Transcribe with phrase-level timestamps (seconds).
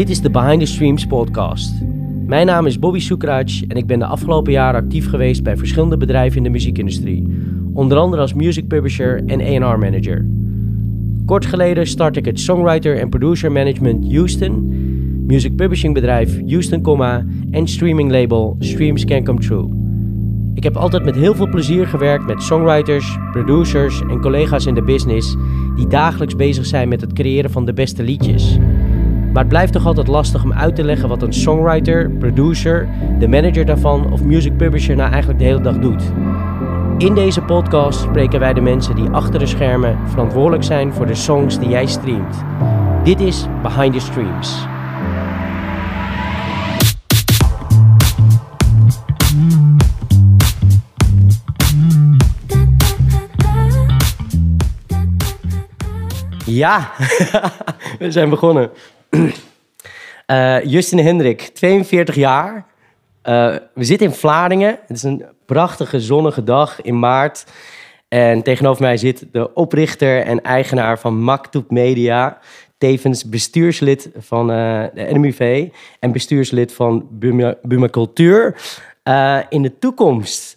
[0.00, 1.72] Dit is de Behind the Streams podcast.
[2.26, 5.96] Mijn naam is Bobby Sukraj en ik ben de afgelopen jaren actief geweest bij verschillende
[5.96, 7.26] bedrijven in de muziekindustrie.
[7.72, 10.26] Onder andere als music publisher en A&R manager.
[11.26, 14.72] Kort geleden start ik het songwriter en producer management Houston,
[15.26, 16.82] music publishing bedrijf Houston,
[17.50, 19.68] en streaming label Streams Can Come True.
[20.54, 24.82] Ik heb altijd met heel veel plezier gewerkt met songwriters, producers en collega's in de
[24.82, 25.36] business
[25.76, 28.58] die dagelijks bezig zijn met het creëren van de beste liedjes.
[29.32, 33.28] Maar het blijft toch altijd lastig om uit te leggen wat een songwriter, producer, de
[33.28, 36.02] manager daarvan of music publisher nou eigenlijk de hele dag doet.
[36.98, 41.14] In deze podcast spreken wij de mensen die achter de schermen verantwoordelijk zijn voor de
[41.14, 42.44] songs die jij streamt.
[43.04, 44.66] Dit is Behind the Streams.
[56.44, 56.90] Ja,
[57.98, 58.70] we zijn begonnen.
[59.10, 62.66] Uh, Justin Hendrik, 42 jaar.
[63.22, 64.78] Uh, we zitten in Vlaardingen.
[64.86, 67.46] Het is een prachtige zonnige dag in maart.
[68.08, 72.38] En tegenover mij zit de oprichter en eigenaar van Maktub Media.
[72.78, 75.68] Tevens bestuurslid van uh, de NMUV
[76.00, 78.56] en bestuurslid van Buma, Buma Cultuur.
[79.48, 80.56] in de toekomst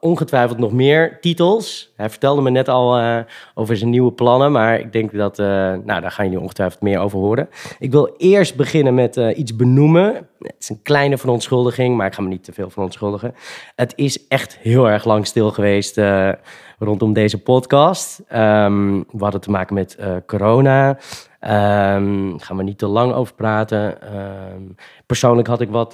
[0.00, 1.92] ongetwijfeld nog meer titels.
[1.96, 3.18] Hij vertelde me net al uh,
[3.54, 6.98] over zijn nieuwe plannen, maar ik denk dat, uh, nou, daar gaan jullie ongetwijfeld meer
[6.98, 7.48] over horen.
[7.78, 10.14] Ik wil eerst beginnen met uh, iets benoemen.
[10.38, 13.34] Het is een kleine verontschuldiging, maar ik ga me niet te veel verontschuldigen.
[13.76, 16.00] Het is echt heel erg lang stil geweest
[16.78, 18.22] rondom deze podcast.
[18.32, 20.88] Um, we hadden te maken met corona.
[20.88, 24.14] Um, gaan we niet te lang over praten.
[24.16, 24.74] Um,
[25.06, 25.92] persoonlijk had ik wat,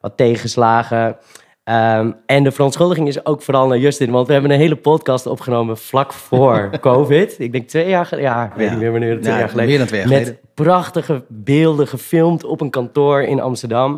[0.00, 1.16] wat tegenslagen.
[1.64, 5.26] Um, en de verontschuldiging is ook vooral naar Justin, want we hebben een hele podcast
[5.26, 7.38] opgenomen vlak voor COVID.
[7.38, 9.70] Ik denk twee jaar geleden, ja, ik weet niet meer wanneer, twee ja, jaar geleden.
[9.70, 13.92] Meer dan twee jaar met prachtige beelden gefilmd op een kantoor in Amsterdam.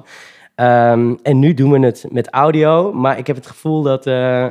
[0.57, 4.49] Um, en nu doen we het met audio, maar ik heb het gevoel dat, uh,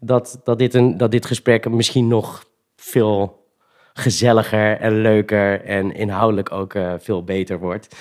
[0.00, 2.44] dat, dat, dit, een, dat dit gesprek misschien nog
[2.76, 3.44] veel
[3.92, 7.96] gezelliger en leuker en inhoudelijk ook uh, veel beter wordt.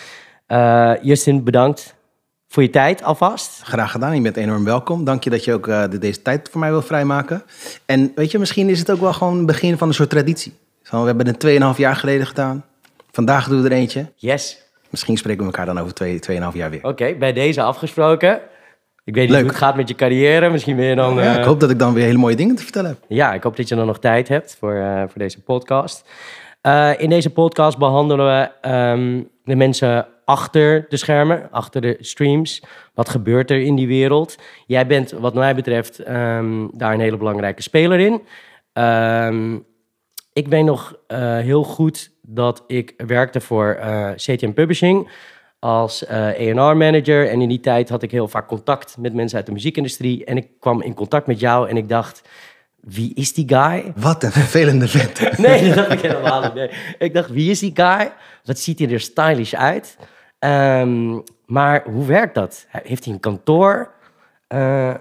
[0.48, 1.96] Uh, Justin, bedankt
[2.48, 3.62] voor je tijd alvast.
[3.64, 4.16] Graag gedaan.
[4.16, 5.04] Je bent enorm welkom.
[5.04, 7.44] Dank je dat je ook uh, deze tijd voor mij wil vrijmaken.
[7.86, 10.54] En weet je, misschien is het ook wel gewoon het begin van een soort traditie.
[10.82, 12.66] Zo, we hebben het 2,5 jaar geleden gedaan.
[13.12, 14.12] Vandaag doen we er eentje.
[14.16, 14.64] Yes.
[14.90, 16.80] Misschien spreken we elkaar dan over 2,5 jaar weer.
[16.80, 18.40] Oké, okay, bij deze afgesproken.
[19.04, 19.42] Ik weet niet Leuk.
[19.42, 20.50] hoe het gaat met je carrière.
[20.50, 21.16] Misschien je dan...
[21.16, 21.38] Ja, uh...
[21.38, 23.00] ik hoop dat ik dan weer hele mooie dingen te vertellen heb.
[23.08, 26.10] Ja, ik hoop dat je dan nog tijd hebt voor, uh, voor deze podcast.
[26.98, 28.26] in deze podcast behandelen
[28.62, 32.64] we um, de mensen achter de schermen, achter de streams.
[32.94, 34.36] Wat gebeurt er in die wereld?
[34.68, 38.22] Jij bent, wat mij betreft, um, daar een hele belangrijke speler in.
[38.84, 39.66] Um,
[40.34, 45.10] ik weet nog uh, heel goed dat ik werkte voor uh, CTM Publishing
[45.60, 47.30] als uh, A&R manager.
[47.30, 50.26] En in die tijd had ik heel vaak contact met mensen uit de muziekindustrie.
[50.26, 52.22] En ik kwam in contact met jou en ik dacht...
[52.86, 53.94] Wie is die guy?
[53.96, 55.38] Wat een vervelende vent.
[55.38, 56.54] nee, dat dacht ik helemaal niet.
[56.54, 56.70] Nee.
[56.98, 58.14] Ik dacht, wie is die guy?
[58.44, 59.98] Wat ziet hij er stylish uit?
[60.46, 62.66] Um, maar hoe werkt dat?
[62.70, 63.92] Heeft hij een kantoor?
[64.50, 64.94] Uh,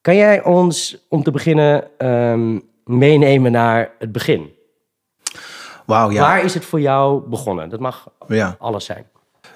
[0.00, 4.50] kan jij ons, om te beginnen, um, meenemen naar het begin?
[5.86, 6.20] Wauw, ja.
[6.20, 7.68] Waar is het voor jou begonnen?
[7.68, 8.56] Dat mag ja.
[8.58, 9.06] alles zijn.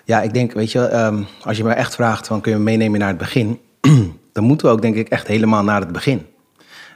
[0.04, 2.64] Ja, ik denk, weet je, um, als je me echt vraagt, van kun je me
[2.64, 3.60] meenemen naar het begin?
[4.32, 6.26] dan moeten we ook, denk ik, echt helemaal naar het begin.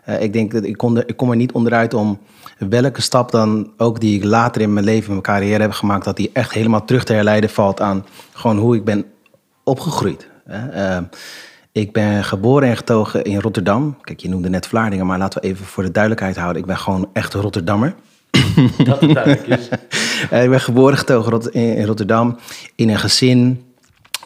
[0.09, 2.19] Uh, ik denk dat ik, kon er, ik kom er niet onderuit om
[2.59, 6.05] welke stap dan ook die ik later in mijn leven, in mijn carrière heb gemaakt,
[6.05, 9.05] dat die echt helemaal terug te herleiden valt aan gewoon hoe ik ben
[9.65, 10.29] opgegroeid.
[10.49, 10.99] Uh,
[11.73, 13.97] ik ben geboren en getogen in Rotterdam.
[14.01, 16.63] Kijk, je noemde net Vlaardingen, maar laten we even voor de duidelijkheid houden.
[16.63, 17.95] Ik ben gewoon echt een Rotterdammer.
[18.85, 19.69] Dat het duidelijk is.
[20.33, 22.39] uh, ik ben geboren getogen in Rotterdam
[22.75, 23.65] in een gezin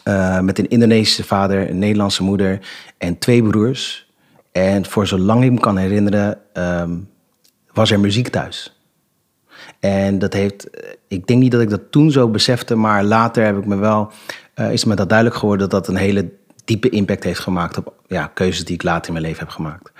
[0.03, 2.59] uh, met een Indonesische vader, een Nederlandse moeder
[2.97, 4.02] en twee broers.
[4.53, 7.09] En voor zolang ik me kan herinneren, um,
[7.73, 8.77] was er muziek thuis.
[9.79, 10.69] En dat heeft,
[11.07, 14.11] ik denk niet dat ik dat toen zo besefte, maar later heb ik me wel,
[14.55, 16.31] uh, is me dat duidelijk geworden dat dat een hele
[16.65, 19.91] diepe impact heeft gemaakt op ja, keuzes die ik later in mijn leven heb gemaakt.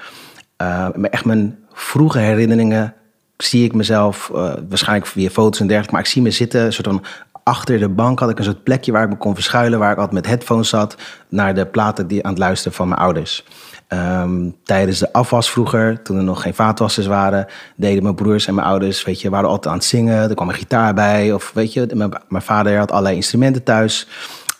[0.61, 2.93] Uh, echt mijn vroege herinneringen
[3.37, 4.27] zie ik mezelf,
[4.69, 7.03] waarschijnlijk via foto's en dergelijke, maar ik zie me zitten, soort van
[7.43, 9.97] achter de bank had ik een soort plekje waar ik me kon verschuilen, waar ik
[9.97, 10.95] altijd met headphones zat,
[11.29, 13.45] naar de platen die aan het luisteren van mijn ouders.
[13.89, 17.45] Um, tijdens de afwas vroeger, toen er nog geen vaatwassers waren,
[17.75, 20.29] deden mijn broers en mijn ouders, weet je, waren altijd aan het zingen.
[20.29, 24.07] Er kwam een gitaar bij, of weet je, mijn, vader had allerlei instrumenten thuis.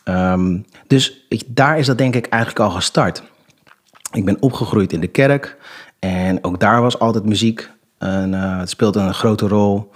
[0.05, 3.23] Um, dus daar is dat denk ik eigenlijk al gestart.
[4.11, 5.57] Ik ben opgegroeid in de kerk
[5.99, 7.69] en ook daar was altijd muziek.
[7.97, 9.91] En, uh, het speelde een grote rol.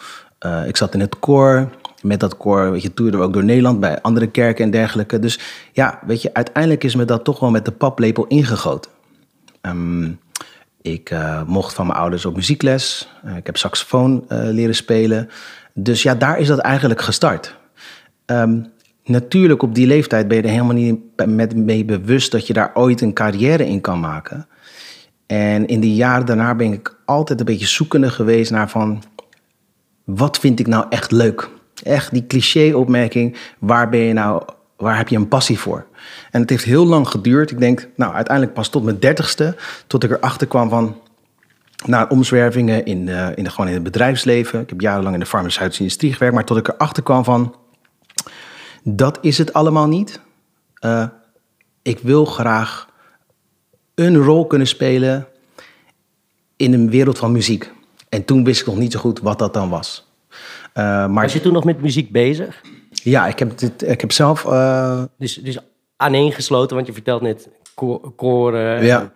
[0.46, 1.70] Uh, ik zat in het koor.
[2.02, 5.20] Met dat koor, weet je, toerden we ook door Nederland bij andere kerken en dergelijke.
[5.20, 5.40] Dus
[5.72, 8.92] ja, weet je, uiteindelijk is me dat toch wel met de paplepel ingegoten.
[9.62, 10.12] Ehm,
[10.82, 13.10] ik uh, mocht van mijn ouders op muziekles.
[13.26, 15.30] Uh, ik heb saxofoon uh, leren spelen.
[15.74, 17.56] Dus ja, daar is dat eigenlijk gestart.
[18.26, 18.66] Um,
[19.06, 22.72] natuurlijk, op die leeftijd ben je er helemaal niet met mee bewust dat je daar
[22.74, 24.48] ooit een carrière in kan maken.
[25.26, 29.04] En in die jaren daarna ben ik altijd een beetje zoekende geweest naar van...
[30.04, 31.50] wat vind ik nou echt leuk?
[31.84, 34.44] Echt die cliché-opmerking, waar ben je nou...
[34.76, 35.86] waar heb je een passie voor?
[36.32, 37.52] En het heeft heel lang geduurd.
[37.52, 39.56] Ik denk, nou, uiteindelijk pas tot mijn dertigste...
[39.88, 41.02] tot ik erachter kwam van...
[41.86, 44.62] Na omzwervingen in, de, in, de, gewoon in het bedrijfsleven.
[44.62, 46.36] Ik heb jarenlang in de farmaceutische industrie gewerkt.
[46.36, 47.56] Maar tot ik erachter kwam van...
[48.84, 50.20] dat is het allemaal niet.
[50.86, 51.08] Uh,
[51.82, 52.88] ik wil graag
[53.96, 55.28] een rol kunnen spelen
[56.56, 57.72] in een wereld van muziek.
[58.10, 60.07] En toen wist ik nog niet zo goed wat dat dan was.
[60.78, 62.62] Uh, maar was je toen nog met muziek bezig?
[62.90, 64.46] Ja, ik heb, dit, ik heb zelf...
[64.46, 65.04] Uh...
[65.18, 65.58] Dus, dus
[65.96, 67.50] aaneengesloten, want je vertelt net
[68.16, 68.86] koren.
[68.86, 69.12] Ja.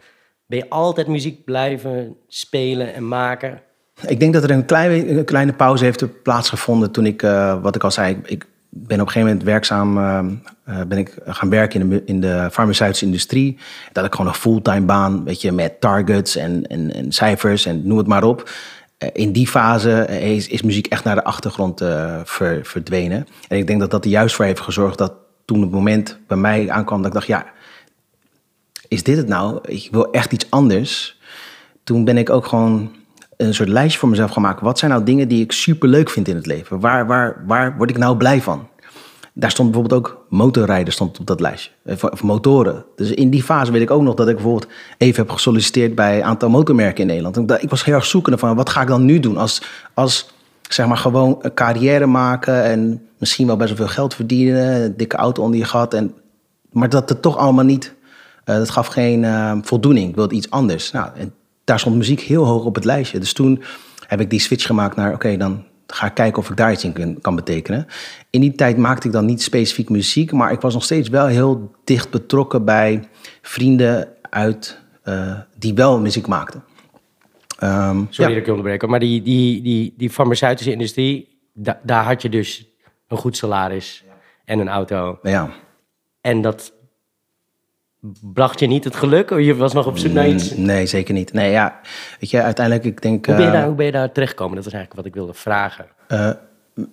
[0.45, 3.61] Ben je altijd muziek blijven spelen en maken?
[4.07, 7.75] Ik denk dat er een, klein, een kleine pauze heeft plaatsgevonden toen ik, uh, wat
[7.75, 11.81] ik al zei, ik, ben op een gegeven moment werkzaam uh, ben ik gaan werken
[11.81, 13.57] in de, in de farmaceutische industrie.
[13.91, 17.87] Dat ik gewoon een fulltime baan, weet je, met targets en, en, en cijfers en
[17.87, 18.49] noem het maar op.
[19.03, 21.83] Uh, in die fase is, is, muziek echt naar de achtergrond
[22.23, 23.27] ver, verdwenen.
[23.47, 25.13] En ik denk dat dat er juist voor heeft gezorgd dat
[25.45, 27.45] toen het moment bij mij aankwam dat ik dacht, ja,
[28.87, 29.59] is dit het nou?
[29.61, 31.19] Ik wil echt iets anders.
[31.83, 32.91] Toen ben ik ook gewoon
[33.37, 34.61] een soort lijstje voor mezelf gemaakt.
[34.61, 36.79] Wat zijn nou dingen die ik super leuk vind in het leven?
[36.79, 38.67] Waar, waar, waar word ik nou blij van?
[39.33, 41.71] Daar stond bijvoorbeeld ook motorrijden stond op dat lijstje.
[42.11, 42.85] Of motoren.
[42.95, 44.67] Dus in die fase weet ik ook nog dat ik bijvoorbeeld
[44.97, 47.61] even heb gesolliciteerd bij een aantal motormerken in Nederland.
[47.61, 49.61] Ik was heel erg zoekende van wat ga ik dan nu doen als,
[49.93, 50.33] als
[50.69, 54.97] zeg maar gewoon een carrière maken en misschien wel best wel veel geld verdienen, een
[54.97, 55.93] dikke auto onder je gat.
[55.93, 56.13] En,
[56.71, 57.93] maar dat het toch allemaal niet,
[58.45, 60.09] uh, dat gaf geen uh, voldoening.
[60.09, 60.91] Ik wilde iets anders.
[60.91, 61.33] Nou, en
[61.63, 63.19] daar stond muziek heel hoog op het lijstje.
[63.19, 63.63] Dus toen
[64.07, 67.19] heb ik die switch gemaakt naar, oké, dan ga kijken of ik daar iets in
[67.21, 67.87] kan, betekenen.
[68.29, 71.25] In die tijd maakte ik dan niet specifiek muziek, maar ik was nog steeds wel
[71.25, 73.09] heel dicht betrokken bij
[73.41, 76.63] vrienden uit uh, die wel muziek maakten.
[77.63, 78.27] Um, Sorry ja.
[78.27, 82.29] dat ik je onderbreken, maar die, die, die, die farmaceutische industrie, da, daar had je
[82.29, 82.67] dus
[83.07, 84.03] een goed salaris
[84.45, 85.19] en een auto.
[85.21, 85.49] Ja.
[86.21, 86.73] En dat
[88.21, 89.31] bracht je niet het geluk?
[89.31, 90.55] Of je was nog op zoek naar iets?
[90.55, 91.33] Nee, zeker niet.
[91.33, 91.79] Nee, ja,
[92.19, 93.25] weet je, uiteindelijk, ik denk...
[93.25, 94.55] Hoe ben je daar, hoe ben je daar terechtgekomen?
[94.55, 95.85] Dat is eigenlijk wat ik wilde vragen.
[96.09, 96.29] Uh,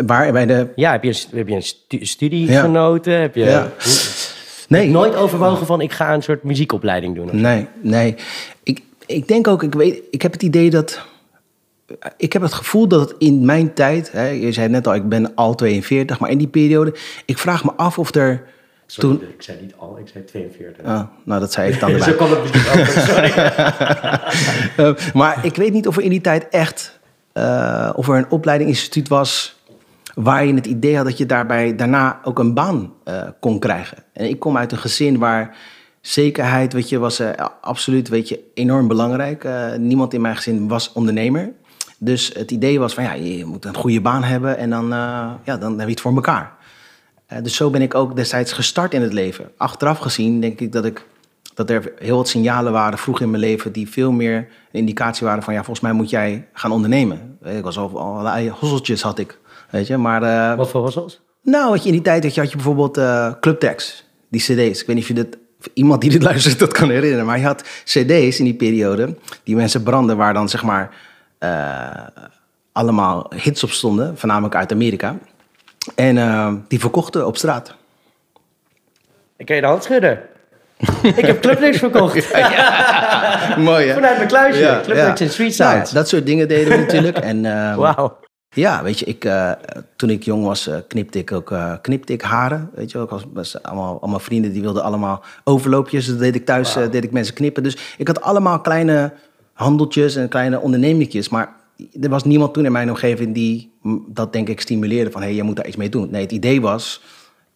[0.06, 0.68] waar, bij de...
[0.74, 2.60] Ja, heb je een, heb je een stu studie ja.
[2.60, 3.20] genoten?
[3.20, 3.44] Heb je...
[3.44, 3.72] Ja.
[4.68, 4.82] Nee.
[4.82, 7.40] Heb nooit overwogen van, ik ga een soort muziekopleiding doen?
[7.40, 8.14] Nee, nee.
[8.62, 11.06] Ik, ik denk ook, ik, weet, ik heb het idee dat...
[12.16, 14.12] Ik heb het gevoel dat het in mijn tijd...
[14.12, 16.94] Hè, je zei net al, ik ben al 42, maar in die periode...
[17.24, 18.44] Ik vraag me af of er
[18.90, 19.28] Sorry, Toen...
[19.28, 20.84] ik zei niet al, ik zei 42.
[20.84, 22.00] Ah, nou, dat zei ik dan.
[22.02, 23.32] Zo kan het misschien ook, sorry.
[24.78, 26.98] uh, maar ik weet niet of er in die tijd echt...
[27.34, 29.60] Uh, of er een opleidingsinstituut was...
[30.14, 33.98] waar je het idee had dat je daarbij daarna ook een baan uh, kon krijgen.
[34.12, 35.56] En ik kom uit een gezin waar
[36.00, 37.22] zekerheid, weet je, was
[37.60, 39.48] absoluut, weet je, enorm belangrijk.
[39.78, 41.52] niemand in mijn gezin was ondernemer.
[41.98, 44.58] Dus het idee was van, ja, je moet een goede baan hebben...
[44.58, 44.88] en dan,
[45.44, 46.57] ja, dan heb je het voor elkaar.
[47.32, 49.50] Uh, dus zo ben ik ook destijds gestart in het leven.
[49.56, 51.06] Achteraf gezien denk ik dat, ik
[51.54, 55.26] dat er heel wat signalen waren vroeg in mijn leven die veel meer een indicatie
[55.26, 57.38] waren van ja, volgens mij moet jij gaan ondernemen.
[57.44, 59.38] Ik was al allerlei hosseltjes had ik,
[59.70, 59.96] weet je.
[59.96, 61.20] Maar, uh, wat voor hossels?
[61.42, 64.80] Nou, weet je, in die tijd had je, had je bijvoorbeeld uh, Clubtex, die cd's.
[64.80, 65.38] Ik weet niet of je dit,
[65.72, 69.56] iemand die dit luistert dat kan herinneren, maar je had cd's in die periode die
[69.56, 70.94] mensen branden waar dan zeg maar
[72.72, 75.18] allemaal hits op stonden, voornamelijk uit Amerika.
[75.94, 77.74] En uh, die verkochten op straat.
[79.36, 80.20] Ik kan je de hand schudden.
[81.02, 82.30] ik heb Clublex verkocht.
[82.30, 83.94] ja, Mooi hè?
[83.94, 84.60] Vanuit mijn kluisje.
[84.60, 85.58] Ja, Clublex en Sounds.
[85.58, 87.18] Nou, dat soort dingen deden we natuurlijk.
[87.30, 88.18] En, uh, Wauw.
[88.50, 89.52] Ja, weet je, ik, uh,
[89.96, 92.70] toen ik jong was, uh, knipte ik ook uh, knipte ik haren.
[92.74, 96.06] Weet je, ook als, was allemaal, allemaal vrienden die wilden allemaal overloopjes.
[96.06, 96.92] Dat deed ik thuis, wow.
[96.92, 97.62] deed ik mensen knippen.
[97.62, 99.12] Dus ik had allemaal kleine
[99.52, 101.28] handeltjes en kleine ondernemingjes.
[101.28, 101.56] Maar
[102.00, 103.72] er was niemand toen in mijn omgeving die
[104.08, 106.10] dat denk ik stimuleerde van hey, je moet daar iets mee doen.
[106.10, 107.02] Nee, het idee was,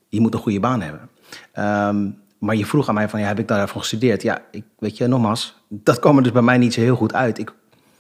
[0.09, 1.09] je moet een goede baan hebben.
[1.59, 4.23] Um, maar je vroeg aan mij van, ja, heb ik daarvoor gestudeerd?
[4.23, 7.15] Ja, ik, weet je, nogmaals, dat kwam er dus bij mij niet zo heel goed
[7.15, 7.39] uit.
[7.39, 7.53] Ik,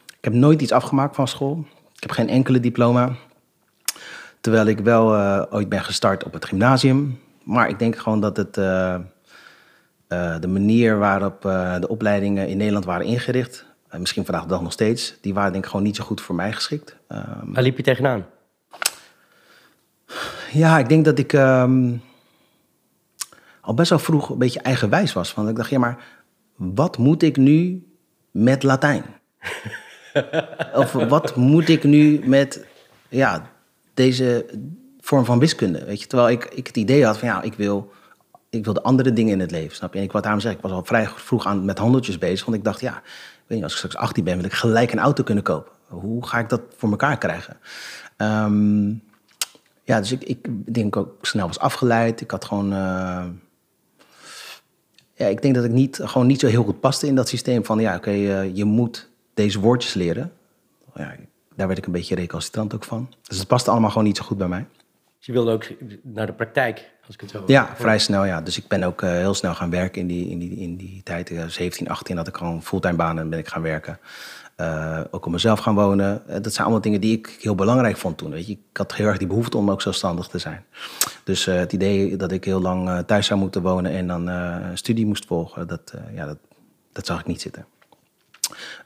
[0.06, 1.64] ik heb nooit iets afgemaakt van school.
[1.94, 3.12] Ik heb geen enkele diploma.
[4.40, 7.18] Terwijl ik wel uh, ooit ben gestart op het gymnasium.
[7.42, 8.94] Maar ik denk gewoon dat het, uh,
[10.08, 11.42] uh, de manier waarop
[11.80, 13.66] de opleidingen in Nederland waren ingericht
[13.98, 16.34] misschien vandaag de dag nog steeds, die waren denk ik gewoon niet zo goed voor
[16.34, 16.96] mij geschikt.
[17.08, 18.26] Um, Waar liep je tegenaan?
[20.52, 21.92] Ja, ik denk dat ik ehm,
[23.60, 25.34] al best wel vroeg een beetje eigenwijs was.
[25.34, 26.04] Want ik dacht, ja, maar
[26.56, 27.86] wat moet ik nu
[28.30, 29.04] met Latijn?
[30.74, 32.66] of wat moet ik nu met
[33.08, 33.50] ja,
[33.94, 34.46] deze
[35.00, 35.84] vorm van wiskunde?
[35.84, 36.06] Weet je?
[36.06, 37.92] Terwijl ik, ik het idee had van, ja, ik wil,
[38.50, 39.98] ik wil de andere dingen in het leven, snap je?
[39.98, 42.44] En ik wat daarom zeg, ik was al vrij vroeg aan met handeltjes bezig.
[42.46, 43.02] Want ik dacht, ja,
[43.62, 45.72] als ik straks 18 ben, wil ik gelijk een auto kunnen kopen.
[45.86, 47.56] Hoe ga ik dat voor elkaar krijgen?
[48.16, 48.88] Ehm,
[49.84, 52.20] ja, dus ik, ik denk ook snel was afgeleid.
[52.20, 52.72] Ik had gewoon.
[52.72, 53.24] eh,
[55.14, 57.64] ja, ik denk dat ik niet, gewoon niet zo heel goed paste in dat systeem
[57.64, 60.32] van ja, oké, eh, je moet deze woordjes leren.
[60.94, 61.14] Ja,
[61.54, 63.14] daar werd ik een beetje recalcitrant ook van.
[63.22, 64.66] Dus het paste allemaal gewoon niet zo goed bij mij.
[65.16, 65.66] Dus je wilde ook
[66.02, 68.40] naar de praktijk, als ik het zo Ja, vrij snel, ja.
[68.40, 71.00] Dus ik ben ook eh, heel snel gaan werken in die, in die, in die
[71.02, 71.30] tijd.
[71.30, 73.98] Eh, 17, 18 had ik gewoon fulltime baan en ben ik gaan werken.
[74.56, 76.28] Eh, ook op mezelf gaan wonen.
[76.28, 78.30] Eh, dat zijn allemaal dingen die ik heel belangrijk vond toen.
[78.30, 78.52] Weet je.
[78.52, 80.64] Ik had heel erg die behoefte om ook zelfstandig te zijn.
[81.24, 85.06] Dus het idee dat ik heel lang thuis zou moeten wonen en dan een studie
[85.06, 86.38] moest volgen, dat, ja, dat,
[86.92, 87.66] dat zag ik niet zitten.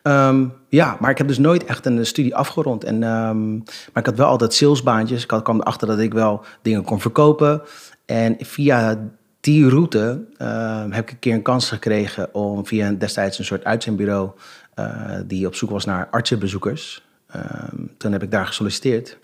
[0.03, 2.85] Ehm, ja, maar ik heb dus nooit echt een studie afgerond.
[2.85, 5.23] En, ehm, maar ik had wel altijd salesbaantjes.
[5.23, 7.63] Ik had, kwam erachter dat ik wel dingen kon verkopen.
[8.07, 9.09] En via
[9.41, 13.65] die route ehm, heb ik een keer een kans gekregen om via destijds een soort
[13.65, 14.31] uitzendbureau
[14.75, 17.05] eh, die op zoek was naar artsenbezoekers.
[17.27, 19.19] Ehm, toen heb ik daar gesolliciteerd.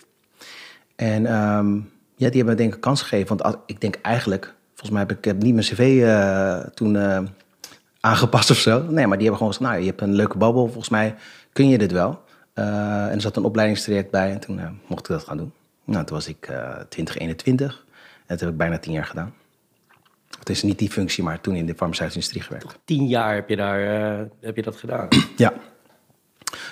[0.95, 1.75] En ehm,
[2.15, 3.37] ja, die hebben me denk ik een kans gegeven.
[3.37, 7.19] Want ik denk eigenlijk, volgens mij heb ik, niet mijn cv eh, toen eh,
[7.99, 8.83] aangepast of zo.
[8.89, 10.65] Nee, maar die hebben gewoon gezegd, nou, je hebt een leuke babbel.
[10.65, 11.15] Volgens mij
[11.53, 12.21] kun je dit wel.
[12.53, 15.53] Eh, en er zat een opleidingstraject bij en toen eh, mocht ik dat gaan doen.
[15.85, 17.82] Nou, toen was ik eh 2021 en
[18.33, 19.33] dat heb ik bijna tien jaar gedaan.
[20.39, 22.79] Het is niet die functie, maar toen in de farmaceutische industrie gewerkt.
[22.85, 25.07] Tien jaar heb je, daar, eh, heb je dat gedaan.
[25.37, 25.53] Ja.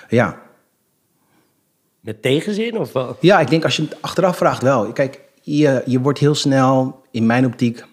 [0.08, 0.40] Ja,
[2.00, 3.16] Met tegenzin of wel?
[3.20, 4.92] Ja, ik denk als je het achteraf vraagt wel.
[4.92, 7.84] Kijk, je, je wordt heel snel, in mijn optiek,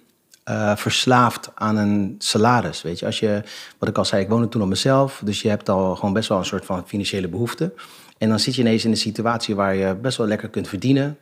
[0.43, 2.81] eh, verslaafd aan een salaris.
[2.81, 3.43] Weet je, als je,
[3.77, 5.21] wat ik al zei, ik woonde toen op mezelf.
[5.23, 7.73] Dus je hebt al gewoon best wel een soort van financiële behoefte.
[8.17, 11.17] En dan zit je ineens in een situatie waar je best wel lekker kunt verdienen.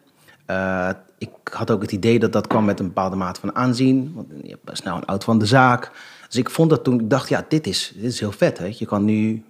[0.47, 4.11] Eh, ik had ook het idee dat dat kwam met een bepaalde mate van aanzien.
[4.15, 5.91] Want je hebt snel een auto van de zaak.
[6.27, 8.57] Dus ik vond dat toen, ik dacht, ja, dit is, dit is heel vet.
[8.57, 8.73] Hè?
[8.77, 9.43] Je kan nu,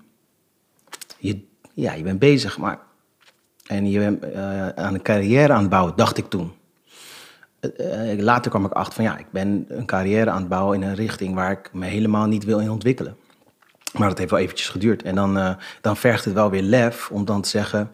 [1.17, 2.79] je, ja, je bent bezig, maar
[3.67, 6.51] en je bent eh, aan een carrière aan het bouwen, dacht ik toen.
[7.59, 10.87] Eh, later kwam ik achter van ja, ik ben een carrière aan het bouwen in
[10.87, 13.17] een richting waar ik me helemaal niet wil in ontwikkelen.
[13.93, 15.03] Maar dat heeft wel eventjes geduurd.
[15.03, 17.91] En dan, dan vergt het wel weer lef om dan te zeggen,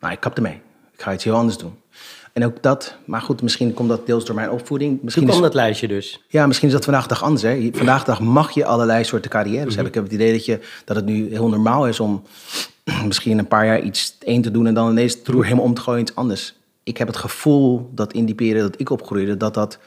[0.00, 0.60] nou ik kap ermee.
[0.92, 1.78] Ik ga iets heel anders doen.
[2.32, 4.90] En ook dat, maar goed, misschien komt dat deels door mijn opvoeding.
[4.90, 6.20] Toen Misschien kwam is, dat lijstje dus.
[6.28, 7.42] ja, misschien is dat vandaag de dag anders.
[7.42, 7.70] Hè?
[7.72, 9.86] Vandaag de dag mag je allerlei soorten carrières hebben.
[9.86, 12.22] Ik heb het idee dat, je, dat het nu heel normaal is om
[13.06, 15.74] misschien een paar jaar iets één te doen en dan ineens het roer helemaal om
[15.74, 16.54] te gooien iets anders.
[16.82, 19.78] Ik heb het gevoel dat in die periode dat ik opgroeide, dat dat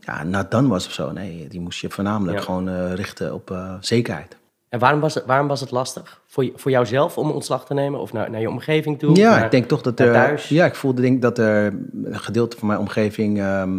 [0.00, 1.12] ja, not done was of zo.
[1.12, 2.44] Nee, die moest je voornamelijk Ja.
[2.44, 4.36] gewoon eh, richten op eh, zekerheid.
[4.70, 6.20] En waarom was het, waarom was het lastig?
[6.26, 8.00] Voor, voor jouzelf om ontslag te nemen?
[8.00, 9.16] Of naar, naar je omgeving toe?
[9.16, 10.12] Ja, Naar- ik denk toch dat er.
[10.12, 10.48] thuis?
[10.48, 11.66] Ja, ik voelde denk dat er
[12.04, 13.78] een gedeelte van mijn omgeving ehm,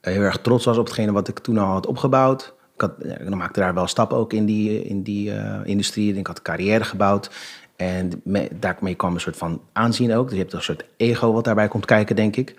[0.00, 2.54] heel erg trots was op hetgene wat ik toen al had opgebouwd.
[2.74, 6.14] Ik, had, ik maakte daar wel stappen ook in die, in die eh, industrie.
[6.14, 7.30] Ik had een carrière gebouwd.
[7.76, 10.24] En me- daarmee kwam een soort van aanzien ook.
[10.24, 12.54] Dus je hebt een soort ego wat daarbij komt kijken, denk ik.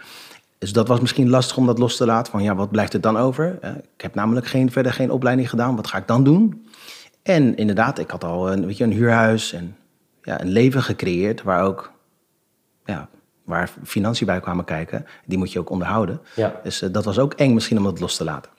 [0.58, 2.32] Dus dat was misschien lastig om dat los te laten.
[2.32, 3.58] Van ja, wat blijft er dan over?
[3.62, 5.76] Eh, ik heb namelijk geen, verder geen opleiding gedaan.
[5.76, 6.68] Wat ga ik dan doen?
[7.24, 9.76] En inderdaad, ik had al een, weet je, een huurhuis en
[10.24, 11.92] ja, een leven gecreëerd waar ook
[12.86, 13.10] ja,
[13.44, 15.06] waar financiën bij kwamen kijken.
[15.26, 16.22] Die moet je ook onderhouden.
[16.36, 16.60] Ja.
[16.64, 18.52] Dus eh, dat was ook eng misschien om dat los te laten.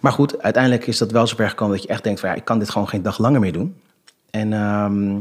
[0.00, 2.44] Maar goed, uiteindelijk is dat wel zover gekomen dat je echt denkt van ja, ik
[2.44, 3.80] kan dit gewoon geen dag langer meer doen.
[4.30, 5.20] En ehm,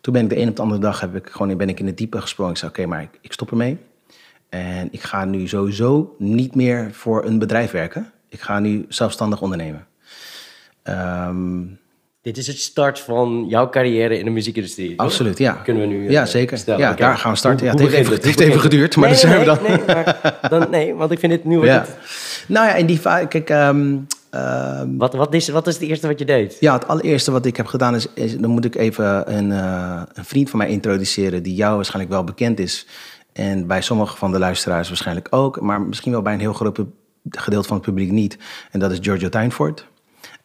[0.00, 1.86] toen ben ik de een op de andere dag heb ik gewoon, ben ik in
[1.86, 2.52] het diepe gesprongen.
[2.52, 3.78] Ik zei oké, maar ik, ik stop ermee.
[4.48, 8.10] En ik ga nu sowieso niet meer voor een bedrijf werken.
[8.28, 9.86] Ik ga nu zelfstandig ondernemen.
[10.82, 11.62] Ehm,
[12.26, 14.94] Dit is het start van jouw carrière in de muziekindustrie.
[14.94, 15.06] toch?
[15.06, 15.52] absoluut, ja.
[15.52, 16.58] Kunnen we nu Ja, eh, zeker.
[16.58, 16.80] stellen.
[16.80, 17.68] Ja, daar gaan we starten.
[17.70, 19.86] Hoe- Ja, het heeft het heeft even geduurd, maar nee, daar zijn we nee, Nee,
[19.86, 21.64] maar dan, nee, want ik vind dit nu...
[21.64, 21.86] Ja.
[22.46, 23.96] Nou ja, in die kijk, ehm,
[24.30, 26.56] ehm, wat, wat, is, wat is het eerste wat je deed?
[26.60, 30.02] ja, het allereerste wat ik heb gedaan is, is dan moet ik even een, eh,
[30.12, 32.86] een vriend van mij introduceren die jou waarschijnlijk wel bekend is.
[33.32, 36.78] En bij sommige van de luisteraars waarschijnlijk ook, maar misschien wel bij een heel groot
[37.30, 38.38] gedeelte van het publiek niet.
[38.70, 39.86] En dat is Giorgio Tuinfort.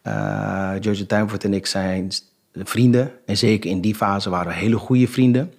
[0.02, 2.10] Eh Giorgio Tuinfort en ik zijn
[2.54, 3.12] vrienden.
[3.26, 5.52] En zeker in die fase waren we hele goede vrienden.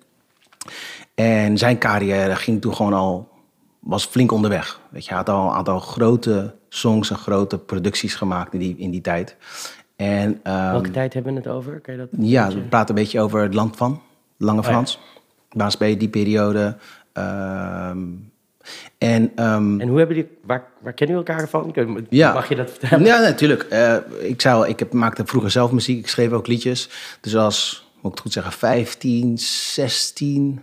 [1.15, 3.29] En zijn carrière ging toen gewoon al,
[3.79, 4.79] was flink onderweg.
[4.89, 8.75] Weet je, hij had al een aantal grote songs en grote producties gemaakt in die,
[8.77, 9.35] in die tijd.
[9.95, 11.79] En ehm, Welke tijd hebben we het over?
[11.79, 14.01] Kan je dat ja, we praten een beetje over het land van,
[14.37, 14.67] Lange ja.
[14.67, 14.99] Frans.
[15.51, 16.77] Baas B, die periode.
[17.13, 17.99] Ehm,
[18.97, 21.75] En, ehm, En hoe hebben jullie, waar, waar kennen jullie elkaar van?
[22.09, 22.33] Ja.
[22.33, 23.05] Mag je dat vertellen?
[23.05, 23.63] Ja, natuurlijk.
[23.63, 25.99] Eh, ik al, ik heb, maakte vroeger zelf muziek.
[25.99, 26.89] Ik schreef ook liedjes.
[27.21, 30.61] Dus als, moet ik het goed zeggen, 15, 16...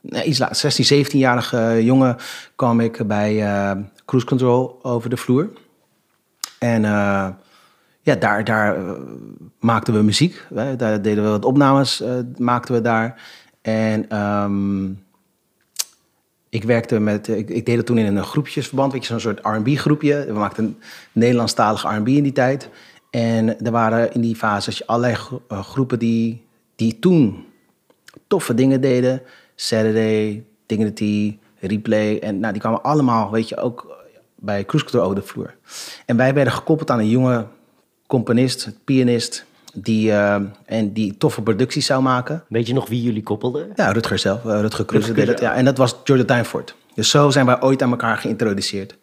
[0.00, 0.56] Nee, iets later.
[0.56, 2.16] 16, 17-jarige jongen
[2.56, 5.50] kwam ik bij eh, Cruise Control over de vloer.
[6.58, 7.28] En eh,
[8.00, 8.76] ja, daar, daar
[9.60, 10.46] maakten we muziek.
[10.76, 12.02] Daar deden we wat opnames,
[12.36, 13.22] maakten we daar.
[13.62, 14.08] En...
[14.08, 14.86] ehm,
[16.48, 19.40] ik werkte met, ik, ik deed dat toen in een groepjesverband, weet je, zo'n soort
[19.42, 20.24] R&B groepje.
[20.26, 20.76] We maakten een
[21.12, 22.68] Nederlandstalig R&B in die tijd.
[23.10, 25.16] En er waren in die fase allerlei
[25.48, 26.42] eh, groepen die,
[26.76, 27.44] die toen
[28.26, 29.22] toffe dingen deden.
[29.54, 32.18] Saturday, Dignity, Replay.
[32.18, 33.96] En nou, die kwamen allemaal, weet je, ook
[34.34, 35.54] bij Cruise Control over de vloer.
[36.06, 37.46] En wij werden gekoppeld aan een jonge
[38.06, 39.44] componist, pianist,
[39.82, 42.44] die, eh, en die toffe producties zou maken.
[42.48, 43.68] Weet je nog wie jullie koppelden?
[43.74, 44.44] Ja, Rutger zelf.
[44.44, 45.40] eh, Rutger Kruse deed.
[45.40, 46.74] Ja, en dat was Jordan Tuinfort.
[46.94, 48.96] Dus zo zijn wij ooit aan elkaar geïntroduceerd.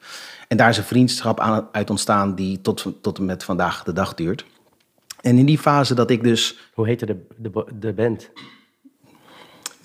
[0.47, 3.93] En daar is een vriendschap aan, uit ontstaan die tot, tot en met vandaag de
[3.93, 4.45] dag duurt.
[5.21, 6.57] En in die fase dat ik dus...
[6.73, 8.29] Hoe heette de, de, de band?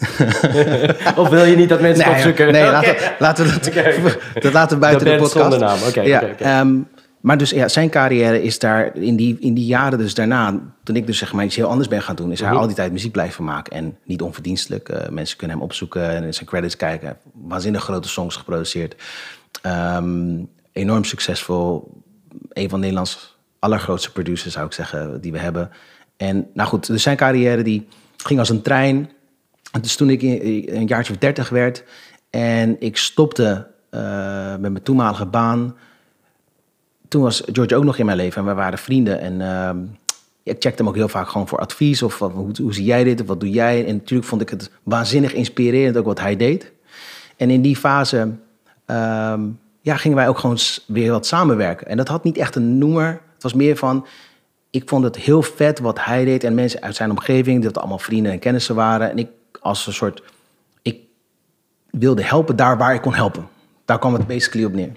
[1.17, 2.53] of wil je niet dat mensen het opzoeken?
[2.53, 3.95] nee laten, we- laten we dat, Oké.
[4.41, 5.41] dat laten we buiten De de, podcast.
[5.51, 5.79] zonder naam.
[5.89, 6.77] Oké, ja, ehm,
[7.21, 10.61] maar dus ja, zijn carrière is daar in die, in die jaren dus daarna...
[10.83, 12.33] toen ik dus zeg maar iets heel anders ben gaan doen...
[12.33, 12.59] is hij Mhm.
[12.59, 13.73] al die tijd muziek blijven maken.
[13.73, 14.89] En niet onverdienstelijk.
[14.89, 17.17] Eh, mensen kunnen hem opzoeken en in zijn credits kijken.
[17.33, 18.95] Waanzinnig grote songs geproduceerd.
[19.63, 20.39] Ehm,
[20.73, 21.99] enorm succesvol.
[22.53, 25.71] Een van Nederlands allergrootste producers, zou ik zeggen, die we hebben.
[26.17, 29.11] En nou goed, dus zijn carrière die ging als een trein.
[29.81, 31.85] Dus toen ik een jaartje of dertig werd
[32.31, 35.77] en ik stopte eh, met mijn toenmalige baan,
[37.11, 39.21] toen was George ook nog in mijn leven en we waren vrienden.
[39.21, 39.79] En ehm,
[40.43, 43.21] ik checkte hem ook heel vaak gewoon voor advies of wat- hoe, zie jij dit
[43.21, 43.87] of wat doe jij?
[43.87, 46.73] En natuurlijk vond ik het waanzinnig inspirerend ook wat hij deed.
[47.37, 48.31] En in die fase
[48.87, 49.41] ehm,
[49.81, 51.87] ja, gingen wij ook gewoon weer wat samenwerken.
[51.87, 53.21] En dat had niet echt een noemer.
[53.35, 54.07] Het was meer van,
[54.71, 56.45] ik vond het heel vet wat hij deed.
[56.45, 59.11] En mensen uit zijn omgeving, dat allemaal vrienden en kennissen waren.
[59.11, 59.29] En ik
[59.61, 60.23] als een soort,
[60.83, 60.99] ik
[61.91, 63.49] wilde helpen daar waar ik kon helpen.
[63.85, 64.93] Daar kwam het basically op neer.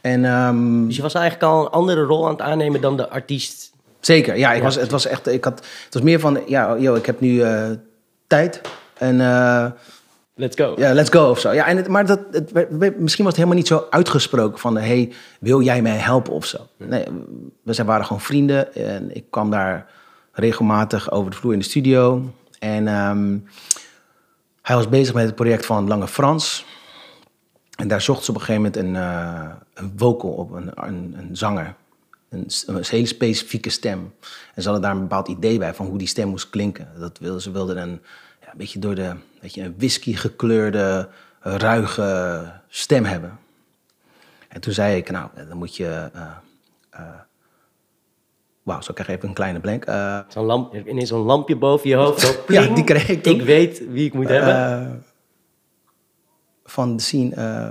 [0.00, 3.08] En ehm, Dus je was eigenlijk al een andere rol aan het aannemen dan de
[3.08, 3.72] artiest.
[4.00, 6.94] Zeker, ja, ik was, het was echt, ik had, het was meer van, ja, yo,
[6.94, 7.70] ik heb nu eh,
[8.26, 8.60] tijd
[8.94, 9.66] en eh,
[10.38, 10.74] Let's go.
[10.76, 11.52] ja, let's go of zo.
[11.52, 15.12] Ja, en het, maar dat, het, misschien was het helemaal niet zo uitgesproken van, hey,
[15.40, 16.58] wil jij mij helpen of zo?
[16.76, 17.04] Nee,
[17.62, 19.86] we zijn, waren gewoon vrienden en ik kwam daar
[20.32, 22.22] regelmatig over de vloer in de studio.
[22.58, 23.38] En ehm,
[24.62, 26.64] hij was bezig met het project van Lange Frans.
[27.76, 31.14] En daar zocht ze op een gegeven moment een, eh, een vocal op, een, een,
[31.18, 31.74] een zanger.
[32.28, 34.14] Een, een hele specifieke stem.
[34.54, 36.88] En ze hadden daar een bepaald idee bij van hoe die stem moest klinken.
[36.98, 38.00] Dat wilden, ze wilden een,
[38.40, 41.08] ja, een beetje door de weet je, een whisky gekleurde,
[41.40, 43.38] ruige stem hebben.
[44.48, 46.10] En toen zei ik, nou, dan moet je...
[46.90, 47.00] eh,
[48.62, 49.84] Wauw, zo krijg ik even een kleine blank.
[49.84, 52.20] Eh, Zo'n lamp, ineens zo'n lampje boven je hoofd.
[52.20, 53.34] Zo, Ja, die kreeg ik toen.
[53.34, 55.04] Ik weet wie ik moet hebben.
[56.66, 57.34] Eh, van de scene...
[57.34, 57.70] eh,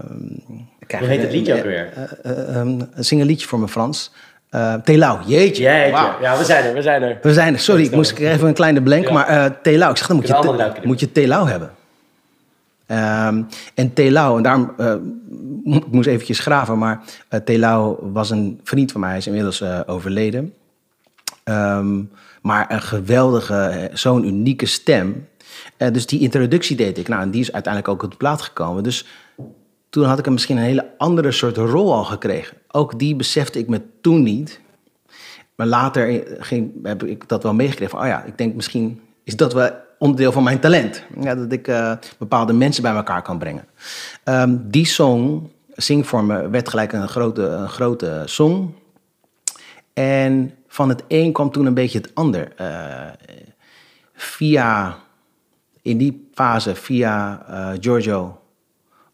[0.88, 1.90] krijg Hoe heet het liedje ook weer?
[1.94, 4.12] eh, eh, ehm, zing een liedje voor me, Frans.
[4.52, 5.64] Uh, Telau, jeetje.
[5.64, 7.18] Ja, we zijn er, we zijn er.
[7.22, 7.60] We zijn er.
[7.60, 9.04] Sorry, ik moest ik kreeg even een kleine blank.
[9.08, 9.14] Ja.
[9.14, 11.72] Maar eh Telau, ik zeg, dan moet je, te- eruit moet je Telau hebben.
[12.86, 13.42] Ehm,
[13.74, 14.94] en Telau, en daarom eh,
[15.64, 19.28] mo- ik moest eventjes graven, maar eh Telau was een vriend van mij, hij is
[19.28, 20.54] inmiddels eh, overleden.
[21.44, 22.02] Ehm,
[22.42, 25.28] maar een geweldige, eh, zo'n unieke stem.
[25.78, 27.08] Eh, dus die introductie deed ik.
[27.08, 28.84] Nou, en die is uiteindelijk ook op de plaat gekomen.
[28.84, 29.06] Dus
[29.89, 32.58] toen had ik misschien een hele andere soort rol al gekregen.
[32.71, 34.60] Ook die besefte ik me toen niet.
[35.56, 39.54] Maar later ging, heb ik dat wel meegekregen oh ja, ik denk misschien is dat
[39.54, 41.04] wel onderdeel van mijn talent.
[41.21, 43.65] Ja, dat ik eh, bepaalde mensen bij elkaar kan brengen.
[44.23, 48.73] Ehm, die song, Zing voor me, werd gelijk een grote, een grote song.
[49.93, 52.51] En van het een kwam toen een beetje het ander.
[52.56, 52.67] Eh,
[54.13, 54.97] via,
[55.86, 58.41] in die fase, via eh, Giorgio,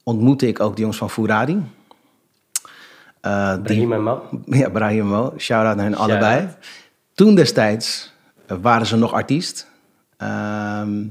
[0.04, 1.62] ontmoette ik ook de jongens van Furadi.
[3.22, 4.30] Eh, die- Brahim en Mo.
[4.46, 5.34] ja, Brahim en Mo.
[5.38, 6.48] Shout-out naar hen allebei.
[7.14, 8.14] Toen destijds
[8.48, 9.68] eh, waren ze nog artiest.
[10.18, 11.04] Ehm,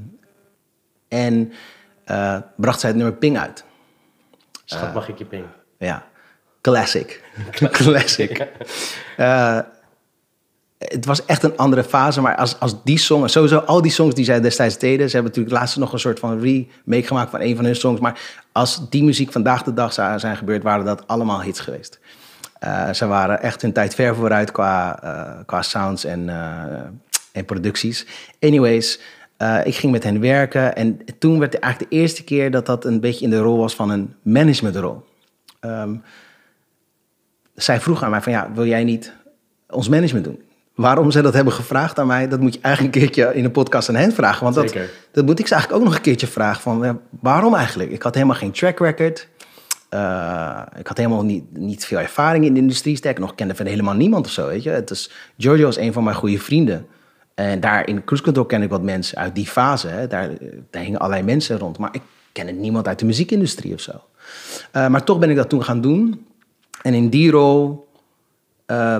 [1.07, 1.51] en
[2.03, 3.63] eh, bracht zij het nummer Ping uit.
[4.65, 5.45] Schat, mag ik je ping?
[5.77, 6.05] Ja,
[6.61, 7.23] classic.
[7.71, 8.47] classic.
[9.17, 9.59] Eh,
[10.87, 14.15] het was echt een andere fase, maar als, als die song, sowieso al die songs
[14.15, 17.41] die zij destijds deden, ze hebben natuurlijk laatst nog een soort van remake gemaakt van
[17.41, 18.19] een van hun songs, maar
[18.51, 21.99] als die muziek vandaag de dag zou zijn gebeurd, waren dat allemaal hits geweest.
[22.59, 26.81] Eh, ze waren echt hun tijd ver vooruit qua, eh, qua sounds en, eh,
[27.31, 28.05] en producties.
[28.39, 28.99] Anyways,
[29.63, 32.85] ik ging met hen werken en toen werd het eigenlijk de eerste keer dat dat
[32.85, 35.05] een beetje in de rol was van een managementrol.
[35.59, 35.95] Ehm,
[37.55, 39.13] zij vroeg aan mij van ja, wil jij niet
[39.69, 40.41] ons management doen?
[40.75, 43.51] Waarom ze dat hebben gevraagd aan mij, dat moet je eigenlijk een keertje in een
[43.51, 44.43] podcast aan hen vragen.
[44.43, 44.75] Want dat,
[45.11, 47.91] dat moet ik ze eigenlijk ook nog een keertje vragen van ja, waarom eigenlijk?
[47.91, 49.27] Ik had helemaal geen track record.
[49.89, 52.95] Eh, ik had helemaal niet, niet veel ervaring in de industrie.
[52.95, 54.69] Sterker nog, ik kende van helemaal niemand of zo, weet je.
[54.69, 56.87] Het is, Giorgio is een van mijn goede vrienden.
[57.35, 59.87] En daar in Cruise Control ken ik wat mensen uit die fase.
[59.87, 60.07] Hè.
[60.07, 60.29] Daar,
[60.69, 61.77] daar hingen allerlei mensen rond.
[61.77, 63.91] Maar ik kende niemand uit de muziekindustrie of zo.
[64.71, 66.25] Eh, maar toch ben ik dat toen gaan doen.
[66.81, 67.87] En in die rol
[68.65, 68.97] eh,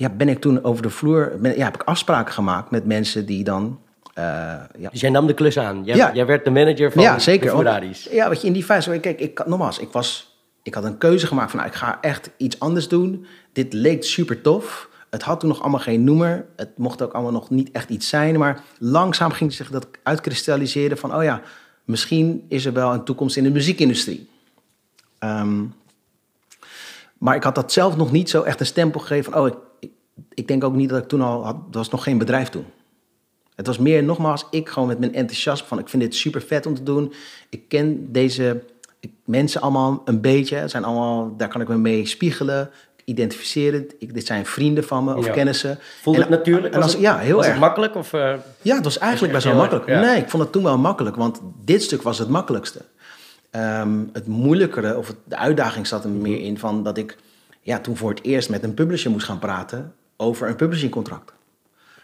[0.00, 1.32] ja, ben ik toen over de vloer...
[1.40, 3.80] Ben, ja, heb ik afspraken gemaakt met mensen die dan...
[4.14, 4.24] eh,
[4.78, 5.84] ja, Dus jij nam de klus aan.
[5.84, 6.10] Jij, Ja.
[6.14, 7.50] jij werd de manager van ja, zeker.
[7.50, 8.08] de Ferraris.
[8.10, 11.26] Ja, weet je, in die fase, kijk, ik, nogmaals, ik, was, ik had een keuze
[11.26, 13.26] gemaakt van, nou, ik ga echt iets anders doen.
[13.52, 14.88] Dit leek super tof.
[15.10, 16.46] Het had toen nog allemaal geen noemer.
[16.56, 18.38] Het mocht ook allemaal nog niet echt iets zijn.
[18.38, 21.40] Maar langzaam ging zich dat uitkristalliseren van, oh ja,
[21.84, 24.28] misschien is er wel een toekomst in de muziekindustrie.
[25.18, 25.62] Ehm,
[27.18, 29.54] maar ik had dat zelf nog niet zo echt een stempel gegeven van, oh, ik,
[30.34, 32.64] ik, denk ook niet dat ik toen al had, er was nog geen bedrijf toen.
[33.54, 35.78] Het was meer, nogmaals, ik gewoon met mijn enthousiasme van...
[35.78, 37.12] ik vind dit super vet om te doen.
[37.48, 38.62] Ik ken deze
[39.24, 40.56] mensen allemaal een beetje.
[40.56, 42.70] Het Zijn allemaal, daar kan ik me mee spiegelen.
[43.04, 43.94] Identificeer het.
[43.98, 45.32] Ik, dit zijn vrienden van me of Ja.
[45.32, 45.78] kennissen.
[46.02, 46.74] Voelde En- het natuurlijk?
[46.74, 47.52] En als, het- ja, heel was erg.
[47.54, 47.94] het makkelijk?
[47.94, 49.86] Of, eh, Ja, het was eigenlijk best wel makkelijk.
[49.88, 50.00] ja.
[50.00, 52.80] Nee, ik vond het toen wel makkelijk, want dit stuk was het makkelijkste.
[53.50, 57.16] Ehm, het moeilijkere, of het- de uitdaging zat er meer in van dat ik
[57.62, 61.32] ja, toen voor het eerst met een publisher moest gaan praten over een publishingcontract.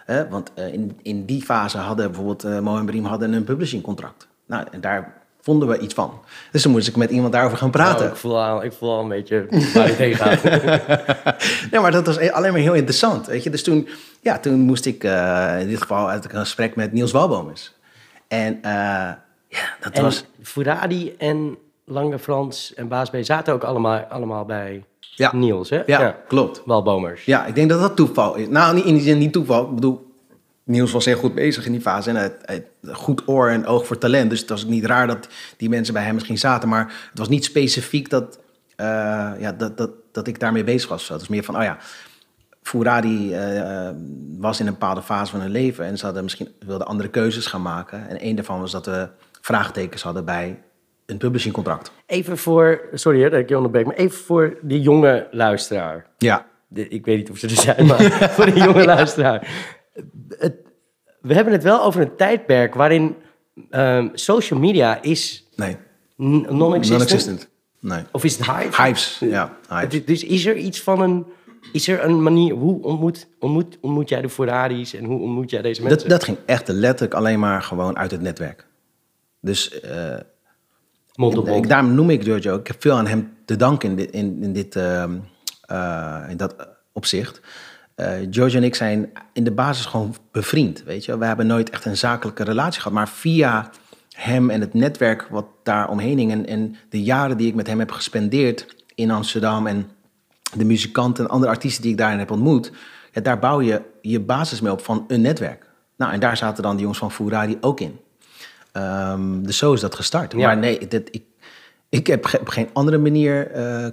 [0.05, 3.45] Hè, want eh, in, in die fase hadden bijvoorbeeld uh, Mo en Briem hadden een
[3.45, 4.29] publishingcontract.
[4.47, 6.21] Nou, en daar vonden we iets van.
[6.53, 8.01] Dus toen moest ik met iemand daarover gaan praten.
[8.01, 10.43] nou, ik, voel al, ik voel al een beetje waar het heen gaat.
[11.71, 13.27] nee, maar dat was e- alleen maar heel interessant.
[13.27, 13.51] Weet je?
[13.51, 13.89] Dus toen,
[14.21, 17.75] ja, toen moest ik eh, in dit geval uit een gesprek met Niels Walbomus.
[18.29, 20.25] En ja, dat en was...
[20.43, 24.85] Furadi en Lange Frans en Baas B zaten ook allemaal, allemaal bij
[25.17, 25.35] Ja.
[25.35, 25.83] Niels, hè?
[25.87, 26.63] Ja, klopt.
[26.65, 27.25] Walbomers.
[27.25, 28.49] Ja, ik denk dat dat toeval is.
[28.49, 29.69] Nou, niet in die zin niet toeval.
[29.69, 30.07] Ik bedoel,
[30.65, 32.11] Niels was heel goed bezig in die fase.
[32.11, 34.31] En had goed oor en oog voor talent.
[34.31, 36.69] Dus het was niet raar dat die mensen bij hem misschien zaten.
[36.69, 38.39] Maar het was niet specifiek dat,
[38.77, 38.87] eh,
[39.39, 41.09] ja, dat, dat, dat ik daarmee bezig was.
[41.09, 41.79] Het was meer van, oh ja,
[42.63, 43.91] Fouradi eh,
[44.39, 45.85] was in een bepaalde fase van hun leven.
[45.85, 48.09] En ze hadden misschien wilden andere keuzes gaan maken.
[48.09, 49.09] En een daarvan was dat we
[49.41, 50.63] vraagtekens hadden bij
[51.07, 51.93] een publishingcontract.
[52.07, 56.07] Even voor, sorry hè, dat ik je onderbreek, maar even voor die jonge luisteraar.
[56.19, 56.47] Ja.
[56.69, 58.03] De- ik weet niet of ze er zijn, maar
[58.37, 59.49] voor de jonge luisteraar.
[60.39, 60.55] Het,
[61.21, 63.17] we hebben het wel over een tijdperk waarin
[63.71, 65.77] ehm, social media is Nee,
[66.17, 66.89] non-existent.
[66.89, 67.49] non-existent.
[67.81, 68.03] Nee.
[68.13, 68.83] Of is het hype?
[68.83, 69.57] Hypes, ja.
[69.69, 70.05] Hypes.
[70.05, 71.27] Dus is er iets van een...
[71.73, 72.55] Is er een manier...
[72.55, 75.99] Hoe ontmoet, ontmoet, ontmoet jij de Ferraris en hoe ontmoet jij deze mensen?
[76.01, 78.67] Dat, dat ging echt letterlijk alleen maar gewoon uit het netwerk.
[79.41, 80.15] Dus eh,
[81.17, 82.59] Mond op ik, daarom noem ik Giorgio.
[82.59, 85.19] Ik heb veel aan hem te danken in dit, in, in dit ehm,
[85.61, 87.41] eh, in dat opzicht.
[88.31, 91.19] Giorgio en ik zijn in de basis gewoon bevriend, weet je.
[91.19, 93.71] We hebben nooit echt een zakelijke relatie gehad, maar via
[94.17, 97.79] hem en het netwerk wat daar omheen hing en, de jaren die ik met hem
[97.79, 99.91] heb gespendeerd in Amsterdam en
[100.57, 102.73] de muzikanten en andere artiesten die ik daarin heb ontmoet,
[103.13, 105.71] ja, daar bouw je je basis mee op van een netwerk.
[105.97, 107.99] Nou, en daar zaten dan de jongens van Furadi ook in.
[108.77, 110.33] Ehm, dus zo is dat gestart.
[110.33, 110.47] Ja.
[110.47, 111.23] Maar nee, dit, ik,
[111.89, 113.87] ik heb op geen andere manier eh,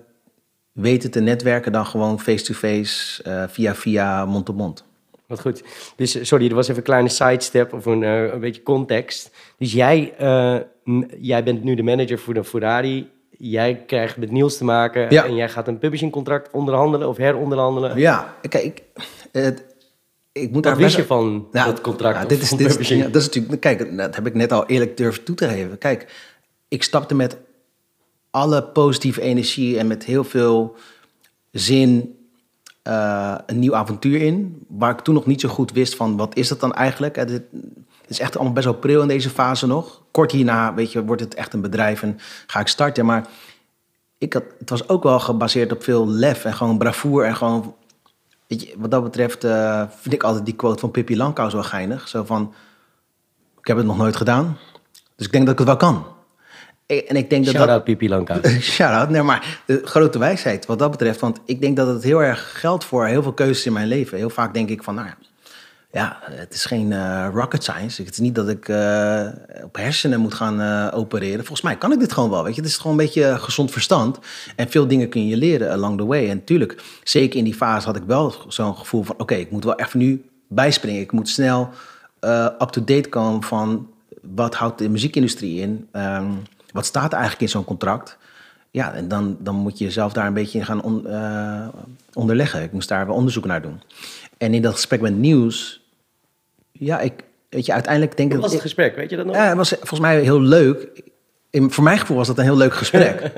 [0.72, 4.84] weten te netwerken dan gewoon face-to-face, eh, via via, mond-op-mond.
[5.28, 5.64] Wat goed.
[5.96, 9.32] Dus sorry, er was even een kleine sidestep of een, eh, een beetje context.
[9.58, 10.14] Dus jij,
[11.20, 13.10] jij bent nu de manager voor de Ferrari.
[13.38, 15.26] Jij krijgt met Niels te maken Ja.
[15.26, 17.98] en jij gaat een publishingcontract onderhandelen of heronderhandelen.
[17.98, 18.82] Ja, kijk,
[19.32, 19.73] het,
[20.34, 22.22] ik moet Wat daar wist je van Nou, dat contract?
[22.22, 24.66] of dit is, dit is, ja, dat is natuurlijk, kijk, dat heb ik net al
[24.66, 25.78] eerlijk durven toe te geven.
[25.78, 26.12] Kijk,
[26.68, 27.38] ik stapte met
[28.30, 30.76] alle positieve energie en met heel veel
[31.52, 32.18] zin
[32.82, 34.66] eh, een nieuw avontuur in.
[34.68, 37.16] Waar ik toen nog niet zo goed wist van wat is dat dan eigenlijk.
[37.16, 37.44] Het, het
[38.08, 40.02] is echt allemaal best wel pril in deze fase nog.
[40.12, 43.06] Kort hierna, weet je, wordt het echt een bedrijf en ga ik starten.
[43.06, 43.28] Maar
[44.18, 47.76] ik had, het was ook wel gebaseerd op veel lef en gewoon bravoure en gewoon
[48.54, 51.64] Weet je, wat dat betreft eh, vind ik altijd die quote van Pippi Langkous wel
[51.64, 52.08] geinig.
[52.08, 52.54] Zo van,
[53.60, 54.58] ik heb het nog nooit gedaan,
[55.16, 56.06] dus ik denk dat ik het wel kan.
[56.86, 57.86] En ik denk dat Shout-out
[58.28, 58.48] dat...
[58.76, 61.20] Shout-out, nee, maar de grote wijsheid wat dat betreft.
[61.20, 64.18] Want ik denk dat het heel erg geldt voor heel veel keuzes in mijn leven.
[64.18, 65.18] Heel vaak denk ik van, nou ja,
[65.94, 68.02] ja, het is geen eh, rocket science.
[68.04, 69.28] Het is niet dat ik eh,
[69.64, 71.40] op hersenen moet gaan eh, opereren.
[71.40, 72.44] Volgens mij kan ik dit gewoon wel.
[72.44, 74.20] Weet je, het is gewoon een beetje gezond verstand.
[74.56, 76.30] En veel dingen kun je leren along the way.
[76.30, 79.64] En natuurlijk, zeker in die fase had ik wel zo'n gevoel van: oké, ik moet
[79.64, 81.02] wel even nu bijspringen.
[81.02, 81.70] Ik moet snel
[82.62, 83.88] up-to-date komen van
[84.22, 85.88] wat houdt de muziekindustrie in?
[85.92, 86.32] Ehm,
[86.72, 88.18] wat staat er eigenlijk in zo'n contract?
[88.72, 91.08] Ja, en dan, dan moet je jezelf daar een beetje in gaan on-
[92.14, 92.64] onderleggen.
[92.64, 93.82] Ik moest daar wel onderzoek naar doen.
[94.38, 95.83] En in dat gesprek met Nieuws,
[96.74, 97.14] ja, ik,
[97.50, 98.36] weet je, uiteindelijk denk ik...
[98.36, 98.96] Wat was het gesprek?
[98.96, 99.36] Weet je dat nog?
[99.36, 101.02] ja, het was volgens mij heel leuk.
[101.50, 103.22] In, voor mijn gevoel was dat een heel leuk gesprek.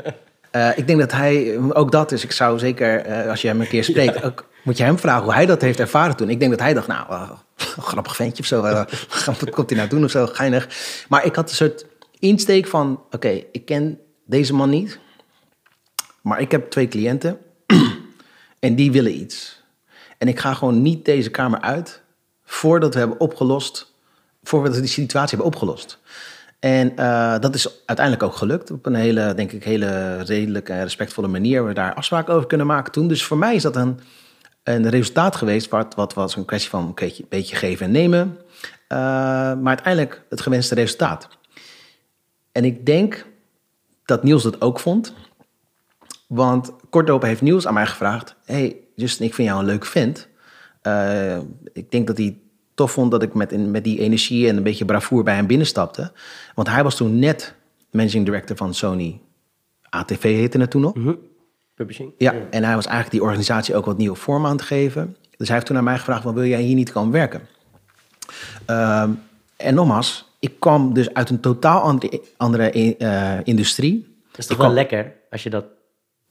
[0.55, 2.23] Eh, ik denk dat hij ook dat is.
[2.23, 5.23] Ik zou zeker, eh, als je hem een keer spreekt, ook, moet je hem vragen
[5.23, 6.29] hoe hij dat heeft ervaren toen.
[6.29, 7.31] Ik denk dat hij dacht, nou, eh,
[7.91, 8.61] grappig ventje of zo.
[9.25, 10.25] wat komt hij nou doen of zo?
[10.25, 10.67] Geinig.
[11.09, 11.85] Maar ik had een soort
[12.19, 14.99] insteek van, oké, ik ken deze man niet.
[16.21, 17.37] Maar ik heb twee cliënten
[18.59, 19.63] en die willen iets.
[20.17, 22.01] En ik ga gewoon niet deze kamer uit
[22.45, 23.93] voordat we hebben opgelost,
[24.43, 25.99] voordat we die situatie hebben opgelost.
[26.59, 30.83] En eh, dat is uiteindelijk ook gelukt op een hele, denk ik, hele redelijke en
[30.83, 31.65] respectvolle manier.
[31.65, 33.07] We daar afspraken over kunnen maken toen.
[33.07, 33.99] Dus voor mij is dat een,
[34.63, 38.37] een resultaat geweest, wat, wat was een kwestie van een beetje, geven en nemen.
[38.87, 41.27] Eh, maar uiteindelijk het gewenste resultaat.
[42.51, 43.25] En ik denk
[44.05, 45.13] dat Niels dat ook vond.
[46.27, 50.27] Want kortlopen heeft Niels aan mij gevraagd: Hey, Justin, ik vind jou een leuk vent.
[50.85, 51.37] Eh,
[51.73, 52.37] ik denk dat hij
[52.73, 56.11] tof vond dat ik met, met die energie en een beetje bravoer bij hem binnenstapte.
[56.55, 57.55] Want hij was toen net
[57.91, 59.19] managing director van Sony.
[59.89, 60.93] ATV heette het toen nog.
[61.75, 62.13] Publishing?
[62.17, 65.15] Ja, en hij was eigenlijk die organisatie ook wat nieuwe vorm aan het geven.
[65.37, 67.41] Dus hij heeft toen aan mij gevraagd, "Wel, wil jij hier niet komen werken?
[68.65, 69.11] Ehm,
[69.57, 74.15] en nogmaals, ik kwam dus uit een totaal andere, andere eh, industrie.
[74.29, 75.65] Dat is toch wel lekker als je dat...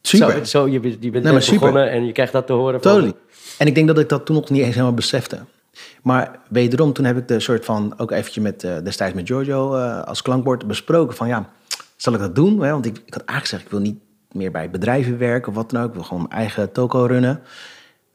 [0.07, 0.33] Super.
[0.33, 2.83] Zo, zo, je, bent- je bent Nee, net begonnen en je krijgt dat te horen
[2.83, 2.93] van...
[2.93, 3.12] Totally.
[3.59, 5.38] En ik denk dat ik dat toen nog niet eens helemaal besefte.
[6.03, 9.75] Maar wederom, toen heb ik de soort van, ook eventjes met, eh, destijds met Giorgio
[9.75, 11.51] eh, als klankbord besproken van ja,
[11.97, 12.57] zal ik dat doen?
[12.59, 13.99] Want ik, ik had eigenlijk gezegd, ik wil niet
[14.33, 15.88] meer bij bedrijven werken of wat dan ook.
[15.88, 17.40] Ik wil gewoon mijn eigen toko runnen.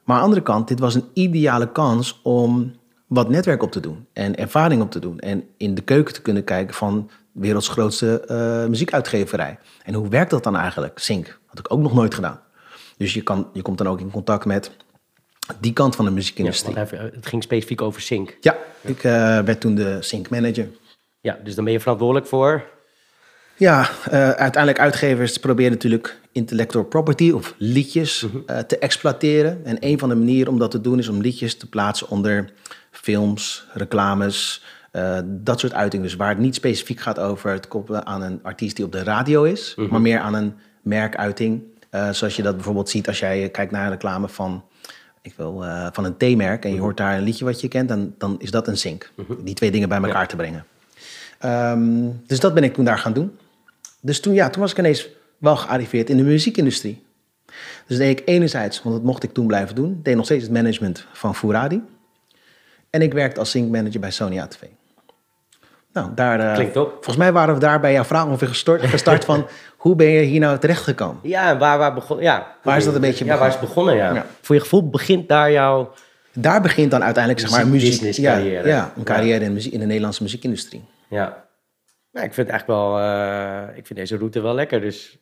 [0.03, 2.73] Maar aan de andere kant, dit was een ideale kans om
[3.07, 5.19] wat netwerk op te doen en ervaring op te doen.
[5.19, 9.57] En in de keuken te kunnen kijken van werelds grootste eh, muziekuitgeverij.
[9.83, 10.99] En hoe werkt dat dan eigenlijk?
[10.99, 11.39] Sync.
[11.45, 12.39] Had ik ook nog nooit gedaan.
[12.97, 14.71] Dus je, kan, je komt dan ook in contact met
[15.59, 16.75] die kant van de Ja, muziekindustrie.
[16.75, 18.37] hij- het ging specifiek over sync.
[18.41, 20.67] Ja, ik eh, werd toen de sync manager.
[21.21, 22.63] Ja, dus dan ben je verantwoordelijk voor...
[23.57, 29.65] Ja, eh, uiteindelijk uitgevers proberen natuurlijk intellectual property of liedjes eh, te exploiteren.
[29.65, 32.49] En een van de manieren om dat te doen is om liedjes te plaatsen onder
[32.91, 36.05] films, reclames, eh, dat soort uitingen.
[36.05, 39.03] Dus waar het niet specifiek gaat over het koppelen aan een artiest die op de
[39.03, 41.61] radio is, maar meer aan een merkuiting.
[41.89, 44.63] Eh, zoals je dat bijvoorbeeld ziet als jij kijkt naar een reclame van,
[45.21, 47.89] ik wil, eh, van een theemerk en je hoort daar een liedje wat je kent,
[47.89, 49.11] dan, dan is dat een sync.
[49.43, 50.65] Die twee dingen bij elkaar te brengen.
[51.39, 53.37] Ehm, dus dat ben ik toen daar gaan doen.
[54.01, 57.05] Dus toen, ja, toen was ik ineens wel gearriveerd in de muziekindustrie.
[57.87, 60.51] Dus deed ik enerzijds, want dat mocht ik toen blijven doen, deed nog steeds het
[60.51, 61.81] management van Furadi.
[62.89, 64.61] En ik werkte als sync manager bij Sony ATV.
[65.99, 66.73] Nou, daar, eh, Klinkt.
[66.73, 70.21] Volgens mij waren we daar bij jouw vraag ongeveer gestart, gestart van hoe ben je
[70.21, 71.19] hier nou terechtgekomen?
[71.23, 72.19] Ja, en waar, waar begon...
[72.21, 72.55] Ja.
[72.63, 74.13] Waar is dat een beetje Ja, waar is begonnen, ja.
[74.13, 74.25] Ja.
[74.41, 75.93] Voor je gevoel begint daar jouw...
[76.33, 78.15] Daar begint dan uiteindelijk zeg maar muziek.
[78.15, 78.93] Ja, ja, een Ja.
[79.03, 80.83] carrière in, muziek, in de Nederlandse muziekindustrie.
[81.09, 81.47] Ja.
[82.11, 82.99] Nou, ik vind eigenlijk wel...
[82.99, 85.17] eh, ik vind deze route wel lekker, dus...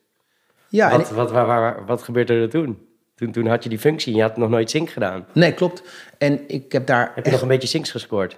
[0.70, 2.86] Ja, en wat, wat, waar, waar, wat gebeurde er toen?
[3.16, 3.32] toen?
[3.32, 5.26] Toen had je die functie en je had nog nooit sync gedaan.
[5.34, 5.82] nee, klopt.
[6.18, 8.38] En ik heb daar Heb je nog een beetje syncs gescoord?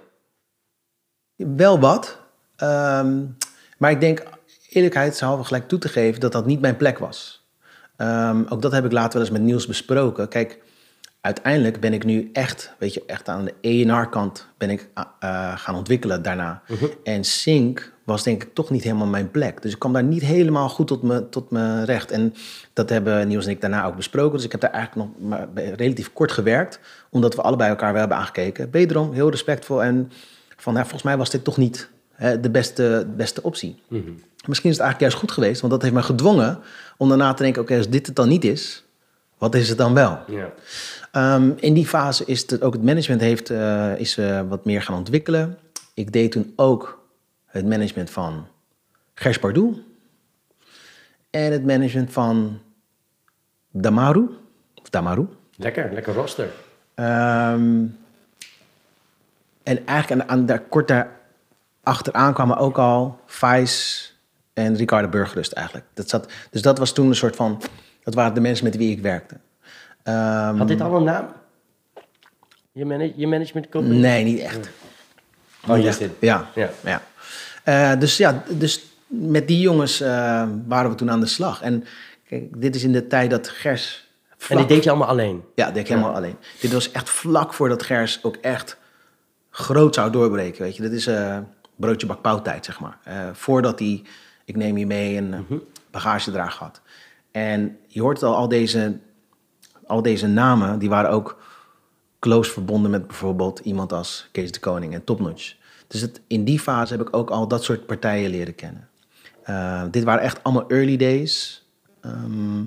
[1.36, 2.19] Wel wat.
[2.60, 3.24] Ehm,
[3.78, 4.22] maar ik denk
[4.68, 7.44] eerlijkheidshalve gelijk toe te geven dat dat niet mijn plek was.
[7.96, 10.28] Ehm, ook dat heb ik later wel eens met Niels besproken.
[10.28, 10.58] Kijk,
[11.20, 15.74] uiteindelijk ben ik nu echt, weet je, echt aan de ENR-kant ben ik eh, gaan
[15.74, 16.62] ontwikkelen daarna.
[17.04, 19.62] En Sync was denk ik toch niet helemaal mijn plek.
[19.62, 22.10] Dus ik kwam daar niet helemaal goed tot me, tot mijn recht.
[22.10, 22.34] En
[22.72, 24.36] dat hebben Niels en ik daarna ook besproken.
[24.36, 26.80] Dus ik heb daar eigenlijk nog maar relatief kort gewerkt.
[27.10, 28.70] Omdat we allebei elkaar wel hebben aangekeken.
[28.70, 30.10] Wederom heel respectvol en
[30.56, 33.82] van, nou, volgens mij was dit toch niet de beste, beste optie.
[34.46, 36.58] Misschien is het eigenlijk juist goed geweest, want dat heeft me gedwongen
[36.96, 38.84] om daarna te denken: oké, als dit het dan niet is,
[39.38, 40.18] wat is het dan wel?
[41.12, 44.82] Ehm, in die fase is het ook het management heeft, eh, is eh, wat meer
[44.82, 45.58] gaan ontwikkelen.
[45.94, 47.04] Ik deed toen ook
[47.46, 48.46] het management van
[49.14, 49.82] Gers Pardoel
[51.30, 52.60] en het management van
[53.70, 54.28] Damaru.
[54.74, 55.26] Of Damaru.
[55.56, 56.48] Lekker, lekker roster.
[56.94, 57.84] Ehm,
[59.62, 61.19] en eigenlijk aan, aan daar, kort daar
[61.90, 64.08] achteraan kwamen ook al Vice
[64.52, 65.86] en Ricardo Burgerust eigenlijk.
[65.94, 67.62] Dat zat, dus dat was toen een soort van...
[68.04, 69.36] Dat waren de mensen met wie ik werkte.
[70.02, 71.26] Ehm, Had dit al een naam?
[72.72, 73.98] Je, manage, je management company?
[73.98, 74.68] Nee, niet echt.
[75.68, 76.06] Oh, Niet Justin.
[76.06, 76.16] echt.
[76.20, 76.50] Ja.
[76.54, 76.70] Ja.
[76.84, 77.02] ja.
[77.64, 81.62] Eh, dus ja, dus met die jongens eh, waren we toen aan de slag.
[81.62, 81.84] En
[82.28, 84.08] kijk, dit is in de tijd dat Gers...
[84.48, 85.44] En die deed je allemaal alleen?
[85.54, 86.36] Ja, deed ik helemaal alleen.
[86.60, 88.76] Dit was echt vlak voordat Gers ook echt
[89.50, 90.82] groot zou doorbreken, weet je.
[90.82, 91.38] Dat is eh
[91.80, 92.98] broodje bakpauwtijd, zeg maar.
[93.04, 94.02] Eh, voordat hij,
[94.44, 95.40] ik neem je mee, een eh,
[95.90, 96.80] bagagedraag had.
[97.30, 98.98] En je hoort al, al deze,
[99.86, 101.38] al deze namen, die waren ook
[102.18, 105.54] close verbonden met bijvoorbeeld iemand als Kees de Koning en Topnotch.
[105.86, 108.88] Dus het, in die fase heb ik ook al dat soort partijen leren kennen.
[109.42, 111.64] Eh, dit waren echt allemaal early days.
[112.00, 112.64] Ehm,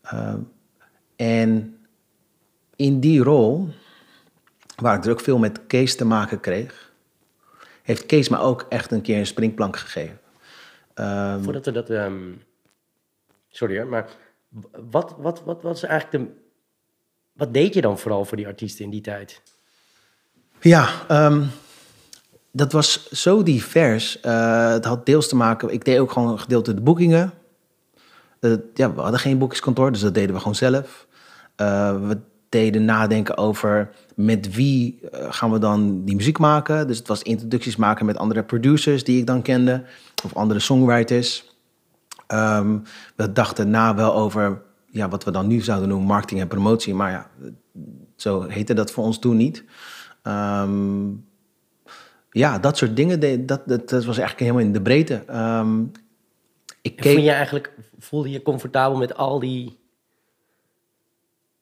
[0.00, 0.34] eh,
[1.16, 1.76] en
[2.76, 3.68] in die rol,
[4.76, 6.92] waar ik er ook veel met Kees te maken kreeg,
[7.84, 10.20] heeft Kees me ook echt een keer een springplank gegeven.
[10.94, 11.90] Ehm, Voordat we dat...
[11.90, 12.32] ehm,
[13.48, 14.08] sorry hoor, maar
[14.90, 16.42] wat, wat, wat was eigenlijk de...
[17.32, 19.42] Wat deed je dan vooral voor die artiesten in die tijd?
[20.60, 21.44] Ja, ehm,
[22.50, 24.20] dat was zo divers.
[24.20, 25.72] Eh, het had deels te maken...
[25.72, 27.32] Ik deed ook gewoon een gedeelte de boekingen.
[28.40, 31.06] Eh, ja, we hadden geen boekingskantoor, dus dat deden we gewoon zelf.
[31.56, 32.20] Eh, we
[32.54, 36.86] deden nadenken over met wie eh, gaan we dan die muziek maken.
[36.86, 39.84] Dus het was introducties maken met andere producers die ik dan kende.
[40.24, 41.52] Of andere songwriters.
[42.26, 42.78] Ehm,
[43.16, 46.94] we dachten na wel over ja, wat we dan nu zouden noemen marketing en promotie.
[46.94, 47.30] Maar ja,
[48.16, 49.64] zo heette dat voor ons toen niet.
[50.22, 51.06] Ehm,
[52.30, 55.22] ja, dat soort dingen, deed- dat, dat, dat was eigenlijk helemaal in de breedte.
[55.26, 55.82] Ehm,
[56.82, 59.78] ik keek, Vond je eigenlijk, voelde je comfortabel met al die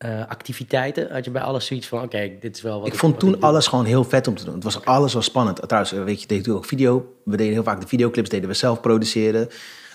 [0.03, 1.13] eh, activiteiten?
[1.13, 3.41] Had je bij alles zoiets van, oké, dit is wel wat ik vond wat toen
[3.41, 4.55] alles gewoon heel vet om te doen.
[4.55, 5.63] Het was, alles was spannend.
[5.69, 7.15] Trouwens, weet je, deed toen ook video.
[7.25, 9.49] We deden heel vaak de videoclips, deden we zelf produceren.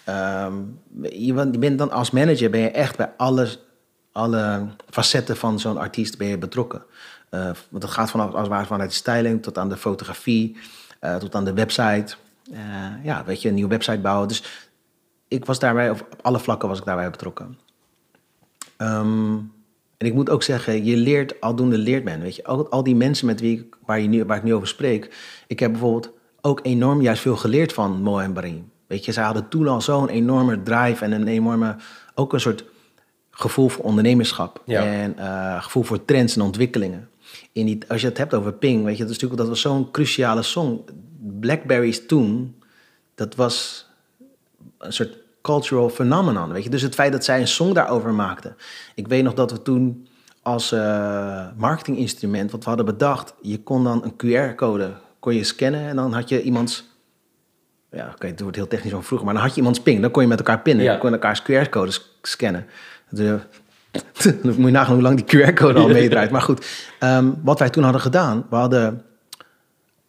[0.05, 0.53] Ehm,
[1.01, 3.59] je, bent- je bent dan als manager ben je echt bij alles,
[4.11, 6.83] alle facetten van zo'n artiest ben je betrokken.
[7.29, 10.57] Eh, want dat gaat vanaf als het ware vanuit de styling tot aan de fotografie,
[10.99, 12.15] eh, tot aan de website.
[12.51, 12.59] Eh,
[13.03, 14.27] ja, weet je, een nieuwe website bouwen.
[14.27, 14.43] Dus
[15.27, 17.57] ik was daarbij, op alle vlakken was ik daarbij betrokken.
[18.77, 19.35] Ehm,
[19.97, 22.21] en ik moet ook zeggen, je leert, aldoende leert men.
[22.21, 24.53] Weet je, al, al die mensen met wie ik, waar, je nu, waar ik nu
[24.53, 25.15] over spreek.
[25.47, 28.71] Ik heb bijvoorbeeld ook enorm juist veel geleerd van Mo en Barim.
[28.87, 31.75] Weet je, zij hadden toen al zo'n enorme drive en een enorme,
[32.15, 32.65] ook een soort
[33.31, 34.61] gevoel voor ondernemerschap.
[34.65, 34.83] Ja.
[34.83, 37.09] En eh, gevoel voor trends en ontwikkelingen.
[37.51, 39.61] In die, als je het hebt over Ping, weet je, dat, is natuurlijk, dat was
[39.61, 40.85] zo'n cruciale song.
[41.39, 42.55] Blackberries toen,
[43.15, 43.85] dat was
[44.77, 46.69] een soort cultural phenomenon, weet je.
[46.69, 48.55] Dus het feit dat zij een song daarover maakten.
[48.95, 50.07] Ik weet nog dat we toen
[50.41, 55.87] als eh, marketinginstrument, wat we hadden bedacht, je kon dan een QR-code kon je scannen
[55.87, 56.83] en dan had je iemands,
[57.91, 60.11] ja, oké, het wordt heel technisch van vroeger, maar dan had je iemands ping, dan
[60.11, 60.91] kon je met elkaar pinnen, Ja.
[60.91, 62.65] dan kon je elkaars QR-codes scannen.
[63.09, 63.39] Dus,
[64.23, 66.31] dan moet je nagaan hoe lang die QR-code al meedraait.
[66.31, 66.65] Maar goed,
[66.99, 69.01] ehm, wat wij toen hadden gedaan, we hadden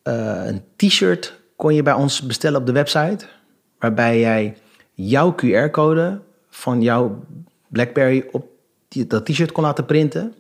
[0.03, 3.27] eh, een t-shirt kon je bij ons bestellen op de website.
[3.79, 4.57] Waarbij jij
[5.07, 6.19] jouw QR-code
[6.51, 7.25] van jouw
[7.69, 8.47] BlackBerry op
[8.89, 10.35] die, dat t-shirt kon laten printen.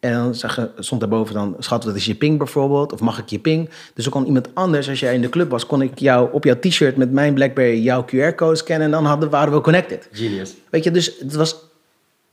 [0.00, 2.92] En dan zeg je- stond daarboven dan, schat, dat is je ping bijvoorbeeld.
[2.92, 3.68] Of mag ik je ping?
[3.94, 6.44] Dus dan kon iemand anders, als jij in de club was, kon ik jou op
[6.44, 8.84] jouw t-shirt met mijn BlackBerry jouw QR-code scannen.
[8.86, 10.08] En dan hadden, waren we connected.
[10.12, 10.54] Genius.
[10.70, 11.56] Weet je, dus het was,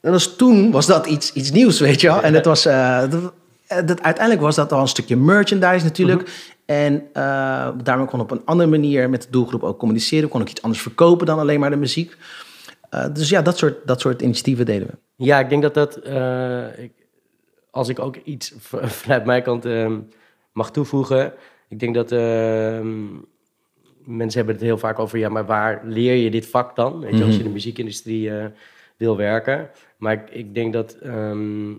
[0.02, 2.22] dat was toen was dat iets, iets nieuws, weet je wel.
[2.22, 3.34] En het was, eh, dat,
[3.68, 6.30] eh, dat, uiteindelijk was dat al een stukje merchandise natuurlijk.
[6.68, 10.30] En eh, daarmee kon ik op een andere manier met de doelgroep ook communiceren.
[10.30, 12.18] Kon ik iets anders verkopen dan alleen maar de muziek.
[12.90, 15.26] Eh, dus ja, dat soort, dat soort initiatieven deden we.
[15.26, 16.92] Ja, ik denk dat dat, eh, ik,
[17.72, 18.54] als ik ook iets
[19.02, 20.00] vanuit mijn kant ehm,
[20.52, 21.34] mag toevoegen.
[21.70, 23.06] Ik denk dat ehm,
[24.06, 27.00] mensen hebben het heel vaak over, ja, maar waar leer je dit vak dan?
[27.00, 28.46] Weet je, als je in de muziekindustrie eh,
[28.98, 29.70] wil werken.
[29.98, 31.74] Maar ik, ik denk dat ehm,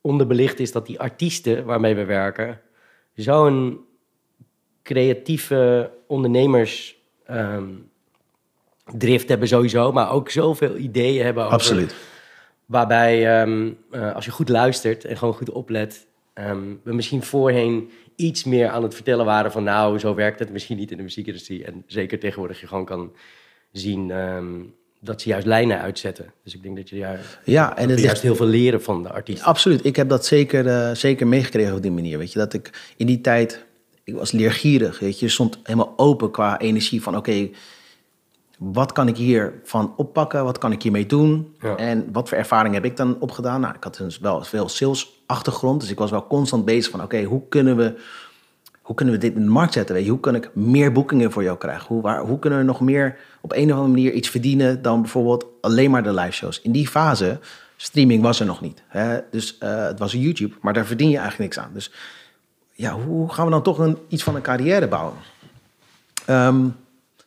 [0.00, 2.60] onderbelicht is dat die artiesten waarmee we werken,
[3.14, 3.88] zo'n
[4.92, 7.68] creatieve ondernemers ehm,
[8.96, 11.94] drift hebben sowieso, maar ook zoveel ideeën hebben over Absoluut.
[12.66, 17.90] Waarbij, ehm, eh, als je goed luistert en gewoon goed oplet, ehm, we misschien voorheen
[18.16, 21.02] iets meer aan het vertellen waren van nou, zo werkt het misschien niet in de
[21.02, 21.64] muziekindustrie.
[21.64, 23.12] En zeker tegenwoordig je gewoon kan
[23.72, 24.10] zien
[25.00, 26.32] dat ze juist lijnen uitzetten.
[26.44, 29.10] Dus ik denk dat je juist, Ja, en het juist heel veel leren van de
[29.10, 29.46] artiesten.
[29.46, 32.18] Absoluut, ik heb dat zeker, eh, zeker meegekregen op die manier.
[32.18, 33.64] Weet je, dat ik in die tijd,
[34.10, 34.98] ik was leergierig.
[34.98, 37.48] Weet je, je stond helemaal open qua energie van oké,
[38.58, 40.44] wat kan ik hiervan oppakken?
[40.44, 41.54] Wat kan ik hiermee doen?
[41.60, 41.76] Ja.
[41.76, 43.60] En wat voor ervaring heb ik dan opgedaan?
[43.60, 47.02] Nou, ik had dus wel veel sales achtergrond, dus ik was wel constant bezig van
[47.02, 47.94] oké, hoe kunnen we
[48.90, 49.94] hoe kunnen we dit in de markt zetten?
[49.94, 50.10] Weet je?
[50.10, 51.86] Hoe kan ik meer boekingen voor jou krijgen?
[51.86, 55.00] Hoe, waar, hoe kunnen we nog meer op een of andere manier iets verdienen dan
[55.00, 56.60] bijvoorbeeld alleen maar de live shows?
[56.60, 57.38] In die fase,
[57.76, 58.82] streaming was er nog niet.
[58.88, 59.18] Hè?
[59.30, 61.74] Dus eh, het was YouTube, maar daar verdien je eigenlijk niks aan.
[61.74, 61.92] Dus
[62.80, 65.14] ja, hoe gaan we dan toch een, iets van een carrière bouwen?
[66.26, 66.68] Ehm,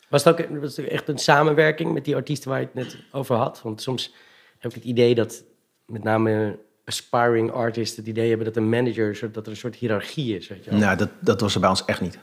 [0.10, 2.98] Was het ook was het echt een samenwerking met die artiesten waar je het net
[3.12, 3.62] over had?
[3.62, 4.14] Want soms
[4.60, 5.44] heb ik het idee dat
[5.86, 10.38] met name aspiring artists het idee hebben dat een manager, dat er een soort hiërarchie
[10.38, 10.48] is.
[10.48, 10.72] Weet je.
[10.72, 12.18] Nou, dat, dat was er bij ons echt niet.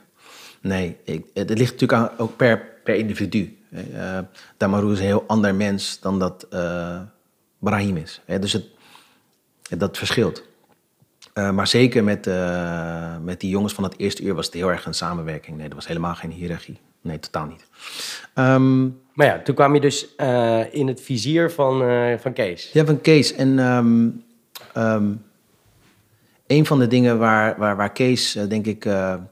[0.61, 3.57] Nee, ik, het ligt natuurlijk aan, ook per, per individu.
[3.93, 4.19] Eh
[4.57, 7.01] Damaru is een heel ander mens dan dat eh
[7.59, 8.21] Brahim is.
[8.25, 8.65] Hè, dus het,
[9.69, 10.43] dat verschilt.
[11.33, 14.71] Eh, maar zeker met, eh, met die jongens van het eerste uur was het heel
[14.71, 15.57] erg een samenwerking.
[15.57, 16.79] Nee, er was helemaal geen hiërarchie.
[17.01, 17.65] Nee, totaal niet.
[18.33, 21.83] Ehm, Maar ja, toen kwam je dus eh, in het vizier van,
[22.19, 22.69] van Kees.
[22.73, 23.33] Ja, van Kees.
[23.33, 24.09] En ehm,
[24.73, 25.11] ehm,
[26.47, 28.87] een van de dingen waar, waar, waar Kees, denk ik,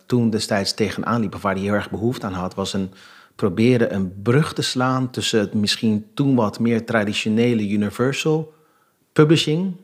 [0.06, 1.36] toen destijds tegenaan liep...
[1.36, 2.56] of waar hij heel erg behoefte aan had...
[2.56, 2.91] was een
[3.36, 8.54] proberen een brug te slaan tussen het misschien toen wat meer traditionele Universal
[9.14, 9.76] publishing...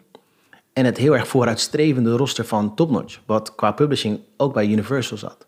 [0.76, 3.20] en het heel erg vooruitstrevende roster van Topnotch...
[3.26, 5.48] wat qua publishing ook bij Universal zat.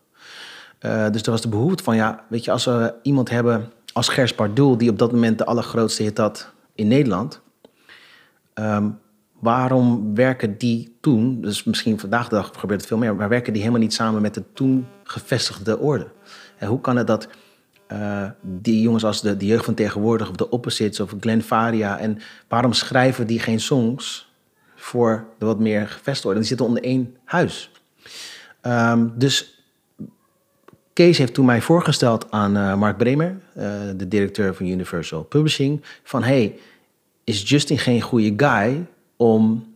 [0.79, 4.09] Eh, dus er was de behoefte van, ja, weet je, als we iemand hebben als
[4.09, 4.77] Gers Pardoel...
[4.77, 7.41] die op dat moment de allergrootste hit had in Nederland...
[8.53, 8.89] Ehm,
[9.39, 13.53] waarom werken die toen, dus misschien vandaag de dag gebeurt het veel meer, maar werken
[13.53, 16.07] die helemaal niet samen met de toen gevestigde orde?
[16.57, 17.27] En hoe kan het dat
[17.87, 21.99] eh, die jongens als de, de jeugd van tegenwoordig, of de Opposites, of Glenn Faria,
[21.99, 22.17] en
[22.47, 24.26] waarom schrijven die geen songs
[24.87, 26.39] voor de wat meer gevestigde orde?
[26.39, 27.71] Die zitten onder één huis.
[28.61, 29.63] Ehm, dus
[30.93, 35.81] Kees heeft toen mij voorgesteld aan eh, Mark Bremer, eh, de directeur van Universal Publishing,
[36.03, 36.55] van hey,
[37.23, 38.85] is Justin geen goede guy
[39.15, 39.73] om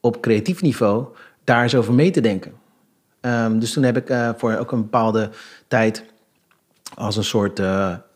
[0.00, 1.06] op creatief niveau
[1.44, 2.52] daar eens over mee te denken?
[3.20, 5.30] Ehm, dus toen heb ik eh, voor ook een bepaalde
[5.68, 6.04] tijd
[6.94, 7.60] als een soort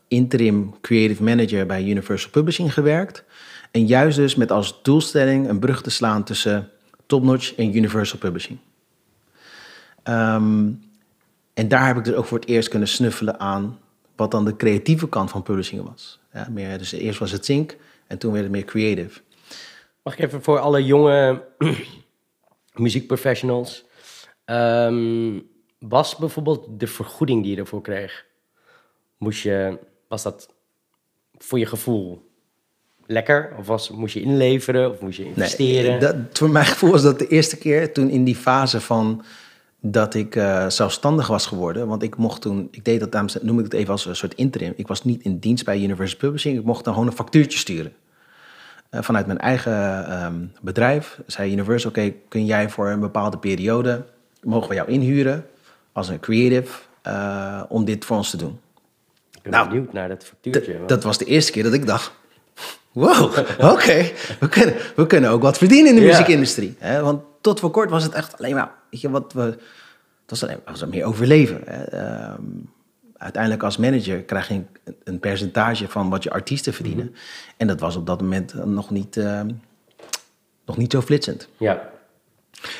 [0.08, 3.24] interim creative manager bij Universal Publishing gewerkt.
[3.76, 6.70] En juist dus met als doelstelling een brug te slaan tussen
[7.06, 8.58] Topnotch en Universal Publishing.
[10.02, 10.70] Ehm,
[11.54, 13.78] en daar heb ik dus ook voor het eerst kunnen snuffelen aan
[14.14, 16.20] wat dan de creatieve kant van publishing was.
[16.32, 19.20] Ja, meer, dus eerst was het sync en toen werd het meer creative.
[20.02, 21.44] Mag ik even voor alle jonge
[22.74, 23.84] muziekprofessionals.
[24.44, 25.40] Ehm,
[25.78, 28.26] was bijvoorbeeld de vergoeding die je ervoor kreeg,
[29.18, 30.54] moest je, was dat
[31.38, 32.25] voor je gevoel
[33.06, 33.52] lekker?
[33.58, 35.90] Of was, moest je inleveren of moest je investeren?
[35.90, 39.24] Nee, dat, voor mijn gevoel was dat de eerste keer toen in die fase van
[39.80, 41.86] dat ik eh, zelfstandig was geworden.
[41.86, 44.34] Want ik mocht toen, ik deed dat, daarom noem ik het even als een soort
[44.34, 44.72] interim.
[44.76, 46.58] Ik was niet in dienst bij Universal Publishing.
[46.58, 47.92] Ik mocht dan gewoon een factuurtje sturen.
[48.90, 54.04] Eh, vanuit mijn eigen ehm, bedrijf zei Universal, oké, kun jij voor een bepaalde periode,
[54.42, 55.46] mogen we jou inhuren
[55.92, 58.60] als een creative eh, om dit voor ons te doen.
[59.34, 60.76] ik ben nou, benieuwd naar dat factuurtje.
[60.76, 62.12] Want- dat was de eerste keer dat ik dacht,
[62.96, 63.38] wow,
[63.72, 66.06] oké, we, kunnen, we kunnen ook wat verdienen in de Ja.
[66.08, 66.76] muziekindustrie.
[66.78, 67.02] Hè?
[67.02, 69.58] Want tot voor kort was het echt alleen maar, weet je wat we, het
[70.26, 71.60] was alleen was het meer overleven.
[71.64, 71.82] Hè?
[71.84, 72.42] Ehm,
[73.16, 74.60] uiteindelijk als manager krijg je
[75.04, 77.14] een, percentage van wat je artiesten verdienen.
[77.56, 79.50] En dat was op dat moment eh, nog niet, ehm,
[80.66, 81.48] nog niet zo flitsend.
[81.56, 81.88] Ja,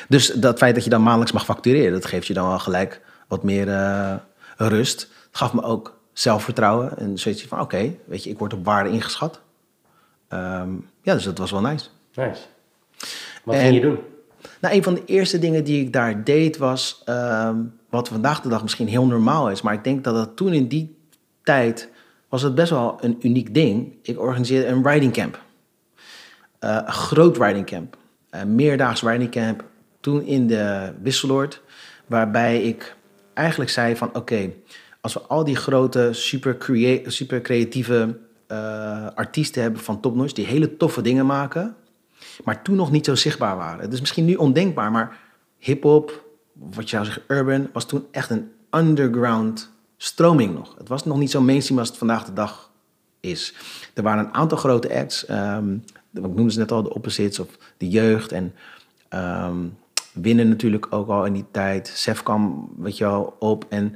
[0.07, 3.01] Dus dat feit dat je dan maandelijks mag factureren, dat geeft je dan wel gelijk
[3.27, 4.15] wat meer eh,
[4.57, 4.99] rust.
[5.01, 8.89] Het gaf me ook zelfvertrouwen en zoiets van, oké, weet je, ik word op waarde
[8.89, 9.41] ingeschat.
[10.27, 10.69] Ehm,
[11.01, 11.85] ja, dus dat was wel nice.
[12.13, 12.41] nice.
[13.43, 13.97] Wat En- ging je doen?
[14.61, 17.55] Nou, een van de eerste dingen die ik daar deed was, ehm,
[17.89, 20.67] wat vandaag de dag misschien heel normaal is, maar ik denk dat dat toen in
[20.67, 20.97] die
[21.43, 21.89] tijd
[22.29, 23.93] was het best wel een uniek ding.
[24.01, 25.41] Ik organiseerde een riding camp.
[26.59, 27.97] Eh, een groot riding camp.
[28.29, 29.63] Een meerdaags riding camp.
[29.99, 31.61] Toen in de Wisseloord.
[32.05, 32.95] Waarbij ik
[33.33, 34.49] eigenlijk zei van oké,
[35.01, 38.17] als we al die grote super, crea- super creatieve
[38.47, 41.75] eh, artiesten hebben van topnotch die hele toffe dingen maken,
[42.43, 43.79] maar toen nog niet zo zichtbaar waren.
[43.79, 45.17] Het is misschien nu ondenkbaar, maar
[45.57, 50.75] hip-hop, wat je zou zeggen urban, was toen echt een underground stroming nog.
[50.77, 52.71] Het was nog niet zo mainstream als het vandaag de dag
[53.19, 53.53] is.
[53.93, 55.73] Er waren een aantal grote acts, ehm,
[56.13, 58.53] ik noemde ze net al, de Opposites of de Jeugd en
[59.09, 59.65] ehm,
[60.21, 61.91] Winnen natuurlijk ook al in die tijd.
[61.95, 63.95] Sef kwam, weet je wel, op en